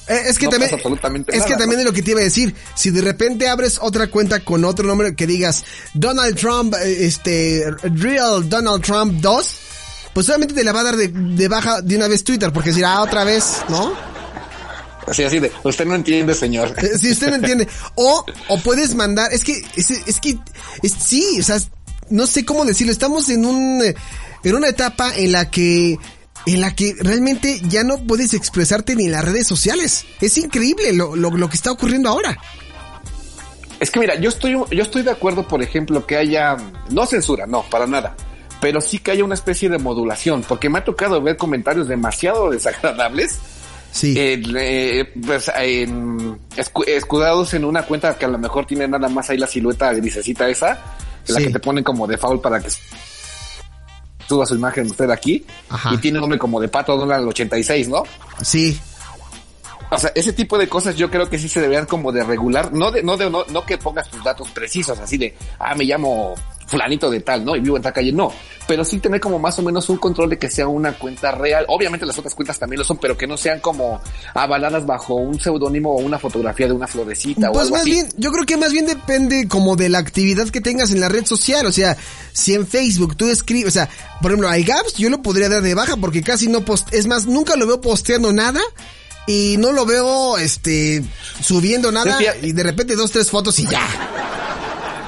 Eh, 0.08 0.22
es 0.28 0.38
que 0.38 0.46
No 0.46 0.52
también, 0.52 0.74
absolutamente 0.74 1.32
es 1.32 1.40
nada, 1.40 1.48
que 1.50 1.56
también 1.58 1.78
¿no? 1.78 1.80
es 1.80 1.86
lo 1.86 1.94
que 1.94 2.02
te 2.02 2.12
iba 2.12 2.20
a 2.22 2.24
decir. 2.24 2.56
Si 2.76 2.90
de 2.90 3.02
repente 3.02 3.48
abres 3.48 3.80
otra 3.82 4.08
cuenta 4.08 4.40
con 4.42 4.66
otro 4.66 4.88
nombre 4.88 5.16
que 5.16 5.28
digas 5.28 5.64
Donald 5.94 6.38
Trump, 6.38 6.74
eh, 6.76 7.06
este, 7.06 7.66
Real 7.84 8.48
Donald 8.48 8.84
Trump 8.84 9.14
2, 9.22 9.60
pues 10.14 10.26
solamente 10.26 10.54
te 10.54 10.64
la 10.64 10.74
va 10.74 10.82
a 10.82 10.84
dar 10.84 10.96
de, 10.96 11.10
de 11.10 11.48
baja 11.48 11.82
de 11.82 11.96
una 11.96 12.08
vez 12.08 12.24
Twitter 12.24 12.52
porque 12.54 12.72
dirá 12.72 12.96
ah, 12.96 13.02
otra 13.02 13.24
vez, 13.24 13.58
¿no? 13.70 13.94
Así, 15.08 15.24
así 15.24 15.40
de, 15.40 15.52
usted 15.64 15.86
no 15.86 15.96
entiende, 15.96 16.34
señor. 16.34 16.74
Eh, 16.78 16.98
Si 16.98 17.12
usted 17.12 17.30
no 17.30 17.36
entiende. 17.36 17.68
O, 17.96 18.26
o 18.48 18.60
puedes 18.62 18.96
mandar, 18.96 19.32
es 19.34 19.44
que, 19.44 19.62
es, 19.76 19.92
es 19.92 20.20
que, 20.20 20.38
es, 20.82 20.94
sí, 20.94 21.38
o 21.40 21.44
sea, 21.44 21.60
no 22.10 22.26
sé 22.28 22.46
cómo 22.46 22.66
decirlo, 22.66 22.92
estamos 22.92 23.30
en 23.30 23.46
un, 23.46 23.84
en 24.44 24.56
una 24.56 24.68
etapa 24.68 25.14
en 25.16 25.32
la 25.32 25.50
que, 25.50 25.98
en 26.46 26.62
la 26.62 26.76
que 26.76 26.96
realmente 27.00 27.60
ya 27.68 27.84
no 27.84 27.98
puedes 27.98 28.34
expresarte 28.34 28.96
ni 28.96 29.06
en 29.06 29.12
las 29.12 29.26
redes 29.26 29.48
sociales. 29.48 30.06
Es 30.22 30.38
increíble 30.38 30.94
lo, 30.94 31.16
lo, 31.16 31.32
lo 31.32 31.50
que 31.50 31.56
está 31.56 31.72
ocurriendo 31.72 32.10
ahora. 32.10 32.38
Es 33.80 33.92
que 33.92 34.00
mira, 34.00 34.16
yo 34.16 34.30
estoy, 34.30 34.54
yo 34.54 34.84
estoy 34.84 35.02
de 35.04 35.12
acuerdo, 35.12 35.48
por 35.48 35.62
ejemplo, 35.62 36.06
que 36.06 36.16
haya, 36.16 36.56
no 36.92 37.06
censura, 37.06 37.46
no, 37.46 37.64
para 37.64 37.86
nada, 37.86 38.16
pero 38.62 38.80
sí 38.80 39.00
que 39.00 39.12
haya 39.12 39.24
una 39.26 39.34
especie 39.36 39.68
de 39.70 39.78
modulación, 39.78 40.44
porque 40.48 40.70
me 40.70 40.80
ha 40.80 40.84
tocado 40.86 41.22
ver 41.22 41.36
comentarios 41.36 41.88
demasiado 41.88 42.50
desagradables, 42.52 43.38
Sí. 43.92 44.14
eh, 44.18 44.42
eh, 44.58 45.14
pues, 45.26 45.50
escudados 46.86 47.54
en 47.54 47.64
una 47.64 47.84
cuenta 47.84 48.18
que 48.18 48.26
a 48.26 48.28
lo 48.28 48.38
mejor 48.38 48.66
tiene 48.66 48.88
nada 48.90 49.08
más 49.08 49.30
ahí 49.30 49.38
la 49.38 49.48
silueta 49.48 49.94
grisecita 49.94 50.50
esa, 50.50 50.80
la 51.28 51.40
Sí. 51.40 51.46
que 51.46 51.54
te 51.54 51.60
ponen 51.60 51.84
como 51.84 52.06
de 52.06 52.18
foul 52.18 52.42
para 52.42 52.60
que 52.60 52.70
suba 54.28 54.46
su 54.46 54.56
imagen 54.56 54.88
usted 54.88 55.10
aquí, 55.10 55.46
Ajá. 55.70 55.94
y 55.94 55.98
tiene 55.98 56.20
nombre 56.20 56.40
como 56.40 56.60
de 56.60 56.68
Pato 56.68 56.98
Donald 56.98 57.28
86, 57.28 57.90
¿no? 57.90 58.04
Sí. 58.42 58.80
O 59.92 60.00
sea, 60.00 60.12
ese 60.16 60.34
tipo 60.34 60.58
de 60.58 60.68
cosas 60.68 60.96
yo 60.96 61.10
creo 61.12 61.30
que 61.30 61.38
sí 61.38 61.48
se 61.48 61.62
deberían 61.62 61.86
como 61.86 62.12
de 62.12 62.24
regular, 62.24 62.74
no 62.74 62.92
de, 62.92 63.04
no 63.04 63.18
de, 63.18 63.30
no, 63.30 63.46
no 63.50 63.66
que 63.66 63.78
pongas 63.78 64.10
tus 64.10 64.24
datos 64.24 64.50
precisos, 64.50 64.98
así 65.00 65.18
de, 65.18 65.38
ah, 65.60 65.76
me 65.76 65.86
llamo 65.86 66.36
fulanito 66.68 67.10
de 67.10 67.22
tal, 67.22 67.46
¿no? 67.46 67.56
Y 67.56 67.60
vivo 67.60 67.78
en 67.78 67.84
tal 67.84 67.94
calle, 67.94 68.12
no. 68.12 68.32
Pero 68.68 68.84
sí 68.84 69.00
tener 69.00 69.20
como 69.20 69.38
más 69.38 69.58
o 69.60 69.62
menos 69.62 69.88
un 69.90 69.98
control 69.98 70.30
de 70.32 70.40
que 70.40 70.50
sea 70.50 70.68
una 70.68 70.94
cuenta 70.94 71.32
real. 71.32 71.66
Obviamente 71.68 72.06
las 72.06 72.18
otras 72.18 72.34
cuentas 72.34 72.58
también 72.58 72.80
lo 72.80 72.84
son, 72.86 72.98
pero 72.98 73.16
que 73.16 73.28
no 73.28 73.38
sean 73.38 73.60
como 73.60 74.02
avaladas 74.34 74.86
bajo 74.86 75.16
un 75.16 75.40
seudónimo 75.40 75.94
o 75.96 76.00
una 76.02 76.18
fotografía 76.18 76.68
de 76.68 76.74
una 76.74 76.88
florecita 76.88 77.50
o 77.50 77.54
Pues 77.54 77.66
algo 77.66 77.76
más 77.76 77.82
así. 77.82 77.92
bien, 77.92 78.10
yo 78.18 78.32
creo 78.32 78.46
que 78.46 78.58
más 78.58 78.72
bien 78.72 78.88
depende 78.88 79.48
como 79.48 79.76
de 79.76 79.90
la 79.90 80.00
actividad 80.00 80.48
que 80.50 80.62
tengas 80.62 80.92
en 80.92 81.00
la 81.00 81.10
red 81.10 81.26
social. 81.26 81.66
O 81.66 81.72
sea, 81.72 81.96
si 82.34 82.54
en 82.54 82.66
Facebook 82.66 83.16
tú 83.16 83.30
escribes, 83.30 83.68
o 83.68 83.72
sea, 83.72 83.90
por 84.22 84.32
ejemplo, 84.32 84.50
al 84.50 84.64
Gaps 84.64 84.96
yo 84.96 85.10
lo 85.10 85.22
podría 85.22 85.50
dar 85.50 85.62
de 85.62 85.76
baja 85.76 85.98
porque 85.98 86.24
casi 86.24 86.48
no 86.48 86.66
post, 86.66 86.94
es 86.94 87.06
más, 87.06 87.28
nunca 87.28 87.56
lo 87.56 87.68
veo 87.68 87.82
posteando 87.82 88.34
nada 88.34 88.62
y 89.28 89.58
no 89.58 89.72
lo 89.72 89.86
veo, 89.86 90.38
este, 90.38 91.04
subiendo 91.42 91.92
nada 91.92 92.18
y 92.42 92.52
de 92.52 92.64
repente 92.64 92.96
dos, 92.96 93.12
tres 93.12 93.30
fotos 93.30 93.60
y 93.60 93.68
ya. 93.68 94.15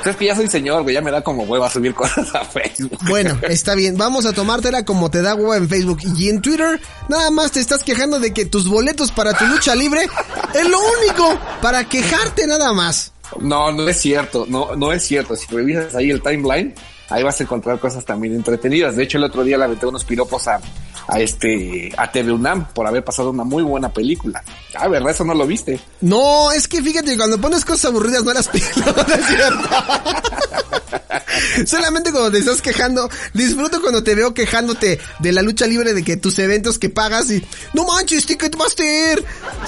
Es 0.05 0.15
que 0.15 0.25
ya 0.25 0.35
soy 0.35 0.47
señor, 0.47 0.83
güey, 0.83 0.95
ya 0.95 1.01
me 1.01 1.11
da 1.11 1.21
como 1.21 1.43
hueva 1.43 1.69
subir 1.69 1.93
cosas 1.93 2.33
a 2.33 2.45
Facebook. 2.45 2.99
Bueno, 3.07 3.37
está 3.49 3.75
bien, 3.75 3.97
vamos 3.97 4.25
a 4.25 4.33
tomártela 4.33 4.85
como 4.85 5.09
te 5.09 5.21
da 5.21 5.35
hueva 5.35 5.57
en 5.57 5.67
Facebook 5.67 5.99
y 6.17 6.29
en 6.29 6.41
Twitter. 6.41 6.79
Nada 7.09 7.29
más 7.31 7.51
te 7.51 7.59
estás 7.59 7.83
quejando 7.83 8.19
de 8.19 8.33
que 8.33 8.45
tus 8.45 8.67
boletos 8.67 9.11
para 9.11 9.33
tu 9.33 9.45
lucha 9.45 9.75
libre 9.75 10.07
es 10.53 10.69
lo 10.69 10.79
único 10.79 11.39
para 11.61 11.83
quejarte 11.83 12.47
nada 12.47 12.73
más. 12.73 13.11
No, 13.39 13.71
no 13.71 13.87
es 13.87 13.99
cierto, 13.99 14.45
no, 14.47 14.75
no 14.75 14.93
es 14.93 15.03
cierto. 15.03 15.35
Si 15.35 15.47
revisas 15.47 15.95
ahí 15.95 16.09
el 16.09 16.21
timeline, 16.21 16.73
ahí 17.09 17.23
vas 17.23 17.39
a 17.39 17.43
encontrar 17.43 17.79
cosas 17.79 18.03
también 18.05 18.33
entretenidas. 18.35 18.95
De 18.95 19.03
hecho, 19.03 19.17
el 19.17 19.23
otro 19.23 19.43
día 19.43 19.57
le 19.57 19.63
aventé 19.65 19.85
unos 19.85 20.03
piropos 20.05 20.47
a, 20.47 20.59
a 21.07 21.19
este, 21.19 21.91
a 21.97 22.11
TV 22.11 22.31
UNAM 22.31 22.67
por 22.73 22.85
haber 22.87 23.03
pasado 23.03 23.29
una 23.31 23.43
muy 23.43 23.63
buena 23.63 23.89
película. 23.93 24.43
Ah, 24.75 24.87
¿verdad? 24.87 25.11
Eso 25.11 25.23
no 25.23 25.33
lo 25.33 25.45
viste. 25.47 25.79
No, 26.01 26.51
es 26.51 26.67
que 26.67 26.81
fíjate, 26.81 27.15
cuando 27.17 27.39
pones 27.39 27.63
cosas 27.65 27.85
aburridas 27.85 28.23
no 28.23 28.33
las 28.33 28.47
pido, 28.49 28.65
no 28.85 29.13
es 29.13 29.25
cierto. 29.27 29.69
Solamente 31.65 32.11
cuando 32.11 32.31
te 32.31 32.39
estás 32.39 32.61
quejando, 32.61 33.09
disfruto 33.33 33.81
cuando 33.81 34.03
te 34.03 34.15
veo 34.15 34.33
quejándote 34.33 34.99
de 35.19 35.31
la 35.31 35.41
lucha 35.41 35.65
libre 35.67 35.93
de 35.93 36.03
que 36.03 36.17
tus 36.17 36.37
eventos 36.39 36.77
que 36.79 36.89
pagas 36.89 37.29
y 37.31 37.43
no 37.73 37.83
manches, 37.85 38.25
Ticketmaster, 38.25 39.23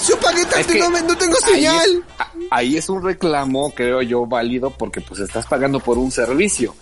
yo 0.08 0.20
pagué 0.20 0.46
tanto 0.46 0.76
y 0.76 0.80
no, 0.80 0.90
me- 0.90 1.02
no 1.02 1.18
tengo 1.18 1.38
ahí 1.46 1.54
señal. 1.56 1.90
es- 1.90 2.26
Ahí 2.52 2.78
es 2.78 2.90
un 2.90 3.04
reclamo, 3.04 3.72
creo 3.76 4.02
yo, 4.02 4.26
válido 4.26 4.72
porque 4.72 5.02
pues 5.02 5.20
estás 5.20 5.46
pagando 5.46 5.80
por 5.80 5.98
un 6.00 6.12
servicio 6.12 6.76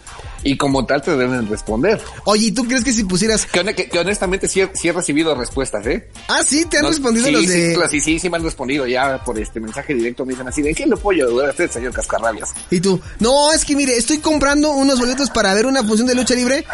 y 0.43 0.57
como 0.57 0.85
tal 0.85 1.01
te 1.01 1.15
deben 1.15 1.47
responder. 1.49 2.01
Oye, 2.25 2.47
¿y 2.47 2.51
tú 2.51 2.63
crees 2.65 2.83
que 2.83 2.93
si 2.93 3.03
pusieras, 3.03 3.45
Que, 3.45 3.59
hone- 3.61 3.75
que- 3.75 3.89
que 3.89 3.99
honestamente 3.99 4.47
sí, 4.47 4.61
he- 4.61 4.69
sí 4.73 4.87
he 4.87 4.93
recibido 4.93 5.33
respuestas, 5.35 5.85
¿eh? 5.87 6.07
ah, 6.27 6.41
sí, 6.45 6.65
te 6.65 6.77
han 6.77 6.83
No, 6.83 6.89
respondido 6.89 7.25
sí, 7.27 7.31
los 7.31 7.41
sí, 7.43 7.47
de, 7.47 7.73
claro, 7.73 7.89
sí, 7.89 8.01
sí, 8.01 8.19
sí 8.19 8.29
me 8.29 8.37
han 8.37 8.43
respondido 8.43 8.85
ya 8.87 9.23
por 9.23 9.37
este 9.39 9.59
mensaje 9.59 9.93
directo. 9.93 10.25
Me 10.25 10.33
dicen 10.33 10.47
así, 10.47 10.61
¿de 10.61 10.73
qué 10.73 10.85
lo 10.85 10.97
a 10.97 11.49
usted, 11.49 11.69
señor 11.71 11.93
Cascarrabias? 11.93 12.49
y 12.71 12.79
tú, 12.79 12.99
no, 13.19 13.51
es 13.53 13.65
que 13.65 13.75
mire, 13.75 13.97
estoy 13.97 14.17
comprando 14.19 14.71
unos 14.71 14.99
boletos 14.99 15.29
para 15.29 15.53
ver 15.53 15.65
una 15.65 15.83
función 15.83 16.07
de 16.07 16.15
lucha 16.15 16.35
libre 16.35 16.65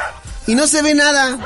y 0.47 0.55
no 0.55 0.68
se 0.68 0.82
ve 0.82 0.93
nada. 0.93 1.38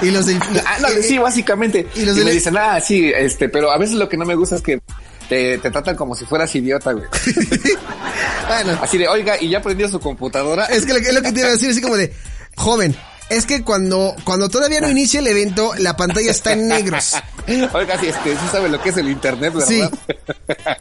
Y 0.00 0.10
los 0.10 0.26
Ah, 0.66 0.78
no, 0.80 0.88
sí, 1.02 1.18
básicamente. 1.18 1.86
y 1.94 2.00
Y, 2.00 2.04
los 2.06 2.16
me 2.16 2.30
dicen, 2.30 2.56
ah, 2.56 2.80
sí, 2.80 3.12
este, 3.14 3.48
pero 3.48 3.70
a 3.70 3.78
veces 3.78 3.96
lo 3.96 4.08
que 4.08 4.16
no 4.16 4.24
me 4.24 4.34
gusta 4.34 4.56
es 4.56 4.62
que 4.62 4.80
te, 5.28 5.58
te 5.58 5.70
tratan 5.70 5.96
como 5.96 6.14
si 6.14 6.24
fueras 6.24 6.54
idiota, 6.54 6.92
güey. 6.92 7.06
bueno, 8.48 8.78
Así 8.80 8.98
de, 8.98 9.08
oiga, 9.08 9.40
y 9.40 9.48
ya 9.48 9.62
prendió 9.62 9.88
su 9.88 10.00
computadora. 10.00 10.66
Es 10.66 10.86
que 10.86 10.92
lo, 10.92 10.98
es 10.98 11.14
lo 11.14 11.22
que 11.22 11.32
te 11.32 11.40
iba 11.40 11.48
a 11.48 11.52
decir, 11.52 11.70
así 11.70 11.80
como 11.80 11.96
de, 11.96 12.12
joven, 12.56 12.96
es 13.32 13.46
que 13.46 13.62
cuando, 13.62 14.14
cuando 14.24 14.48
todavía 14.48 14.80
no 14.80 14.90
inicia 14.90 15.20
el 15.20 15.26
evento, 15.26 15.72
la 15.78 15.96
pantalla 15.96 16.30
está 16.30 16.52
en 16.52 16.68
negros. 16.68 17.14
Oiga, 17.72 17.98
sí, 17.98 18.08
este, 18.08 18.32
sí 18.32 18.46
sabe 18.50 18.68
lo 18.68 18.80
que 18.82 18.90
es 18.90 18.96
el 18.98 19.08
internet, 19.08 19.54
¿verdad? 19.54 19.68
Sí. 19.68 19.82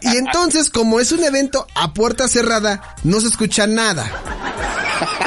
Y 0.01 0.17
entonces, 0.17 0.69
como 0.69 0.99
es 0.99 1.11
un 1.11 1.23
evento 1.23 1.65
a 1.75 1.93
puerta 1.93 2.27
cerrada, 2.27 2.95
no 3.03 3.21
se 3.21 3.27
escucha 3.27 3.67
nada. 3.67 4.11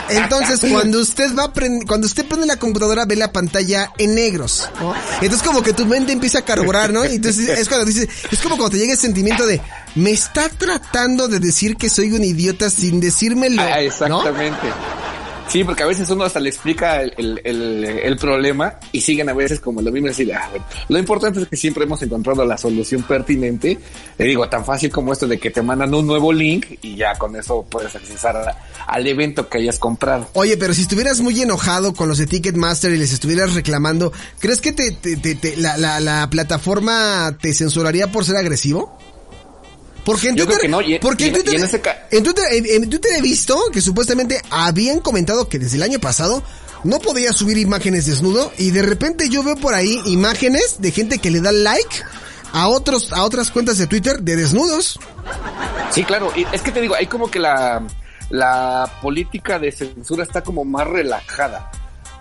Entonces, 0.08 0.60
cuando 0.70 1.00
usted 1.00 1.34
va 1.34 1.44
a 1.44 1.52
cuando 1.86 2.06
usted 2.06 2.26
prende 2.26 2.46
la 2.46 2.56
computadora, 2.56 3.04
ve 3.04 3.16
la 3.16 3.32
pantalla 3.32 3.90
en 3.98 4.14
negros, 4.14 4.68
¿no? 4.80 4.94
Entonces, 5.20 5.46
como 5.46 5.62
que 5.62 5.72
tu 5.72 5.86
mente 5.86 6.12
empieza 6.12 6.38
a 6.38 6.42
carburar, 6.42 6.92
¿no? 6.92 7.04
Entonces, 7.04 7.48
es 7.48 7.68
cuando 7.68 7.86
dices, 7.86 8.08
es 8.30 8.38
como 8.40 8.56
cuando 8.56 8.72
te 8.72 8.78
llega 8.78 8.92
el 8.92 8.98
sentimiento 8.98 9.46
de, 9.46 9.60
me 9.94 10.10
está 10.10 10.48
tratando 10.48 11.28
de 11.28 11.38
decir 11.38 11.76
que 11.76 11.88
soy 11.88 12.12
un 12.12 12.24
idiota 12.24 12.70
sin 12.70 13.00
decírmelo, 13.00 13.62
Ah, 13.62 14.08
¿no? 14.08 14.22
Sí, 15.48 15.62
porque 15.62 15.82
a 15.84 15.86
veces 15.86 16.10
uno 16.10 16.24
hasta 16.24 16.40
le 16.40 16.48
explica 16.48 17.00
el, 17.02 17.12
el, 17.44 17.84
el- 17.84 18.16
problema 18.16 18.74
y 18.92 19.00
siguen 19.02 19.28
a 19.28 19.34
veces 19.34 19.60
como 19.60 19.80
lo 19.82 19.92
mismo 19.92 20.08
decir, 20.08 20.32
ah, 20.34 20.50
lo 20.88 20.98
importante 20.98 21.40
es 21.40 21.48
que 21.48 21.56
siempre 21.56 21.84
hemos 21.84 22.02
encontrado 22.02 22.44
la 22.44 22.56
solución 22.58 23.02
pertinente. 23.02 23.78
Le 24.18 24.24
digo, 24.24 24.48
tan 24.48 24.64
fácil 24.64 24.90
como 24.90 25.12
esto 25.12 25.28
de 25.28 25.38
que 25.38 25.50
te 25.50 25.62
mandan 25.62 25.94
un 25.94 26.06
nuevo 26.06 26.32
link 26.32 26.66
y 26.82 26.96
ya 26.96 27.14
con 27.16 27.36
eso 27.36 27.64
puedes 27.68 27.94
accesar 27.94 28.56
al 28.86 29.06
evento 29.06 29.48
que 29.48 29.58
hayas 29.58 29.78
comprado. 29.78 30.28
Oye, 30.32 30.56
pero 30.56 30.74
si 30.74 30.82
estuvieras 30.82 31.20
muy 31.20 31.40
enojado 31.40 31.92
con 31.94 32.08
los 32.08 32.18
de 32.18 32.26
Ticketmaster 32.26 32.90
y 32.92 32.98
les 32.98 33.12
estuvieras 33.12 33.54
reclamando, 33.54 34.12
¿crees 34.40 34.60
que 34.60 34.72
te- 34.72 34.90
te- 34.92 35.16
te- 35.16 35.56
la, 35.56 35.76
la- 35.76 36.00
la 36.00 36.28
plataforma 36.30 37.36
te 37.40 37.52
censuraría 37.52 38.10
por 38.10 38.24
ser 38.24 38.36
agresivo? 38.36 38.98
Porque 40.04 40.28
en 40.28 40.36
Twitter, 40.36 40.58
en 42.10 42.22
Twitter, 42.90 43.12
he 43.16 43.20
visto 43.22 43.58
que 43.72 43.80
supuestamente 43.80 44.40
habían 44.50 45.00
comentado 45.00 45.48
que 45.48 45.58
desde 45.58 45.76
el 45.76 45.82
año 45.82 45.98
pasado 45.98 46.42
no 46.84 46.98
podía 47.00 47.32
subir 47.32 47.56
imágenes 47.56 48.06
desnudo 48.06 48.52
y 48.58 48.70
de 48.70 48.82
repente 48.82 49.28
yo 49.30 49.42
veo 49.42 49.56
por 49.56 49.74
ahí 49.74 50.00
imágenes 50.06 50.76
de 50.78 50.90
gente 50.90 51.18
que 51.18 51.30
le 51.30 51.40
da 51.40 51.52
like 51.52 51.96
a 52.52 52.68
otros, 52.68 53.12
a 53.12 53.24
otras 53.24 53.50
cuentas 53.50 53.78
de 53.78 53.86
Twitter 53.86 54.20
de 54.20 54.36
desnudos. 54.36 54.98
Sí, 55.90 56.04
claro. 56.04 56.30
Y 56.36 56.46
es 56.52 56.60
que 56.62 56.70
te 56.70 56.80
digo, 56.80 56.94
hay 56.94 57.06
como 57.06 57.30
que 57.30 57.38
la, 57.40 57.82
la 58.30 58.90
política 59.00 59.58
de 59.58 59.72
censura 59.72 60.22
está 60.24 60.42
como 60.42 60.64
más 60.64 60.86
relajada. 60.86 61.70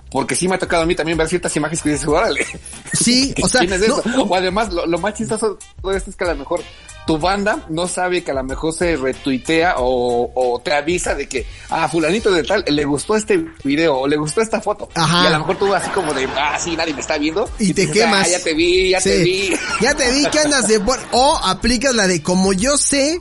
Porque 0.10 0.36
sí 0.36 0.48
me 0.48 0.56
ha 0.56 0.60
tocado 0.60 0.84
a 0.84 0.86
mí 0.86 0.96
también 0.96 1.18
ver 1.18 1.28
ciertas 1.28 1.56
imágenes 1.56 1.82
que 1.82 1.90
dices, 1.90 2.08
órale. 2.08 2.46
Sí, 2.94 3.34
o 3.42 3.48
sea, 3.48 3.62
¿Quién 3.62 3.74
es 3.74 3.88
no- 3.88 4.00
eso? 4.00 4.24
O 4.24 4.36
además, 4.36 4.72
lo, 4.72 4.86
lo 4.86 5.00
más 5.00 5.16
chistoso 5.16 5.58
de 5.84 5.98
esto 5.98 6.12
es 6.12 6.16
que 6.16 6.24
a 6.24 6.28
lo 6.28 6.36
mejor 6.36 6.62
tu 7.06 7.18
banda 7.18 7.66
no 7.70 7.88
sabe 7.88 8.24
que 8.24 8.32
a 8.32 8.34
lo 8.34 8.44
mejor 8.44 8.74
se 8.74 8.96
retuitea 8.96 9.76
o, 9.78 10.32
o 10.34 10.60
te 10.62 10.74
avisa 10.74 11.14
de 11.16 11.28
que, 11.28 11.46
ah, 11.70 11.88
fulanito 11.90 12.32
de 12.32 12.44
tal, 12.44 12.64
le 12.68 12.86
gustó 12.86 13.16
este 13.16 13.46
video 13.64 13.98
o 14.00 14.08
le 14.08 14.16
gustó 14.18 14.42
esta 14.42 14.62
foto. 14.62 14.88
Ajá. 14.96 15.24
Y 15.24 15.28
a 15.28 15.30
lo 15.32 15.40
mejor 15.40 15.58
tú 15.60 15.74
así 15.74 15.90
como 15.92 16.14
de, 16.14 16.28
ah, 16.38 16.58
sí, 16.64 16.76
nadie 16.78 16.94
me 16.94 17.02
está 17.02 17.18
viendo. 17.18 17.50
y 17.60 17.74
te 17.74 17.82
dices, 17.88 17.98
quemas. 17.98 18.28
"Ah, 18.28 18.32
ya 18.32 18.40
te 18.44 18.54
vi, 18.54 18.90
ya 18.92 19.02
te 19.02 19.18
vi. 19.24 19.54
Ya 19.82 19.94
te 19.96 20.12
vi 20.12 20.26
que 20.28 20.40
andas 20.40 20.68
de 20.68 20.78
buen- 20.80 21.00
O 21.12 21.38
aplicas 21.44 21.94
la 21.94 22.08
de 22.08 22.22
como 22.24 22.54
yo 22.54 22.78
sé 22.78 23.20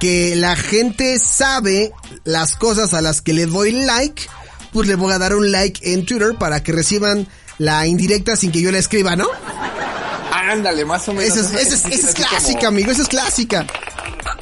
que 0.00 0.34
la 0.36 0.54
gente 0.56 1.18
sabe 1.18 1.92
las 2.24 2.54
cosas 2.56 2.94
a 2.94 3.00
las 3.00 3.20
que 3.20 3.32
le 3.34 3.46
doy 3.46 3.72
like, 3.72 4.22
pues 4.72 4.86
le 4.88 4.94
voy 4.94 5.12
a 5.12 5.18
dar 5.18 5.34
un 5.34 5.50
like 5.52 5.92
en 5.92 6.06
Twitter 6.06 6.34
para 6.38 6.62
que 6.62 6.72
reciban 6.72 7.26
la 7.58 7.86
indirecta 7.86 8.36
sin 8.36 8.52
que 8.52 8.60
yo 8.62 8.70
la 8.70 8.78
escriba, 8.78 9.16
¿no? 9.16 9.26
Ándale, 10.52 10.84
más 10.84 11.08
o 11.08 11.12
menos. 11.14 11.36
Esa 11.36 11.40
es, 11.40 11.66
esa 11.66 11.76
es, 11.88 11.98
esa 11.98 12.08
es 12.10 12.14
como- 12.14 12.28
clásica, 12.28 12.68
amigo, 12.68 12.90
esa 12.90 13.02
es 13.02 13.08
clásica. 13.08 13.66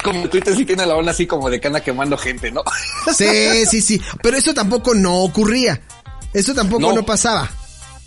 Como 0.03 0.27
Twitter 0.29 0.55
sí 0.55 0.65
tiene 0.65 0.85
la 0.85 0.95
onda 0.95 1.11
así 1.11 1.25
como 1.27 1.49
de 1.49 1.59
que 1.59 1.67
anda 1.67 1.81
quemando 1.81 2.17
gente, 2.17 2.51
¿no? 2.51 2.63
Sí, 3.13 3.65
sí, 3.65 3.81
sí. 3.81 4.01
Pero 4.21 4.37
eso 4.37 4.53
tampoco 4.53 4.93
no 4.93 5.21
ocurría. 5.23 5.81
Eso 6.33 6.53
tampoco 6.53 6.81
no, 6.81 6.93
No. 6.93 7.05
pasaba. 7.05 7.49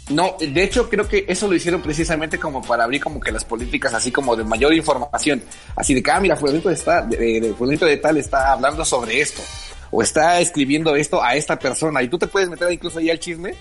No, 0.08 0.34
de 0.40 0.62
hecho 0.64 0.88
creo 0.88 1.06
que 1.06 1.24
eso 1.28 1.46
lo 1.46 1.54
hicieron 1.54 1.82
precisamente 1.82 2.36
como 2.38 2.62
para 2.62 2.82
abrir 2.84 3.00
como 3.00 3.20
que 3.20 3.30
las 3.30 3.44
políticas 3.44 3.94
así 3.94 4.10
como 4.10 4.34
de 4.34 4.42
mayor 4.44 4.74
información. 4.74 5.42
Así 5.76 5.94
de 5.94 6.02
que, 6.02 6.10
ah, 6.10 6.18
mira, 6.20 6.36
fulanito 6.36 6.68
de, 6.68 6.74
esta- 6.74 7.02
de, 7.02 7.16
de- 7.16 7.40
de 7.54 7.76
de 7.86 7.96
tal 7.98 8.16
está 8.16 8.52
hablando 8.52 8.84
sobre 8.84 9.20
esto. 9.20 9.40
O 9.92 10.02
está 10.02 10.40
escribiendo 10.40 10.94
esto 10.96 11.22
a 11.22 11.34
esta 11.36 11.58
persona. 11.58 12.02
Y 12.02 12.08
tú 12.08 12.18
te 12.18 12.26
puedes 12.26 12.48
meter 12.48 12.70
incluso 12.72 12.98
ahí 12.98 13.10
al 13.10 13.20
chisme. 13.20 13.54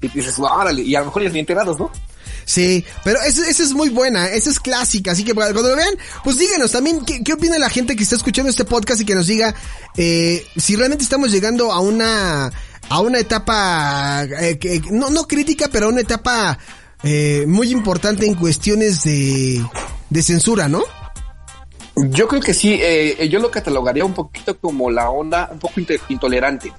Y 0.00 0.08
dices, 0.08 0.38
órale, 0.38 0.82
y 0.82 0.94
a 0.94 1.00
lo 1.00 1.06
mejor 1.06 1.22
ya 1.22 1.28
ni 1.30 1.38
enterados, 1.40 1.78
¿no? 1.78 1.90
Sí, 2.46 2.84
pero 3.02 3.20
esa 3.22 3.48
esa 3.50 3.64
es 3.64 3.72
muy 3.72 3.88
buena, 3.88 4.28
esa 4.28 4.50
es 4.50 4.60
clásica, 4.60 5.10
así 5.10 5.24
que 5.24 5.34
cuando 5.34 5.62
lo 5.62 5.74
vean, 5.74 5.94
pues 6.22 6.38
díganos 6.38 6.70
también 6.70 7.04
qué, 7.04 7.32
opina 7.32 7.58
la 7.58 7.68
gente 7.68 7.96
que 7.96 8.04
está 8.04 8.14
escuchando 8.14 8.48
este 8.48 8.64
podcast 8.64 9.00
y 9.00 9.04
que 9.04 9.16
nos 9.16 9.26
diga 9.26 9.52
eh, 9.96 10.46
si 10.56 10.76
realmente 10.76 11.02
estamos 11.02 11.32
llegando 11.32 11.72
a 11.72 11.80
una 11.80 12.52
a 12.88 13.00
una 13.00 13.18
etapa 13.18 14.22
eh, 14.40 14.80
no 14.92 15.10
no 15.10 15.26
crítica, 15.26 15.68
pero 15.72 15.86
a 15.86 15.88
una 15.88 16.02
etapa 16.02 16.56
eh, 17.02 17.46
muy 17.48 17.70
importante 17.70 18.26
en 18.26 18.36
cuestiones 18.36 19.02
de 19.02 19.66
de 20.08 20.22
censura, 20.22 20.68
¿no? 20.68 20.84
Yo 21.96 22.28
creo 22.28 22.42
que 22.42 22.52
sí, 22.52 22.78
eh, 22.80 23.26
yo 23.28 23.40
lo 23.40 23.50
catalogaría 23.50 24.04
un 24.04 24.12
poquito 24.12 24.56
como 24.58 24.90
la 24.90 25.10
onda 25.10 25.48
un 25.50 25.58
poco 25.58 25.80
intolerante. 26.10 26.70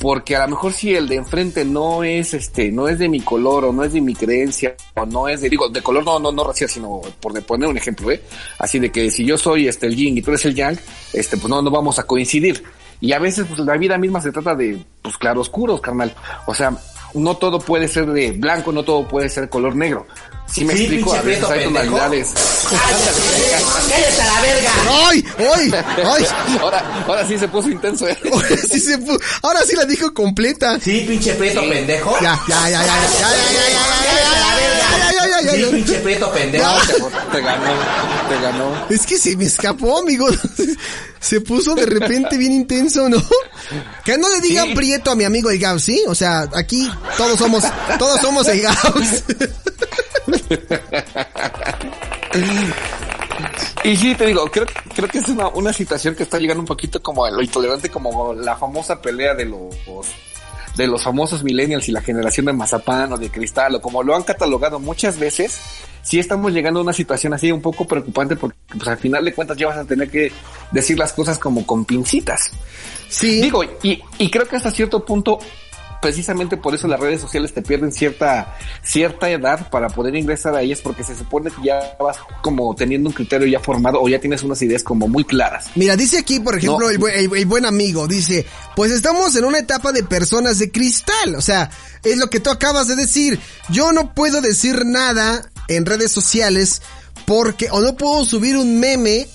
Porque 0.00 0.36
a 0.36 0.44
lo 0.44 0.48
mejor 0.48 0.72
si 0.72 0.94
el 0.94 1.08
de 1.08 1.16
enfrente 1.16 1.64
no 1.64 2.04
es 2.04 2.32
este, 2.32 2.70
no 2.70 2.86
es 2.88 2.98
de 2.98 3.08
mi 3.08 3.20
color 3.20 3.64
o 3.64 3.72
no 3.72 3.82
es 3.82 3.92
de 3.92 4.00
mi 4.00 4.14
creencia 4.14 4.76
o 4.94 5.04
no 5.04 5.28
es 5.28 5.40
de, 5.40 5.48
digo, 5.48 5.68
de 5.68 5.82
color 5.82 6.04
no, 6.04 6.20
no, 6.20 6.30
no 6.30 6.44
racial, 6.44 6.70
sino 6.70 7.00
por 7.20 7.32
de 7.32 7.42
poner 7.42 7.68
un 7.68 7.76
ejemplo, 7.76 8.10
eh. 8.10 8.22
Así 8.58 8.78
de 8.78 8.92
que 8.92 9.10
si 9.10 9.24
yo 9.24 9.36
soy 9.36 9.66
este 9.66 9.86
el 9.86 9.96
yin 9.96 10.16
y 10.16 10.22
tú 10.22 10.30
eres 10.30 10.44
el 10.44 10.54
yang, 10.54 10.78
este, 11.12 11.36
pues 11.36 11.48
no, 11.48 11.60
no 11.62 11.70
vamos 11.70 11.98
a 11.98 12.04
coincidir. 12.04 12.62
Y 13.00 13.12
a 13.12 13.18
veces, 13.18 13.46
pues 13.46 13.60
la 13.60 13.76
vida 13.76 13.96
misma 13.96 14.20
se 14.20 14.32
trata 14.32 14.54
de, 14.54 14.78
pues 15.02 15.16
claroscuros, 15.16 15.80
carnal. 15.80 16.14
O 16.46 16.54
sea, 16.54 16.76
no 17.14 17.36
todo 17.36 17.58
puede 17.58 17.88
ser 17.88 18.06
de 18.06 18.32
blanco, 18.32 18.72
no 18.72 18.84
todo 18.84 19.06
puede 19.06 19.28
ser 19.28 19.48
color 19.48 19.76
negro. 19.76 20.06
Si 20.52 20.64
me 20.64 20.74
Sí, 20.74 20.80
explico, 20.84 21.12
a 21.14 21.20
veces 21.22 21.44
hay 21.44 21.64
tonalidades. 21.64 22.28
¡Cállate 23.88 24.22
a 24.22 24.26
la 24.26 24.40
verga! 24.40 24.70
¡Ay! 25.08 25.24
¡Ay! 25.38 25.72
¡Ay! 26.04 26.26
Ahora, 26.60 27.04
ahora 27.06 27.26
sí 27.28 27.38
se 27.38 27.48
puso 27.48 27.68
intenso, 27.68 28.08
eh. 28.08 28.16
Ahora 28.32 28.48
sí, 28.70 28.80
se 28.80 28.98
pu- 28.98 29.20
ahora 29.42 29.60
sí 29.66 29.76
la 29.76 29.84
dijo 29.84 30.12
completa. 30.14 30.78
Sí, 30.80 31.04
pinche 31.06 31.34
prieto 31.34 31.60
pendejo. 31.68 32.16
Ya, 32.20 32.40
ya, 32.48 32.70
ya, 32.70 32.70
ya, 32.70 32.86
ya, 32.86 32.86
ya, 32.86 32.96
ya, 32.96 32.98
ya, 33.20 33.68
ya, 33.68 33.88
ya, 34.08 35.10
ya, 35.10 35.12
ya, 35.12 35.28
ya, 35.28 35.40
ya, 35.42 35.52
Sí, 35.52 35.60
ya. 35.62 35.68
pinche 35.70 35.94
prieto 36.00 36.32
pendejo. 36.32 36.68
Te, 36.86 36.92
te 37.36 37.42
ganó, 37.42 37.64
te 38.28 38.40
ganó. 38.42 38.86
Es 38.90 39.06
que 39.06 39.18
se 39.18 39.36
me 39.36 39.44
escapó, 39.44 39.98
amigo. 39.98 40.28
Se 41.20 41.40
puso 41.40 41.74
de 41.74 41.84
repente 41.84 42.36
bien 42.36 42.52
intenso, 42.52 43.08
¿no? 43.08 43.22
Que 44.04 44.16
no 44.16 44.28
le 44.28 44.40
digan 44.40 44.68
Sí. 44.68 44.74
prieto 44.74 45.10
a 45.10 45.14
mi 45.16 45.24
amigo 45.24 45.50
el 45.50 45.58
Gauss, 45.58 45.82
¿sí? 45.84 46.02
O 46.06 46.14
sea, 46.14 46.48
aquí 46.54 46.90
todos 47.16 47.38
somos, 47.38 47.64
todos 47.98 48.20
somos 48.20 48.46
el 48.48 48.62
Gauss. 48.62 49.24
Y 53.84 53.96
sí, 53.96 54.14
te 54.14 54.26
digo, 54.26 54.44
creo, 54.50 54.66
creo 54.94 55.08
que 55.08 55.18
es 55.18 55.28
una, 55.28 55.48
una 55.48 55.72
situación 55.72 56.14
que 56.14 56.24
está 56.24 56.38
llegando 56.38 56.60
un 56.60 56.66
poquito 56.66 57.00
como 57.00 57.24
a 57.24 57.30
lo 57.30 57.40
intolerante, 57.40 57.88
como 57.88 58.34
la 58.34 58.56
famosa 58.56 59.00
pelea 59.00 59.34
de 59.34 59.46
los 59.46 59.74
de 60.76 60.86
los 60.86 61.02
famosos 61.02 61.42
millennials 61.42 61.88
y 61.88 61.92
la 61.92 62.00
generación 62.00 62.46
de 62.46 62.52
mazapán 62.52 63.12
o 63.12 63.16
de 63.16 63.30
cristal, 63.30 63.74
o 63.74 63.80
como 63.80 64.02
lo 64.02 64.14
han 64.14 64.22
catalogado 64.22 64.78
muchas 64.78 65.18
veces, 65.18 65.58
sí 66.02 66.20
estamos 66.20 66.52
llegando 66.52 66.78
a 66.78 66.82
una 66.84 66.92
situación 66.92 67.34
así 67.34 67.50
un 67.50 67.60
poco 67.60 67.84
preocupante 67.84 68.36
porque 68.36 68.56
pues, 68.76 68.86
al 68.86 68.96
final 68.96 69.24
de 69.24 69.34
cuentas 69.34 69.56
ya 69.56 69.66
vas 69.66 69.78
a 69.78 69.84
tener 69.84 70.08
que 70.08 70.30
decir 70.70 70.96
las 70.96 71.12
cosas 71.12 71.38
como 71.38 71.66
con 71.66 71.84
pincitas. 71.84 72.52
Sí. 73.08 73.40
Digo, 73.40 73.64
y, 73.82 74.00
y 74.18 74.30
creo 74.30 74.46
que 74.46 74.56
hasta 74.56 74.70
cierto 74.70 75.04
punto, 75.04 75.38
precisamente 76.00 76.56
por 76.56 76.74
eso 76.74 76.86
las 76.88 77.00
redes 77.00 77.20
sociales 77.20 77.52
te 77.52 77.62
pierden 77.62 77.92
cierta, 77.92 78.56
cierta 78.82 79.28
edad 79.30 79.68
para 79.70 79.88
poder 79.88 80.14
ingresar 80.14 80.54
a 80.54 80.62
ellas, 80.62 80.80
porque 80.82 81.02
se 81.04 81.16
supone 81.16 81.50
que 81.50 81.62
ya 81.64 81.96
vas 82.00 82.18
como 82.42 82.74
teniendo 82.74 83.08
un 83.08 83.14
criterio 83.14 83.46
ya 83.48 83.60
formado 83.60 84.00
o 84.00 84.08
ya 84.08 84.20
tienes 84.20 84.42
unas 84.42 84.60
ideas 84.62 84.82
como 84.82 85.08
muy 85.08 85.24
claras. 85.24 85.70
Mira, 85.74 85.96
dice 85.96 86.18
aquí, 86.18 86.40
por 86.40 86.56
ejemplo, 86.56 86.86
No. 86.86 86.90
el, 86.90 86.98
buen- 86.98 87.14
el- 87.14 87.34
el 87.36 87.46
buen 87.46 87.64
amigo, 87.66 88.06
dice, 88.06 88.46
pues 88.76 88.92
estamos 88.92 89.34
en 89.36 89.44
una 89.44 89.58
etapa 89.58 89.92
de 89.92 90.04
personas 90.04 90.58
de 90.58 90.70
cristal, 90.70 91.34
o 91.36 91.40
sea, 91.40 91.70
es 92.04 92.16
lo 92.16 92.30
que 92.30 92.40
tú 92.40 92.50
acabas 92.50 92.88
de 92.88 92.96
decir. 92.96 93.38
Yo 93.68 93.92
no 93.92 94.14
puedo 94.14 94.40
decir 94.40 94.84
nada 94.86 95.48
en 95.68 95.84
redes 95.84 96.12
sociales 96.12 96.80
porque, 97.26 97.68
o 97.70 97.80
no 97.80 97.96
puedo 97.96 98.24
subir 98.24 98.56
un 98.56 98.78
meme. 98.80 99.28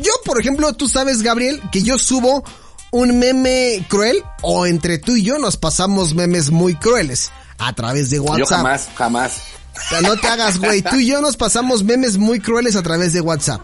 Yo, 0.00 0.12
por 0.24 0.40
ejemplo, 0.40 0.72
tú 0.74 0.88
sabes, 0.88 1.22
Gabriel, 1.22 1.60
que 1.72 1.82
yo 1.82 1.98
subo 1.98 2.44
un 2.90 3.18
meme 3.18 3.84
cruel 3.88 4.22
o 4.42 4.66
entre 4.66 4.98
tú 4.98 5.16
y 5.16 5.24
yo 5.24 5.38
nos 5.38 5.56
pasamos 5.56 6.14
memes 6.14 6.50
muy 6.50 6.74
crueles 6.74 7.30
a 7.58 7.72
través 7.72 8.10
de 8.10 8.20
WhatsApp. 8.20 8.38
Yo 8.38 8.46
jamás, 8.46 8.88
jamás. 8.94 9.42
O 9.74 9.88
sea, 9.88 10.00
no 10.00 10.16
te 10.16 10.26
hagas, 10.26 10.58
güey. 10.58 10.82
Tú 10.82 10.96
y 10.96 11.06
yo 11.06 11.20
nos 11.20 11.36
pasamos 11.36 11.84
memes 11.84 12.16
muy 12.16 12.40
crueles 12.40 12.76
a 12.76 12.82
través 12.82 13.12
de 13.12 13.20
WhatsApp. 13.20 13.60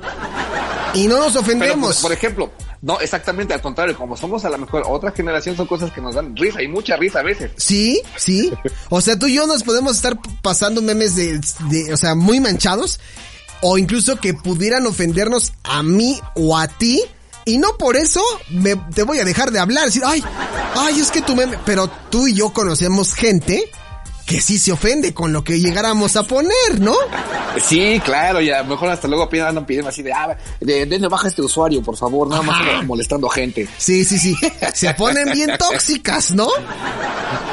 Y 0.94 1.06
no 1.06 1.18
nos 1.18 1.28
Pero, 1.28 1.40
ofendemos. 1.40 1.96
por, 1.96 2.02
por 2.02 2.12
ejemplo, 2.12 2.52
no, 2.82 3.00
exactamente 3.00 3.54
al 3.54 3.62
contrario, 3.62 3.96
como 3.96 4.16
somos 4.16 4.44
a 4.44 4.50
lo 4.50 4.58
mejor 4.58 4.82
otra 4.86 5.12
generación, 5.12 5.56
son 5.56 5.66
cosas 5.66 5.90
que 5.92 6.00
nos 6.00 6.16
dan 6.16 6.36
risa 6.36 6.60
y 6.62 6.68
mucha 6.68 6.96
risa 6.96 7.20
a 7.20 7.22
veces. 7.22 7.52
Sí, 7.56 8.02
sí. 8.16 8.52
O 8.90 9.00
sea, 9.00 9.18
tú 9.18 9.26
y 9.26 9.34
yo 9.34 9.46
nos 9.46 9.62
podemos 9.62 9.96
estar 9.96 10.18
pasando 10.42 10.82
memes 10.82 11.16
de, 11.16 11.40
de, 11.70 11.92
o 11.92 11.96
sea, 11.96 12.14
muy 12.14 12.40
manchados. 12.40 13.00
O 13.64 13.78
incluso 13.78 14.16
que 14.16 14.34
pudieran 14.34 14.84
ofendernos 14.86 15.52
a 15.62 15.84
mí 15.84 16.20
o 16.34 16.58
a 16.58 16.66
ti. 16.66 17.00
Y 17.44 17.58
no 17.58 17.76
por 17.76 17.96
eso 17.96 18.22
me, 18.50 18.76
te 18.76 19.02
voy 19.02 19.18
a 19.18 19.24
dejar 19.24 19.50
de 19.50 19.58
hablar. 19.58 19.86
Decir, 19.86 20.02
ay, 20.04 20.22
ay, 20.76 21.00
es 21.00 21.10
que 21.10 21.22
tu 21.22 21.34
meme. 21.34 21.58
Pero 21.64 21.88
tú 22.10 22.26
y 22.28 22.34
yo 22.34 22.52
conocemos 22.52 23.14
gente 23.14 23.70
que 24.26 24.40
sí 24.40 24.58
se 24.58 24.70
ofende 24.72 25.12
con 25.12 25.32
lo 25.32 25.42
que 25.42 25.58
llegáramos 25.58 26.14
a 26.16 26.22
poner, 26.22 26.80
¿no? 26.80 26.94
Sí, 27.60 28.00
claro, 28.04 28.40
y 28.40 28.50
a 28.50 28.62
lo 28.62 28.68
mejor 28.68 28.88
hasta 28.88 29.08
luego 29.08 29.28
piden, 29.28 29.46
andan 29.46 29.66
pidiendo 29.66 29.88
así 29.90 30.00
de, 30.02 30.12
ah, 30.12 30.36
de, 30.60 30.86
denle 30.86 31.08
baja 31.08 31.26
a 31.26 31.30
este 31.30 31.42
usuario, 31.42 31.82
por 31.82 31.96
favor, 31.96 32.28
nada 32.28 32.40
más 32.40 32.60
Ajá. 32.60 32.82
molestando 32.82 33.28
gente. 33.28 33.68
Sí, 33.76 34.04
sí, 34.04 34.18
sí. 34.18 34.36
Se 34.72 34.94
ponen 34.94 35.30
bien 35.32 35.50
tóxicas, 35.58 36.30
¿no? 36.30 36.48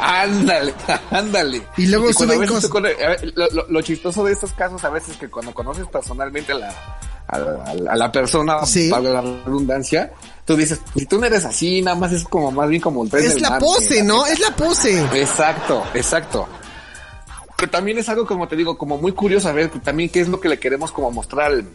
Ándale, 0.01 0.73
ándale. 1.11 1.63
Y 1.77 1.87
luego 1.87 2.09
a 2.09 2.13
suben 2.13 2.45
cosas. 2.47 2.69
tú 2.69 2.79
lo, 2.79 3.49
lo- 3.49 3.67
lo 3.67 3.81
chistoso 3.81 4.23
de 4.23 4.33
estos 4.33 4.53
casos 4.53 4.83
a 4.83 4.89
veces 4.89 5.09
es 5.11 5.17
que 5.17 5.29
cuando 5.29 5.53
conoces 5.53 5.87
personalmente 5.87 6.51
a 6.53 6.55
la, 6.59 6.99
a 7.29 7.37
la, 7.39 7.91
a 7.91 7.95
la 7.95 8.11
persona, 8.11 8.65
Sí. 8.65 8.89
para 8.89 9.03
la 9.09 9.21
redundancia, 9.21 10.11
tú 10.45 10.55
dices, 10.57 10.79
si 10.95 11.05
tú 11.05 11.19
no 11.19 11.25
eres 11.27 11.45
así, 11.45 11.81
nada 11.81 11.95
más 11.95 12.11
es 12.11 12.23
como 12.23 12.51
más 12.51 12.67
bien 12.69 12.81
como 12.81 13.03
el 13.03 13.09
pez 13.09 13.25
Es 13.25 13.33
del 13.35 13.43
la 13.43 13.49
mar, 13.51 13.59
pose, 13.59 13.95
que- 13.95 14.03
¿no? 14.03 14.25
Es 14.25 14.39
la 14.39 14.55
pose. 14.55 14.99
Exacto, 15.13 15.83
exacto. 15.93 16.47
Pero 17.57 17.71
también 17.71 17.97
es 17.97 18.07
algo, 18.09 18.25
como 18.25 18.47
te 18.47 18.55
digo, 18.55 18.77
como 18.77 18.97
muy 18.97 19.11
curioso 19.11 19.49
a 19.49 19.51
ver 19.51 19.69
que 19.69 19.79
también 19.79 20.09
qué 20.09 20.21
es 20.21 20.27
lo 20.29 20.39
que 20.39 20.49
le 20.49 20.57
queremos 20.59 20.91
como 20.91 21.11
mostrar 21.11 21.47
al, 21.51 21.65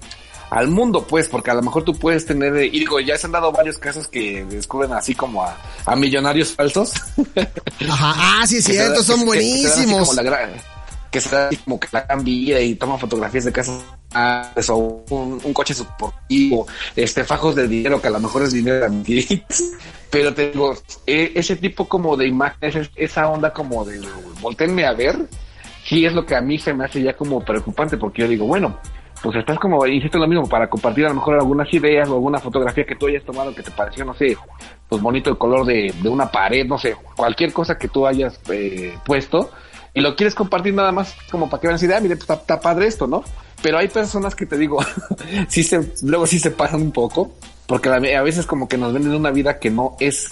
al 0.50 0.68
mundo, 0.68 1.06
pues, 1.06 1.28
porque 1.28 1.50
a 1.50 1.54
lo 1.54 1.62
mejor 1.62 1.84
tú 1.84 1.94
puedes 1.98 2.24
tener, 2.24 2.56
eh, 2.56 2.66
y 2.66 2.78
digo, 2.80 2.98
ya 3.00 3.16
se 3.18 3.26
han 3.26 3.32
dado 3.32 3.52
varios 3.52 3.76
casos 3.78 4.08
que 4.08 4.44
descubren 4.46 4.92
así 4.94 5.14
como 5.14 5.42
a, 5.44 5.56
a 5.84 5.94
millonarios 5.94 6.52
falsos. 6.54 6.92
Ajá, 7.88 8.14
ah, 8.40 8.46
sí 8.46 8.56
es 8.58 8.66
Que 8.66 8.72
cierto, 8.72 9.02
son 9.02 9.16
que- 9.16 9.20
que 9.22 9.26
buenísimos. 9.26 10.00
como 10.08 10.14
la 10.14 10.22
gran- 10.22 10.50
que 11.14 11.36
así 11.36 11.56
como 11.58 11.78
que 11.78 11.86
la 11.92 12.06
vida 12.16 12.60
y 12.60 12.74
toman 12.74 12.98
fotografías 12.98 13.44
de 13.44 13.52
casas 13.52 13.84
o 14.68 15.04
un, 15.10 15.52
coche 15.52 15.72
deportivo, 15.74 16.66
este 16.96 17.22
fajos 17.22 17.54
de 17.54 17.68
dinero 17.68 18.00
que 18.02 18.08
a 18.08 18.10
lo 18.10 18.18
mejor 18.18 18.42
es 18.42 18.52
dinero 18.52 18.90
de 18.90 19.44
pero 20.10 20.34
te 20.34 20.50
digo, 20.50 20.74
e- 21.06 21.30
ese 21.36 21.54
tipo 21.54 21.88
como 21.88 22.16
de 22.16 22.26
imágenes, 22.26 22.74
es- 22.74 22.90
esa 22.96 23.28
onda 23.28 23.52
como 23.52 23.84
de 23.84 24.00
voltenme 24.40 24.84
a 24.86 24.92
ver, 24.92 25.28
sí 25.84 26.04
es 26.04 26.12
lo 26.12 26.26
que 26.26 26.34
a 26.34 26.40
mí 26.40 26.58
se 26.58 26.74
me 26.74 26.84
hace 26.84 27.00
ya 27.00 27.16
como 27.16 27.40
preocupante 27.44 27.96
porque 27.96 28.22
yo 28.22 28.28
digo, 28.28 28.46
bueno, 28.46 28.76
pues 29.22 29.36
estás 29.36 29.58
como, 29.60 29.86
insisto 29.86 30.18
lo 30.18 30.26
mismo, 30.26 30.48
para 30.48 30.68
compartir 30.68 31.06
a 31.06 31.10
lo 31.10 31.14
mejor 31.14 31.36
algunas 31.36 31.72
ideas 31.72 32.08
o 32.08 32.14
alguna 32.14 32.38
fotografía 32.40 32.84
que 32.84 32.96
tú 32.96 33.06
hayas 33.06 33.22
tomado 33.24 33.54
que 33.54 33.62
te 33.62 33.70
pareció, 33.70 34.04
no 34.04 34.14
sé, 34.14 34.36
pues 34.88 35.00
bonito 35.00 35.30
el 35.30 35.38
color 35.38 35.64
de, 35.64 35.94
de 36.02 36.08
una 36.08 36.28
pared, 36.30 36.66
no 36.66 36.76
sé, 36.76 36.96
cualquier 37.16 37.52
cosa 37.52 37.78
que 37.78 37.86
tú 37.88 38.04
hayas 38.06 38.38
eh, 38.50 38.98
puesto 39.06 39.50
y 39.94 40.00
lo 40.00 40.16
quieres 40.16 40.34
compartir 40.34 40.74
nada 40.74 40.90
más 40.90 41.14
como 41.30 41.48
para 41.48 41.60
que 41.60 41.68
vean 41.68 41.76
así 41.76 41.86
de, 41.86 41.94
ah, 41.94 42.00
mire, 42.00 42.14
está, 42.14 42.34
está 42.34 42.60
padre 42.60 42.88
esto, 42.88 43.06
¿no? 43.06 43.22
Pero 43.62 43.78
hay 43.78 43.88
personas 43.88 44.34
que 44.34 44.44
te 44.44 44.58
digo, 44.58 44.84
sí 45.48 45.62
se, 45.62 45.92
luego 46.02 46.26
sí 46.26 46.40
se 46.40 46.50
pasan 46.50 46.82
un 46.82 46.92
poco, 46.92 47.32
porque 47.66 47.88
a 47.88 48.22
veces 48.22 48.44
como 48.44 48.68
que 48.68 48.76
nos 48.76 48.92
venden 48.92 49.14
una 49.14 49.30
vida 49.30 49.58
que 49.58 49.70
no 49.70 49.96
es. 50.00 50.30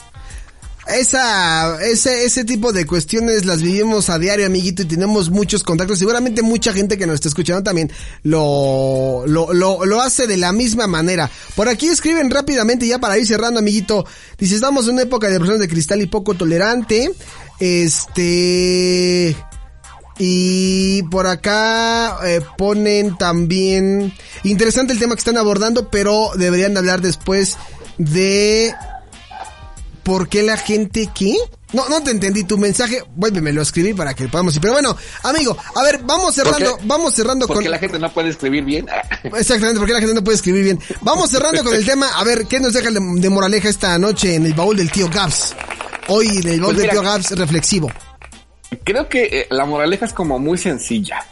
Esa, 0.89 1.81
ese, 1.81 2.25
ese 2.25 2.45
tipo 2.45 2.73
de 2.73 2.87
cuestiones 2.87 3.45
las 3.47 3.63
vivimos 3.63 4.11
a 4.11 4.19
diario, 4.19 4.47
amiguito, 4.47 4.83
y 4.83 4.87
tenemos 4.87 5.31
muchos 5.31 5.63
contactos. 5.63 6.01
Seguramente 6.01 6.43
mucha 6.43 6.73
gente 6.73 6.99
que 6.99 7.07
nos 7.07 7.15
está 7.15 7.29
escuchando 7.29 7.63
también 7.63 7.93
lo, 8.25 9.23
lo, 9.29 9.53
lo, 9.53 9.87
lo 9.87 10.03
hace 10.03 10.27
de 10.27 10.37
la 10.37 10.53
misma 10.53 10.89
manera. 10.89 11.31
Por 11.55 11.69
aquí 11.69 11.87
escriben 11.87 12.33
rápidamente 12.33 12.85
ya 12.85 12.99
para 12.99 13.17
ir 13.17 13.29
cerrando, 13.29 13.61
amiguito. 13.61 14.05
Dice, 14.37 14.57
estamos 14.57 14.89
en 14.89 14.95
una 14.95 15.03
época 15.03 15.29
de 15.29 15.39
personas 15.39 15.61
de 15.61 15.69
cristal 15.69 16.03
y 16.03 16.07
poco 16.07 16.35
tolerante. 16.35 17.13
Este... 17.61 19.37
Y 20.25 21.03
por 21.11 21.27
acá 21.27 22.17
eh, 22.25 22.41
ponen 22.57 23.19
también... 23.19 24.15
Interesante 24.45 24.93
el 24.93 25.01
tema 25.01 25.17
que 25.17 25.19
están 25.19 25.37
abordando, 25.37 25.91
pero 25.91 26.31
deberían 26.37 26.75
de 26.75 26.79
hablar 26.79 27.01
después 27.01 27.59
de... 27.99 28.73
¿Por 30.05 30.29
qué 30.29 30.45
la 30.45 30.57
gente 30.57 31.11
qué? 31.13 31.35
No, 31.73 31.89
no 31.89 32.05
te 32.05 32.13
entendí 32.13 32.45
tu 32.45 32.57
mensaje. 32.57 33.03
Vuélvemelo 33.17 33.63
a 33.63 33.65
escribir 33.65 33.97
para 33.97 34.15
que 34.15 34.29
podamos 34.29 34.55
ir. 34.55 34.61
Pero 34.61 34.75
bueno, 34.75 34.97
amigo, 35.25 35.57
a 35.75 35.83
ver, 35.83 35.99
vamos 36.05 36.37
cerrando, 36.37 36.79
vamos 36.85 37.13
cerrando 37.15 37.49
con... 37.49 37.57
Porque 37.57 37.69
la 37.69 37.79
gente 37.81 37.99
no 37.99 38.13
puede 38.13 38.29
escribir 38.29 38.63
bien. 38.65 38.87
Exactamente, 39.25 39.81
porque 39.81 39.93
la 39.93 39.99
gente 39.99 40.15
no 40.15 40.23
puede 40.23 40.37
escribir 40.37 40.63
bien. 40.63 40.79
Vamos 41.01 41.31
cerrando 41.31 41.65
con 41.65 41.75
el 41.75 41.85
tema. 41.85 42.11
A 42.15 42.23
ver, 42.23 42.47
¿qué 42.47 42.61
nos 42.61 42.75
deja 42.75 42.93
de, 42.93 43.29
moraleja 43.29 43.69
esta 43.69 43.99
noche 43.99 44.37
en 44.37 44.47
el 44.47 44.55
baúl 44.55 44.77
del 44.77 44.93
tío 44.93 45.09
Gabs? 45.09 45.57
Hoy 46.07 46.29
en 46.29 46.47
el 46.47 46.61
baúl 46.61 46.75
Pues 46.75 46.87
del 46.87 46.91
tío 46.91 47.03
Gabs 47.03 47.33
reflexivo. 47.33 47.91
Creo 48.85 49.09
que 49.09 49.25
eh, 49.25 49.47
la 49.51 49.67
moraleja 49.67 50.07
es 50.07 50.13
como 50.13 50.39
muy 50.39 50.59
sencilla. 50.59 51.25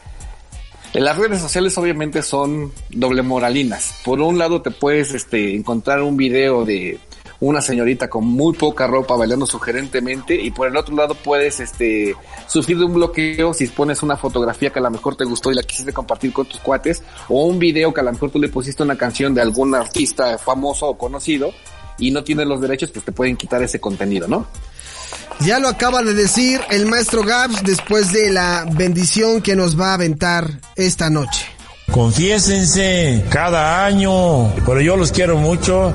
Las 0.92 1.16
redes 1.16 1.40
sociales 1.40 1.78
obviamente 1.78 2.22
son 2.22 2.72
doble 2.90 3.22
moralinas. 3.22 4.00
Por 4.04 4.20
un 4.20 4.38
lado 4.38 4.60
te 4.60 4.70
puedes 4.70 5.14
este, 5.14 5.54
encontrar 5.54 6.02
un 6.02 6.16
video 6.16 6.64
de 6.64 6.98
una 7.38 7.62
señorita 7.62 8.10
con 8.10 8.26
muy 8.26 8.54
poca 8.54 8.86
ropa 8.86 9.16
bailando 9.16 9.46
sugerentemente 9.46 10.34
y 10.34 10.50
por 10.50 10.68
el 10.68 10.76
otro 10.76 10.94
lado 10.94 11.14
puedes 11.14 11.60
este, 11.60 12.14
sufrir 12.46 12.78
de 12.78 12.84
un 12.84 12.92
bloqueo 12.92 13.54
si 13.54 13.66
pones 13.68 14.02
una 14.02 14.16
fotografía 14.16 14.70
que 14.70 14.78
a 14.78 14.82
lo 14.82 14.90
mejor 14.90 15.16
te 15.16 15.24
gustó 15.24 15.50
y 15.50 15.54
la 15.54 15.62
quisiste 15.62 15.92
compartir 15.92 16.32
con 16.32 16.46
tus 16.46 16.60
cuates 16.60 17.02
o 17.28 17.46
un 17.46 17.58
video 17.58 17.94
que 17.94 18.00
a 18.00 18.04
lo 18.04 18.12
mejor 18.12 18.30
tú 18.30 18.38
le 18.38 18.48
pusiste 18.48 18.82
una 18.82 18.96
canción 18.96 19.32
de 19.32 19.40
algún 19.40 19.74
artista 19.74 20.36
famoso 20.36 20.86
o 20.86 20.98
conocido 20.98 21.52
y 21.98 22.10
no 22.10 22.22
tienes 22.24 22.46
los 22.46 22.60
derechos 22.60 22.90
pues 22.90 23.04
te 23.04 23.12
pueden 23.12 23.36
quitar 23.36 23.62
ese 23.62 23.80
contenido, 23.80 24.28
¿no? 24.28 24.46
Ya 25.40 25.58
lo 25.58 25.68
acaba 25.68 26.02
de 26.02 26.14
decir 26.14 26.60
el 26.70 26.86
maestro 26.86 27.22
Gabs 27.22 27.62
después 27.62 28.12
de 28.12 28.30
la 28.30 28.66
bendición 28.72 29.40
que 29.40 29.56
nos 29.56 29.78
va 29.78 29.90
a 29.90 29.94
aventar 29.94 30.60
esta 30.76 31.08
noche. 31.08 31.46
Confiésense 31.90 33.24
cada 33.30 33.84
año, 33.84 34.52
pero 34.66 34.80
yo 34.80 34.96
los 34.96 35.12
quiero 35.12 35.38
mucho. 35.38 35.94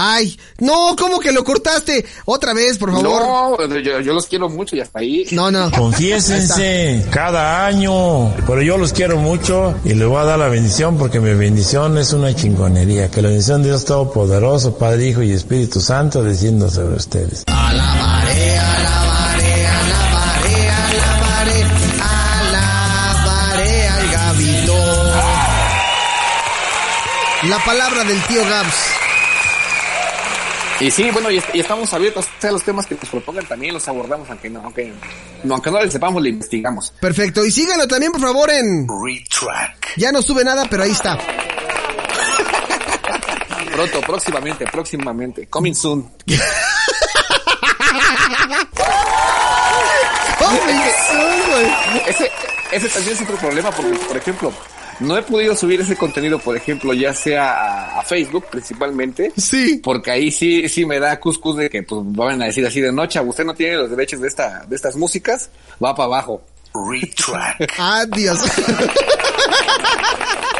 Ay, 0.00 0.38
no, 0.60 0.94
¿cómo 0.96 1.18
que 1.18 1.32
lo 1.32 1.42
cortaste? 1.42 2.06
Otra 2.24 2.54
vez, 2.54 2.78
por 2.78 2.92
favor. 2.92 3.58
No, 3.58 3.78
yo, 3.80 3.98
yo 3.98 4.12
los 4.14 4.28
quiero 4.28 4.48
mucho 4.48 4.76
y 4.76 4.80
hasta 4.80 5.00
ahí. 5.00 5.26
No, 5.32 5.50
no. 5.50 5.72
Confiésense 5.72 7.04
cada 7.10 7.66
año, 7.66 8.32
pero 8.46 8.62
yo 8.62 8.78
los 8.78 8.92
quiero 8.92 9.16
mucho 9.16 9.74
y 9.84 9.94
les 9.94 10.06
voy 10.06 10.18
a 10.18 10.24
dar 10.24 10.38
la 10.38 10.46
bendición 10.46 10.96
porque 10.98 11.18
mi 11.18 11.34
bendición 11.34 11.98
es 11.98 12.12
una 12.12 12.32
chingonería. 12.32 13.10
Que 13.10 13.22
la 13.22 13.28
bendición 13.30 13.62
de 13.62 13.70
Dios 13.70 13.84
Todopoderoso, 13.86 14.78
Padre, 14.78 15.08
Hijo 15.08 15.22
y 15.22 15.32
Espíritu 15.32 15.80
Santo 15.80 16.22
descienda 16.22 16.70
sobre 16.70 16.94
ustedes. 16.94 17.44
La 27.48 27.58
palabra 27.64 28.04
del 28.04 28.20
tío 28.24 28.44
Gabs. 28.44 28.74
Y 30.80 30.90
sí, 30.90 31.10
bueno, 31.10 31.30
y, 31.30 31.38
est- 31.38 31.54
y 31.54 31.60
estamos 31.60 31.92
abiertos 31.92 32.26
a 32.42 32.50
los 32.52 32.62
temas 32.62 32.86
que 32.86 32.94
nos 32.94 33.08
propongan 33.08 33.44
también 33.46 33.74
los 33.74 33.88
abordamos, 33.88 34.28
aunque 34.30 34.48
no, 34.48 34.60
aunque 34.62 34.92
no, 35.42 35.54
aunque 35.54 35.70
no 35.70 35.82
les 35.82 35.92
sepamos, 35.92 36.22
le 36.22 36.28
investigamos. 36.30 36.92
Perfecto. 37.00 37.44
Y 37.44 37.50
síganlo 37.50 37.88
también, 37.88 38.12
por 38.12 38.20
favor, 38.20 38.48
en... 38.50 38.86
Retrack. 38.86 39.94
Ya 39.96 40.12
no 40.12 40.22
sube 40.22 40.44
nada, 40.44 40.66
pero 40.70 40.84
ahí 40.84 40.90
está. 40.92 41.18
Pronto, 43.72 44.00
próximamente, 44.02 44.64
próximamente. 44.66 45.48
Coming 45.48 45.74
soon. 45.74 46.08
Ese, 52.06 52.30
ese 52.72 52.88
también 52.88 53.14
es 53.14 53.22
otro 53.22 53.36
problema 53.36 53.70
porque, 53.70 53.96
por 54.06 54.16
ejemplo, 54.16 54.52
no 55.00 55.16
he 55.16 55.22
podido 55.22 55.54
subir 55.54 55.80
ese 55.80 55.96
contenido, 55.96 56.38
por 56.38 56.56
ejemplo, 56.56 56.92
ya 56.92 57.14
sea 57.14 57.52
a, 57.52 58.00
a 58.00 58.02
Facebook 58.02 58.46
principalmente. 58.50 59.32
Sí. 59.36 59.80
Porque 59.82 60.10
ahí 60.10 60.30
sí, 60.30 60.68
sí 60.68 60.84
me 60.84 60.98
da 60.98 61.18
cuscus 61.20 61.56
de 61.56 61.70
que 61.70 61.82
pues 61.82 62.02
van 62.04 62.42
a 62.42 62.46
decir 62.46 62.66
así 62.66 62.80
de 62.80 62.92
noche, 62.92 63.20
usted 63.20 63.44
no 63.44 63.54
tiene 63.54 63.76
los 63.76 63.90
derechos 63.90 64.20
de 64.20 64.28
esta, 64.28 64.64
de 64.66 64.76
estas 64.76 64.96
músicas, 64.96 65.50
va 65.82 65.94
para 65.94 66.06
abajo. 66.06 66.42
Retrack. 66.74 67.72
Adiós. 67.78 68.40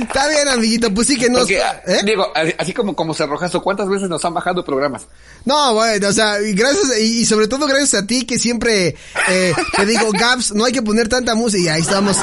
Está 0.00 0.28
bien, 0.28 0.48
amiguito, 0.48 0.92
pues 0.94 1.06
sí 1.06 1.18
que 1.18 1.28
no. 1.28 1.38
Porque, 1.40 1.58
¿eh? 1.86 2.00
digo, 2.04 2.26
así, 2.58 2.72
como, 2.72 2.94
como 2.96 3.12
Cerrojazo, 3.14 3.62
¿cuántas 3.62 3.88
veces 3.88 4.08
nos 4.08 4.24
han 4.24 4.32
bajado 4.34 4.64
programas? 4.64 5.06
No, 5.44 5.74
bueno, 5.74 6.08
o 6.08 6.12
sea, 6.12 6.38
gracias, 6.40 6.98
y, 7.00 7.20
y 7.20 7.26
sobre 7.26 7.48
todo 7.48 7.66
gracias 7.66 8.02
a 8.02 8.06
ti 8.06 8.24
que 8.24 8.38
siempre 8.38 8.96
eh, 9.28 9.52
te 9.76 9.86
digo, 9.86 10.10
Gaps, 10.18 10.54
no 10.54 10.64
hay 10.64 10.72
que 10.72 10.82
poner 10.82 11.08
tanta 11.08 11.34
música 11.34 11.62
y 11.62 11.68
ahí 11.68 11.80
estamos. 11.82 12.16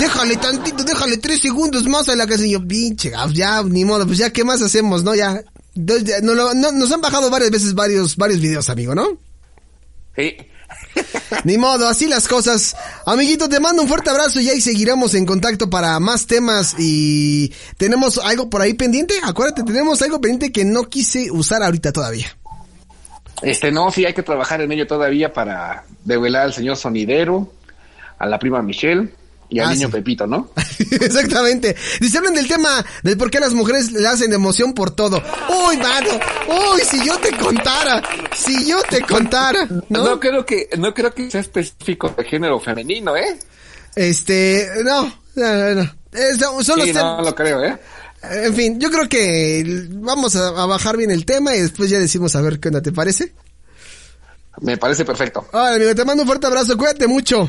Déjale 0.00 0.36
tantito, 0.36 0.84
déjale 0.84 1.16
tres 1.18 1.40
segundos 1.40 1.84
más 1.86 2.08
a 2.08 2.14
la 2.16 2.26
canción. 2.26 2.48
Y 2.48 2.52
yo, 2.52 2.66
pinche 2.66 3.10
Gaps, 3.10 3.34
ya, 3.34 3.62
ni 3.62 3.84
modo, 3.84 4.06
pues 4.06 4.18
ya, 4.18 4.30
¿qué 4.30 4.44
más 4.44 4.62
hacemos, 4.62 5.02
no? 5.02 5.14
Ya, 5.14 5.42
no, 5.74 6.34
no- 6.54 6.72
nos 6.72 6.92
han 6.92 7.00
bajado 7.00 7.30
varias 7.30 7.50
veces 7.50 7.74
varios, 7.74 8.16
varios 8.16 8.40
videos, 8.40 8.68
amigo, 8.70 8.94
¿no? 8.94 9.06
Sí. 10.16 10.36
Ni 11.44 11.58
modo, 11.58 11.88
así 11.88 12.06
las 12.06 12.28
cosas. 12.28 12.76
Amiguito, 13.06 13.48
te 13.48 13.60
mando 13.60 13.82
un 13.82 13.88
fuerte 13.88 14.10
abrazo 14.10 14.40
y 14.40 14.48
ahí 14.48 14.60
seguiremos 14.60 15.14
en 15.14 15.26
contacto 15.26 15.70
para 15.70 15.98
más 16.00 16.26
temas 16.26 16.74
y 16.78 17.52
tenemos 17.76 18.18
algo 18.18 18.50
por 18.50 18.62
ahí 18.62 18.74
pendiente. 18.74 19.14
Acuérdate, 19.22 19.62
tenemos 19.62 20.00
algo 20.02 20.20
pendiente 20.20 20.52
que 20.52 20.64
no 20.64 20.84
quise 20.84 21.30
usar 21.30 21.62
ahorita 21.62 21.92
todavía. 21.92 22.36
Este, 23.42 23.70
no, 23.70 23.90
sí 23.90 24.04
hay 24.04 24.14
que 24.14 24.22
trabajar 24.22 24.60
en 24.60 24.72
ello 24.72 24.86
todavía 24.86 25.32
para 25.32 25.84
develar 26.04 26.42
al 26.42 26.52
señor 26.52 26.76
sonidero, 26.76 27.52
a 28.18 28.26
la 28.26 28.38
prima 28.38 28.62
Michelle 28.62 29.12
y 29.50 29.60
al 29.60 29.68
Ah, 29.68 29.74
niño 29.74 29.86
sí. 29.88 29.92
Pepito, 29.92 30.26
¿no? 30.26 30.50
Exactamente. 30.90 31.74
Dice, 32.00 32.18
hablan 32.18 32.34
del 32.34 32.46
tema 32.48 32.84
del 33.02 33.16
por 33.16 33.30
qué 33.30 33.40
las 33.40 33.54
mujeres 33.54 33.92
le 33.92 34.06
hacen 34.06 34.32
emoción 34.32 34.74
por 34.74 34.90
todo. 34.90 35.22
Uy, 35.66 35.76
mano. 35.78 36.10
Uy, 36.48 36.80
si 36.88 37.04
yo 37.04 37.16
te 37.18 37.30
contara. 37.36 38.02
Si 38.36 38.66
yo 38.66 38.80
te 38.82 39.00
contara. 39.02 39.66
¿No? 39.88 40.04
¿No? 40.04 40.20
creo 40.20 40.44
que, 40.44 40.68
no 40.78 40.92
creo 40.92 41.12
que 41.14 41.30
sea 41.30 41.40
específico 41.40 42.10
de 42.16 42.24
género 42.24 42.60
femenino, 42.60 43.16
¿eh? 43.16 43.38
Este, 43.96 44.68
no. 44.84 45.02
No, 45.34 45.54
no, 45.54 45.74
no. 45.82 45.94
Es- 46.12 46.38
son 46.66 46.80
Sí, 46.82 46.92
no 46.92 47.22
lo 47.22 47.34
creo, 47.34 47.62
¿eh? 47.64 47.78
En 48.22 48.52
fin, 48.54 48.80
yo 48.80 48.90
creo 48.90 49.08
que 49.08 49.86
vamos 49.92 50.34
a, 50.36 50.48
a 50.48 50.66
bajar 50.66 50.96
bien 50.96 51.10
el 51.12 51.24
tema 51.24 51.54
y 51.54 51.60
después 51.60 51.88
ya 51.88 51.98
decimos 52.00 52.34
a 52.34 52.40
ver 52.40 52.58
qué 52.58 52.68
onda, 52.68 52.82
¿te 52.82 52.90
parece? 52.92 53.32
Me 54.60 54.76
parece 54.76 55.04
perfecto. 55.04 55.46
Hola, 55.52 55.74
amigo, 55.76 55.94
te 55.94 56.04
mando 56.04 56.24
un 56.24 56.26
fuerte 56.26 56.48
abrazo. 56.48 56.76
Cuídate 56.76 57.06
mucho. 57.06 57.48